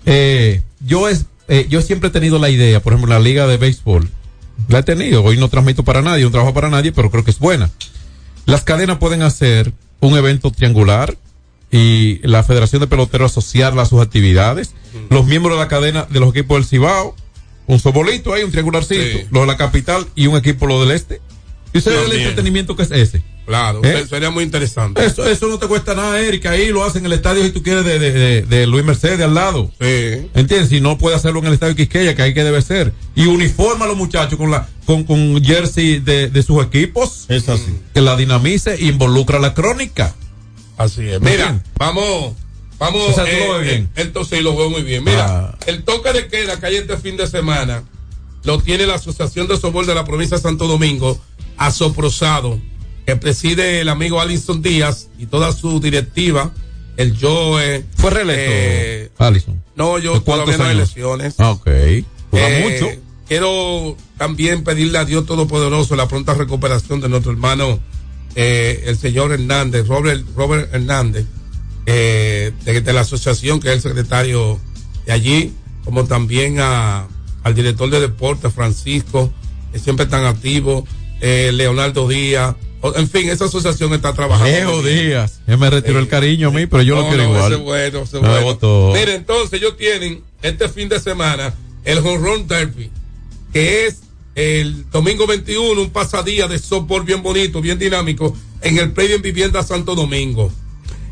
Eh, 0.05 0.61
yo, 0.81 1.09
es, 1.09 1.25
eh, 1.49 1.65
yo 1.71 1.81
siempre 1.81 2.11
he 2.11 2.13
tenido 2.13 2.39
la 2.39 2.51
idea, 2.51 2.83
por 2.83 2.93
ejemplo, 2.93 3.11
en 3.11 3.19
la 3.23 3.25
liga 3.27 3.47
de 3.47 3.57
béisbol. 3.57 4.07
La 4.69 4.81
he 4.81 4.83
tenido. 4.83 5.25
Hoy 5.25 5.39
no 5.39 5.49
transmito 5.49 5.83
para 5.83 6.03
nadie, 6.03 6.25
no 6.25 6.31
trabajo 6.31 6.53
para 6.53 6.69
nadie, 6.69 6.93
pero 6.93 7.11
creo 7.11 7.25
que 7.25 7.31
es 7.31 7.39
buena. 7.39 7.71
Las 8.45 8.65
cadenas 8.65 8.99
pueden 8.99 9.23
hacer 9.23 9.73
un 10.01 10.15
evento 10.19 10.51
triangular 10.51 11.17
y 11.73 12.21
la 12.23 12.43
Federación 12.43 12.81
de 12.81 12.87
Peloteros 12.87 13.33
asociarla 13.33 13.81
a 13.81 13.87
sus 13.87 14.03
actividades. 14.03 14.75
Los 15.09 15.25
miembros 15.25 15.57
de 15.57 15.63
la 15.63 15.69
cadena 15.69 16.07
de 16.11 16.21
los 16.21 16.33
equipos 16.33 16.59
del 16.59 16.67
Cibao, 16.67 17.17
un 17.67 17.81
sobolito 17.81 18.35
ahí, 18.35 18.43
un 18.43 18.51
triangularcito, 18.51 19.01
Sí. 19.21 19.27
los 19.31 19.41
de 19.45 19.47
la 19.47 19.57
capital 19.57 20.07
y 20.15 20.27
un 20.27 20.37
equipo 20.37 20.67
lo 20.67 20.85
del 20.85 20.95
este. 20.95 21.23
¿Y 21.73 21.79
usted 21.79 21.93
el 22.05 22.13
entretenimiento 22.13 22.77
que 22.77 22.83
es 22.83 22.91
ese? 22.91 23.23
Claro, 23.47 23.83
¿Eh? 23.85 24.07
sería 24.09 24.31
muy 24.31 24.43
interesante. 24.43 25.05
Eso, 25.05 25.29
eso 25.29 25.49
no 25.49 25.59
te 25.59 25.67
cuesta 25.67 25.95
nada, 25.95 26.19
Erika. 26.19 26.53
Ahí 26.53 26.69
lo 26.71 26.83
hacen 26.85 27.03
en 27.03 27.07
el 27.07 27.13
estadio 27.13 27.43
si 27.45 27.51
tú 27.51 27.63
quieres 27.63 27.85
de, 27.85 27.99
de, 27.99 28.11
de, 28.13 28.43
de 28.43 28.67
Luis 28.67 28.85
Mercedes 28.85 29.21
al 29.21 29.35
lado. 29.35 29.71
Sí. 29.81 30.31
¿Entiendes? 30.35 30.71
Si 30.71 30.81
no 30.81 30.97
puede 30.97 31.17
hacerlo 31.17 31.41
en 31.41 31.47
el 31.47 31.53
estadio 31.55 31.77
Quisqueya, 31.77 32.15
que 32.15 32.23
ahí 32.23 32.33
que 32.33 32.43
debe 32.43 32.63
ser. 32.63 32.95
Y 33.15 33.27
uniforma 33.27 33.85
a 33.85 33.89
los 33.89 33.97
muchachos 33.99 34.39
con 34.39 34.51
la 34.51 34.67
con, 34.87 35.05
con 35.05 35.43
jersey 35.45 35.99
de, 36.01 36.29
de 36.31 36.43
sus 36.43 36.65
equipos. 36.65 37.27
Es 37.29 37.49
así. 37.51 37.75
Que 37.93 38.01
la 38.01 38.17
dinamice 38.17 38.75
e 38.75 38.87
involucra 38.87 39.39
la 39.39 39.53
crónica. 39.53 40.15
Así 40.79 41.03
es. 41.07 41.21
¿Me 41.21 41.33
Mira, 41.33 41.63
vamos, 41.79 42.33
vamos. 42.79 43.11
O 43.11 43.13
sea, 43.13 43.25
lo 43.25 43.59
ves 43.59 43.63
bien. 43.69 43.83
eh, 43.95 44.03
Entonces 44.03 44.39
sí, 44.39 44.43
lo 44.45 44.57
veo 44.57 44.71
muy 44.71 44.83
bien. 44.83 45.05
Mira, 45.05 45.27
Ah. 45.51 45.59
el 45.67 45.85
toque 45.85 46.13
de 46.15 46.29
queda 46.29 46.59
que 46.59 46.67
hay 46.67 46.77
este 46.77 46.97
fin 46.97 47.17
de 47.19 47.27
semana 47.27 47.85
lo 48.43 48.59
tiene 48.59 48.87
la 48.87 48.95
Asociación 48.95 49.47
de 49.49 49.57
Softball 49.59 49.87
de 49.87 49.95
la 49.95 50.05
provincia 50.05 50.37
de 50.39 50.43
Santo 50.43 50.67
Domingo, 50.67 51.21
Asoprosado, 51.57 52.61
que 53.07 53.17
preside 53.17 53.81
el 53.81 53.89
amigo 53.89 54.21
Alison 54.21 54.63
Díaz 54.63 55.09
y 55.19 55.27
toda 55.27 55.53
su 55.53 55.81
directiva, 55.81 56.53
el 56.97 57.17
Joe. 57.21 57.85
Fue 57.97 58.11
reelecto, 58.11 58.43
eh, 58.47 59.11
Alison. 59.19 59.63
no, 59.77 59.99
yo 59.99 60.15
¿De 60.15 60.21
cuántos 60.21 60.47
todavía 60.47 60.59
no 60.59 60.65
hay 60.65 60.77
elecciones. 60.77 61.35
Ah, 61.39 61.51
ok. 61.51 61.67
Eh, 61.67 62.05
mucho. 62.33 63.01
Quiero 63.29 63.97
también 64.19 64.65
pedirle 64.65 64.99
a 64.99 65.05
Dios 65.05 65.25
Todopoderoso 65.27 65.97
la 65.97 66.09
pronta 66.09 66.35
recuperación 66.35 67.01
de 67.01 67.09
nuestro 67.09 67.33
hermano, 67.33 67.81
eh, 68.35 68.85
el 68.87 68.99
señor 68.99 69.33
Hernández, 69.33 69.87
Robert, 69.87 70.25
Robert 70.37 70.75
Hernández, 70.75 71.25
eh, 71.87 72.53
de, 72.65 72.81
de 72.81 72.93
la 72.93 73.01
asociación, 73.01 73.61
que 73.61 73.69
es 73.69 73.77
el 73.77 73.81
secretario 73.83 74.61
de 75.07 75.13
allí, 75.13 75.53
como 75.85 76.05
también 76.05 76.61
a, 76.61 77.07
al 77.43 77.55
director 77.55 77.89
de 77.91 78.01
deportes, 78.01 78.53
Francisco, 78.53 79.33
que 79.73 79.79
siempre 79.79 80.05
están 80.05 80.25
activos, 80.25 80.85
eh, 81.21 81.51
Leonardo 81.53 82.09
Díaz. 82.09 82.55
En 82.95 83.09
fin, 83.09 83.31
esa 83.31 83.47
asociación 83.47 83.95
está 83.95 84.13
trabajando. 84.13 84.83
Leo. 84.83 84.83
Díaz. 84.83 85.41
Él 85.47 85.57
me 85.59 85.71
retiró 85.71 85.99
el 85.99 86.09
cariño 86.09 86.49
a 86.49 86.51
mí, 86.51 86.67
pero 86.67 86.83
yo 86.83 86.97
lo 86.97 87.09
quiero 87.09 87.25
no, 87.25 87.31
igual. 87.31 87.53
ese 87.53 87.55
es 87.55 87.63
bueno, 87.63 88.03
ese. 88.03 89.01
Mire, 89.01 89.15
entonces 89.15 89.61
ellos 89.61 89.77
tienen 89.77 90.23
este 90.43 90.69
fin 90.69 90.89
de 90.89 91.01
semana 91.01 91.55
el 91.85 91.99
Home 91.99 92.19
Run 92.19 92.47
Derby, 92.47 92.91
que 93.53 93.87
es 93.87 94.01
el 94.35 94.91
domingo 94.91 95.27
21, 95.27 95.81
un 95.81 95.91
pasadía 95.91 96.49
de 96.49 96.59
softball 96.59 97.05
bien 97.05 97.23
bonito, 97.23 97.61
bien 97.61 97.79
dinámico, 97.79 98.37
en 98.61 98.79
el 98.79 98.93
Predio 98.93 99.17
en 99.17 99.23
Vivienda 99.23 99.63
Santo 99.63 99.95
Domingo. 99.95 100.53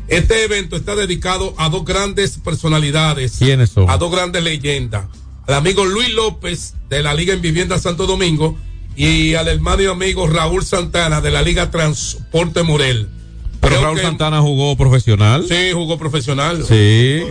Este 0.07 0.43
evento 0.43 0.75
está 0.75 0.95
dedicado 0.95 1.53
a 1.57 1.69
dos 1.69 1.85
grandes 1.85 2.37
personalidades. 2.37 3.37
¿Quiénes 3.39 3.69
son? 3.69 3.89
A 3.89 3.97
dos 3.97 4.11
grandes 4.11 4.43
leyendas. 4.43 5.05
El 5.47 5.55
amigo 5.55 5.85
Luis 5.85 6.11
López 6.13 6.75
de 6.89 7.01
la 7.01 7.13
Liga 7.13 7.33
en 7.33 7.41
Vivienda 7.41 7.79
Santo 7.79 8.05
Domingo 8.05 8.57
y 8.95 9.35
al 9.35 9.47
hermano 9.47 9.81
y 9.81 9.85
amigo 9.87 10.27
Raúl 10.27 10.63
Santana 10.63 11.21
de 11.21 11.31
la 11.31 11.41
Liga 11.41 11.71
Transporte 11.71 12.63
Morel. 12.63 13.07
Pero 13.61 13.75
Creo 13.77 13.81
Raúl 13.85 13.97
que- 13.97 14.03
Santana 14.03 14.41
jugó 14.41 14.75
profesional. 14.75 15.45
Sí, 15.47 15.71
jugó 15.73 15.97
profesional. 15.97 16.65
Sí. 16.67 17.21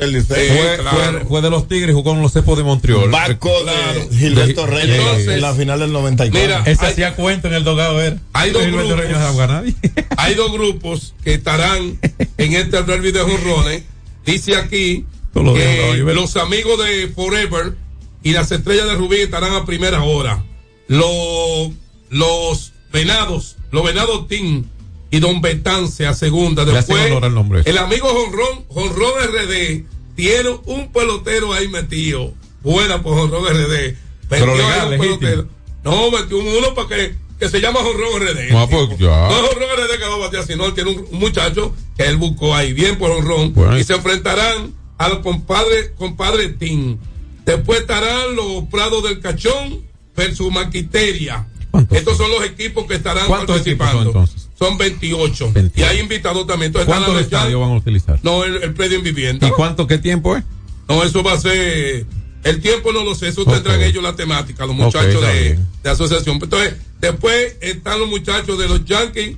El 0.00 0.24
Fue, 0.24 0.78
claro. 0.80 1.18
fue- 1.18 1.24
fue 1.28 1.42
de 1.42 1.50
los 1.50 1.68
Tigres 1.68 1.90
y 1.90 1.92
jugó 1.92 2.12
con 2.12 2.22
los 2.22 2.32
Cepos 2.32 2.56
de 2.56 2.64
Montreal. 2.64 3.10
Barco 3.10 3.50
de 3.64 4.16
Gilberto 4.16 4.64
De- 4.66 4.72
Reyes 4.72 4.96
Entonces- 4.98 5.28
en 5.28 5.40
la 5.42 5.54
final 5.54 5.78
del 5.80 5.92
94. 5.92 6.40
Mira, 6.40 6.62
Ese 6.64 6.86
hay- 6.86 6.92
hacía 6.92 7.14
cuenta 7.14 7.48
en 7.48 7.54
el 7.54 7.64
dogado, 7.64 8.00
era. 8.00 8.16
Hay 8.32 8.52
dos 8.52 8.62
grupos. 8.66 8.96
Hay 10.16 10.34
dos 10.34 10.50
grupos 10.52 11.14
que 11.22 11.34
estarán 11.34 11.98
en 12.38 12.52
este 12.54 12.82
derby 12.82 13.12
de 13.12 13.20
jonrones. 13.20 13.82
Dice 14.24 14.56
aquí 14.56 15.04
que 15.34 16.02
los 16.14 16.36
amigos 16.36 16.82
de 16.84 17.08
Forever 17.14 17.76
y 18.22 18.32
las 18.32 18.50
estrellas 18.50 18.86
de 18.86 18.94
Rubí 18.94 19.16
estarán 19.16 19.52
a 19.52 19.66
primera 19.66 20.02
hora. 20.02 20.42
Los, 20.88 21.72
los 22.10 22.72
venados, 22.92 23.56
los 23.70 23.84
venados 23.84 24.28
Team 24.28 24.64
y 25.10 25.20
Don 25.20 25.40
Betance 25.40 26.06
a 26.06 26.14
segunda. 26.14 26.64
Después, 26.64 27.06
honor 27.06 27.24
al 27.24 27.34
nombre. 27.34 27.62
el 27.64 27.78
amigo 27.78 28.08
Jonrón, 28.08 28.64
Jonrón 28.68 29.12
RD, 29.22 29.84
tiene 30.14 30.50
un 30.66 30.92
pelotero 30.92 31.52
ahí 31.52 31.68
metido. 31.68 32.32
Buena 32.62 33.02
por 33.02 33.16
Jonrón 33.16 33.44
RD. 33.44 33.96
Pero 34.28 34.56
legal, 34.56 34.86
un 34.86 34.90
legítimo. 34.92 35.18
pelotero. 35.18 35.48
No, 35.84 36.10
metió 36.10 36.38
uno 36.38 36.74
para 36.74 36.88
que, 36.88 37.14
que 37.38 37.48
se 37.48 37.60
llama 37.60 37.80
Jonrón 37.80 38.20
RD. 38.20 38.52
Ah, 38.56 38.66
pues 38.68 38.98
ya. 38.98 39.28
No 39.28 39.44
es 39.44 39.52
Honrón 39.52 39.68
RD 39.76 39.98
que 39.98 40.04
va 40.08 40.14
a 40.14 40.18
batear, 40.18 40.46
sino 40.46 40.66
él 40.66 40.74
tiene 40.74 40.90
un, 40.90 41.06
un 41.10 41.18
muchacho 41.18 41.74
que 41.96 42.04
él 42.04 42.16
buscó 42.16 42.54
ahí, 42.54 42.72
bien 42.72 42.98
por. 42.98 43.24
Bueno. 43.52 43.78
Y 43.78 43.84
se 43.84 43.94
enfrentarán 43.94 44.74
a 44.98 45.08
los 45.08 45.18
compadres 45.20 45.92
compadre 45.96 46.48
Team. 46.50 46.98
Después 47.44 47.80
estarán 47.80 48.34
los 48.34 48.64
Prados 48.70 49.04
del 49.04 49.20
Cachón 49.20 49.84
versus 50.16 50.50
Maquiteria. 50.52 51.46
Estos 51.90 52.16
son 52.16 52.30
los 52.30 52.42
equipos 52.44 52.86
que 52.86 52.94
estarán 52.94 53.26
¿Cuántos 53.26 53.60
equipos 53.60 53.86
participando. 53.86 54.26
son? 54.26 54.46
Son 54.58 54.78
28. 54.78 55.52
Y 55.74 55.82
hay 55.82 55.98
invitados 56.00 56.46
también. 56.46 56.68
Entonces 56.70 56.88
¿Cuántos 56.88 57.20
estadios 57.20 57.60
van 57.60 57.70
a 57.70 57.74
utilizar? 57.74 58.18
No, 58.22 58.44
el, 58.44 58.62
el 58.62 58.72
predio 58.72 58.96
en 58.98 59.04
vivienda. 59.04 59.46
¿Y 59.46 59.50
cuánto, 59.50 59.86
qué 59.86 59.98
tiempo 59.98 60.36
es? 60.36 60.44
No, 60.88 61.02
eso 61.04 61.22
va 61.22 61.32
a 61.34 61.38
ser. 61.40 62.06
El 62.44 62.60
tiempo 62.62 62.92
no 62.92 63.04
lo 63.04 63.14
sé, 63.14 63.28
eso 63.28 63.42
Ok. 63.42 63.52
tendrán 63.54 63.82
ellos 63.82 64.02
la 64.02 64.14
temática, 64.16 64.64
los 64.66 64.74
muchachos 64.76 65.20
de, 65.20 65.58
de 65.82 65.90
asociación. 65.90 66.38
Entonces, 66.40 66.76
después 67.00 67.56
están 67.60 67.98
los 67.98 68.08
muchachos 68.08 68.56
de 68.58 68.68
los 68.68 68.84
Yankees 68.84 69.36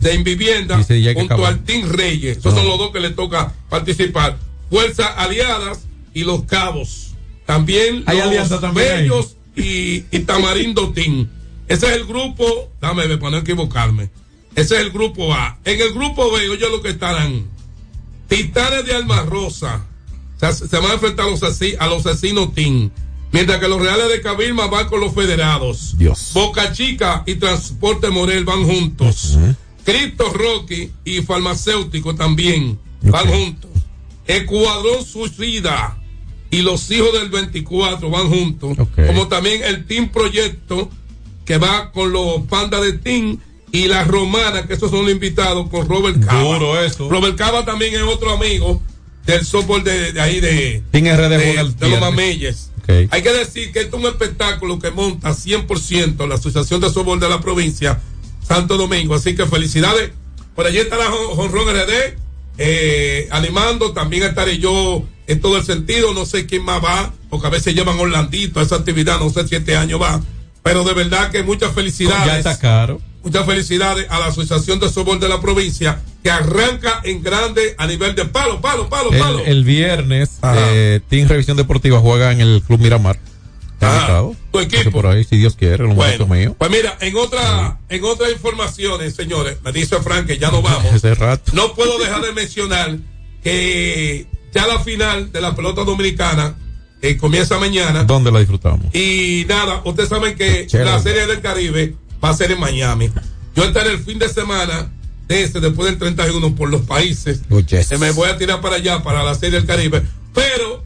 de 0.00 0.14
Invivienda 0.14 0.80
junto 1.14 1.44
al 1.46 1.64
Team 1.64 1.90
Reyes. 1.90 2.38
Esos 2.38 2.54
No. 2.54 2.60
son 2.60 2.68
los 2.68 2.78
dos 2.78 2.92
que 2.92 3.00
les 3.00 3.14
toca 3.14 3.52
participar. 3.68 4.38
Fuerzas 4.70 5.10
Aliadas 5.16 5.80
y 6.14 6.22
los 6.24 6.44
Cabos. 6.44 7.10
También 7.44 8.04
Hay 8.06 8.18
los 8.18 8.26
alianza 8.28 8.60
también. 8.60 8.86
Bellos 9.02 9.36
y, 9.56 10.04
y 10.10 10.20
Tamarindo 10.20 10.92
Team. 10.92 11.28
Ese 11.68 11.86
es 11.86 11.92
el 11.96 12.04
grupo, 12.06 12.70
dame 12.80 13.06
ver 13.06 13.18
para 13.18 13.32
no 13.32 13.36
equivocarme. 13.38 14.10
Ese 14.54 14.74
es 14.76 14.80
el 14.82 14.90
grupo 14.90 15.32
A. 15.34 15.58
En 15.64 15.80
el 15.80 15.92
grupo 15.92 16.30
B, 16.32 16.48
oye 16.48 16.68
lo 16.70 16.80
que 16.82 16.90
estarán. 16.90 17.46
Titanes 18.28 18.84
de 18.86 18.94
Alma 18.94 19.22
Rosa. 19.22 19.84
O 20.36 20.38
sea, 20.40 20.52
se 20.52 20.66
van 20.78 20.90
a 20.90 20.94
enfrentar 20.94 21.26
a 21.26 21.30
los, 21.30 21.42
asi- 21.42 21.74
a 21.78 21.86
los 21.86 22.06
asesinos 22.06 22.54
Team. 22.54 22.90
Mientras 23.32 23.58
que 23.58 23.66
los 23.68 23.80
Reales 23.80 24.08
de 24.10 24.20
Cabilma 24.20 24.66
van 24.68 24.86
con 24.88 25.00
los 25.00 25.12
Federados. 25.14 25.96
Dios. 25.98 26.30
Boca 26.34 26.72
Chica 26.72 27.22
y 27.26 27.34
Transporte 27.36 28.10
Morel 28.10 28.44
van 28.44 28.64
juntos. 28.64 29.36
Cristo 29.84 30.32
Rocky 30.32 30.90
y 31.04 31.22
Farmacéutico 31.22 32.14
también 32.14 32.78
van 33.02 33.26
juntos. 33.28 33.70
Escuadrón 34.26 35.04
Suicida 35.04 35.98
y 36.54 36.62
los 36.62 36.90
hijos 36.90 37.12
del 37.12 37.28
24 37.30 38.10
van 38.10 38.28
juntos. 38.28 38.76
Como 39.06 39.28
también 39.28 39.62
el 39.64 39.86
Team 39.86 40.08
Proyecto 40.10 40.90
que 41.44 41.58
va 41.58 41.90
con 41.92 42.12
los 42.12 42.42
Panda 42.48 42.80
de 42.80 42.92
Team 42.94 43.38
y 43.72 43.86
la 43.88 44.04
Romana, 44.04 44.66
que 44.66 44.74
esos 44.74 44.90
son 44.90 45.02
los 45.04 45.10
invitados 45.12 45.68
con 45.68 45.88
Robert 45.88 46.24
Cava. 46.24 46.42
Duro 46.42 46.80
eso. 46.82 47.08
Robert 47.10 47.36
Cava 47.36 47.64
también 47.64 47.94
es 47.94 48.02
otro 48.02 48.30
amigo 48.32 48.80
del 49.26 49.44
softball 49.44 49.82
de, 49.82 50.12
de 50.12 50.20
ahí 50.20 50.40
de, 50.40 50.82
Team 50.90 51.06
RD 51.06 51.28
de, 51.30 51.74
de 51.78 51.88
los 51.88 52.00
mameyes. 52.00 52.70
Ok. 52.82 53.08
Hay 53.10 53.22
que 53.22 53.32
decir 53.32 53.72
que 53.72 53.80
esto 53.80 53.96
es 53.96 54.02
un 54.04 54.08
espectáculo 54.10 54.78
que 54.78 54.90
monta 54.90 55.30
100% 55.30 56.28
la 56.28 56.34
Asociación 56.36 56.80
de 56.80 56.90
Softball 56.90 57.18
de 57.18 57.28
la 57.28 57.40
provincia 57.40 58.00
Santo 58.46 58.76
Domingo. 58.76 59.14
Así 59.14 59.34
que 59.34 59.46
felicidades. 59.46 60.10
Por 60.54 60.66
allí 60.66 60.78
estará 60.78 61.06
Jon- 61.06 61.34
Jonrón 61.36 61.66
RD 61.74 62.16
eh, 62.58 63.28
animando. 63.30 63.92
También 63.92 64.22
estaré 64.22 64.58
yo 64.58 65.04
en 65.26 65.40
todo 65.40 65.56
el 65.56 65.64
sentido. 65.64 66.12
No 66.14 66.26
sé 66.26 66.46
quién 66.46 66.64
más 66.64 66.82
va, 66.82 67.12
porque 67.30 67.46
a 67.46 67.50
veces 67.50 67.74
llevan 67.74 67.98
Orlandito 67.98 68.60
a 68.60 68.62
esa 68.62 68.76
actividad. 68.76 69.18
No 69.20 69.30
sé 69.30 69.46
si 69.48 69.54
este 69.56 69.76
año 69.76 69.98
va. 69.98 70.20
Pero 70.62 70.82
de 70.84 70.94
verdad 70.94 71.30
que 71.30 71.42
muchas 71.42 71.72
felicidades. 71.74 72.26
Ya 72.26 72.38
está 72.38 72.58
caro. 72.58 73.00
Muchas 73.22 73.46
felicidades 73.46 74.06
a 74.10 74.18
la 74.18 74.26
Asociación 74.26 74.80
de 74.80 74.88
Softball 74.90 75.18
de 75.18 75.28
la 75.30 75.40
provincia 75.40 76.00
que 76.22 76.30
arranca 76.30 77.00
en 77.04 77.22
grande 77.22 77.74
a 77.78 77.86
nivel 77.86 78.14
de 78.14 78.26
palo, 78.26 78.60
palo, 78.60 78.88
palo, 78.90 79.10
palo. 79.10 79.40
el 79.44 79.64
viernes, 79.64 80.38
eh, 80.42 81.00
Team 81.08 81.28
Revisión 81.28 81.56
Deportiva 81.56 82.00
juega 82.00 82.32
en 82.32 82.40
el 82.42 82.62
Club 82.66 82.80
Miramar. 82.80 83.18
Invitado. 83.80 84.34
Tu 84.52 84.60
equipo. 84.60 84.90
Por 84.90 85.06
ahí, 85.06 85.24
si 85.24 85.36
Dios 85.36 85.56
quiere, 85.56 85.84
lo 85.84 85.94
Bueno, 85.94 86.26
mío. 86.26 86.54
pues 86.58 86.70
mira, 86.70 86.96
en 87.00 87.16
otra, 87.16 87.78
en 87.88 88.04
otras 88.04 88.30
informaciones, 88.32 89.14
señores, 89.14 89.58
me 89.62 89.72
dice 89.72 89.96
Frank 90.00 90.26
que 90.26 90.38
ya 90.38 90.50
no 90.50 90.62
vamos. 90.62 90.94
Ese 90.94 91.14
rato. 91.14 91.52
No 91.54 91.74
puedo 91.74 91.98
dejar 91.98 92.22
de 92.22 92.32
mencionar 92.32 92.96
que 93.42 94.26
ya 94.54 94.66
la 94.66 94.78
final 94.80 95.32
de 95.32 95.40
la 95.40 95.54
pelota 95.56 95.84
dominicana 95.84 96.54
eh, 97.02 97.16
comienza 97.16 97.58
mañana. 97.58 98.04
¿Dónde 98.04 98.30
la 98.32 98.38
disfrutamos? 98.38 98.94
Y 98.94 99.44
nada, 99.48 99.82
ustedes 99.84 100.08
saben 100.08 100.36
que 100.36 100.66
Chévere. 100.66 100.90
la 100.90 101.02
serie 101.02 101.26
del 101.26 101.40
Caribe 101.40 101.94
va 102.22 102.30
a 102.30 102.34
ser 102.34 102.52
en 102.52 102.60
Miami. 102.60 103.10
Yo 103.56 103.64
estaré 103.64 103.90
el 103.90 103.98
fin 103.98 104.18
de 104.18 104.28
semana 104.28 104.90
de 105.28 105.42
ese, 105.42 105.60
después 105.60 105.88
del 105.88 105.98
31, 105.98 106.54
por 106.54 106.70
los 106.70 106.82
países. 106.82 107.40
Eh, 107.50 107.98
Me 107.98 108.10
voy 108.12 108.28
a 108.30 108.36
tirar 108.38 108.60
para 108.60 108.76
allá, 108.76 109.02
para 109.02 109.22
la 109.22 109.34
serie 109.34 109.58
del 109.58 109.66
Caribe. 109.66 110.02
Pero 110.34 110.82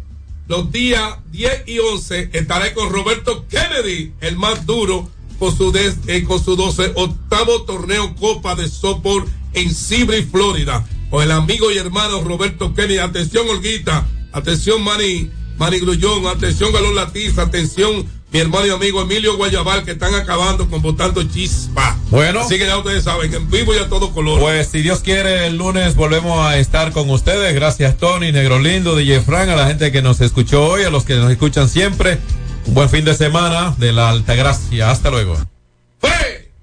los 0.48 0.70
días 0.72 1.14
10 1.30 1.64
y 1.66 1.78
11 1.78 2.30
estaré 2.32 2.72
con 2.74 2.90
Roberto 2.90 3.46
Kennedy, 3.48 4.12
el 4.20 4.36
más 4.36 4.66
duro, 4.66 5.08
con 5.38 5.56
su, 5.56 5.70
des- 5.72 5.96
eh, 6.08 6.24
con 6.24 6.42
su 6.42 6.56
12 6.56 6.92
octavo 6.96 7.62
torneo 7.62 8.14
Copa 8.16 8.54
de 8.56 8.68
Softball 8.68 9.24
en 9.54 9.72
Sibri, 9.74 10.22
Florida. 10.24 10.84
Con 11.10 11.22
el 11.22 11.30
amigo 11.30 11.70
y 11.70 11.78
hermano 11.78 12.22
Roberto 12.22 12.74
Kennedy. 12.74 12.98
Atención, 12.98 13.48
Olguita. 13.48 14.06
Atención, 14.32 14.82
Manny, 14.82 15.30
Manny 15.56 15.80
Grullón. 15.80 16.26
Atención, 16.26 16.72
Galón 16.72 16.94
Latiza. 16.94 17.42
Atención, 17.42 18.06
mi 18.30 18.40
hermano 18.40 18.66
y 18.66 18.70
amigo 18.70 19.00
Emilio 19.00 19.36
Guayabal, 19.36 19.84
que 19.84 19.92
están 19.92 20.14
acabando 20.14 20.68
con 20.68 20.82
Botando 20.82 21.22
Chispa. 21.22 21.96
Bueno. 22.10 22.40
Así 22.40 22.58
que 22.58 22.66
ya 22.66 22.76
ustedes 22.76 23.04
saben, 23.04 23.32
en 23.32 23.50
vivo 23.50 23.74
y 23.74 23.78
a 23.78 23.88
todo 23.88 24.12
color. 24.12 24.40
Pues 24.40 24.68
si 24.68 24.82
Dios 24.82 25.00
quiere, 25.00 25.46
el 25.46 25.56
lunes 25.56 25.94
volvemos 25.94 26.38
a 26.46 26.58
estar 26.58 26.92
con 26.92 27.08
ustedes. 27.08 27.54
Gracias, 27.54 27.96
Tony, 27.96 28.32
Negro 28.32 28.58
Lindo, 28.58 28.94
DJ 28.94 29.22
Frank, 29.22 29.48
a 29.48 29.56
la 29.56 29.66
gente 29.66 29.90
que 29.90 30.02
nos 30.02 30.20
escuchó 30.20 30.64
hoy, 30.64 30.84
a 30.84 30.90
los 30.90 31.04
que 31.04 31.14
nos 31.14 31.30
escuchan 31.30 31.68
siempre. 31.70 32.18
Un 32.66 32.74
buen 32.74 32.90
fin 32.90 33.04
de 33.06 33.14
semana 33.14 33.74
de 33.78 33.92
la 33.92 34.10
Alta 34.10 34.34
Gracia. 34.34 34.90
Hasta 34.90 35.10
luego. 35.10 35.38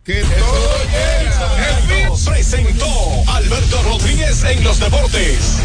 Que 0.04 0.24
Presentó 2.26 2.86
Alberto 3.28 3.82
Rodríguez 3.84 4.15
en 4.44 4.64
los 4.64 4.80
deportes. 4.80 5.62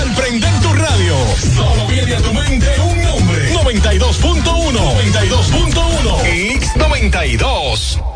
Al 0.00 0.14
prender 0.14 0.60
tu 0.60 0.72
radio, 0.74 1.16
solo 1.54 1.86
viene 1.86 2.14
a 2.14 2.20
tu 2.20 2.32
mente 2.34 2.68
un 2.80 3.02
nombre. 3.02 3.52
92.1. 3.54 4.72
92.1. 4.72 6.60
X92. 6.60 8.15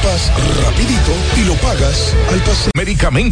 rapidito 0.03 1.11
y 1.37 1.45
lo 1.45 1.53
pagas 1.55 2.15
al 2.31 2.39
pasar. 2.39 2.71
Medicamentos 2.75 3.31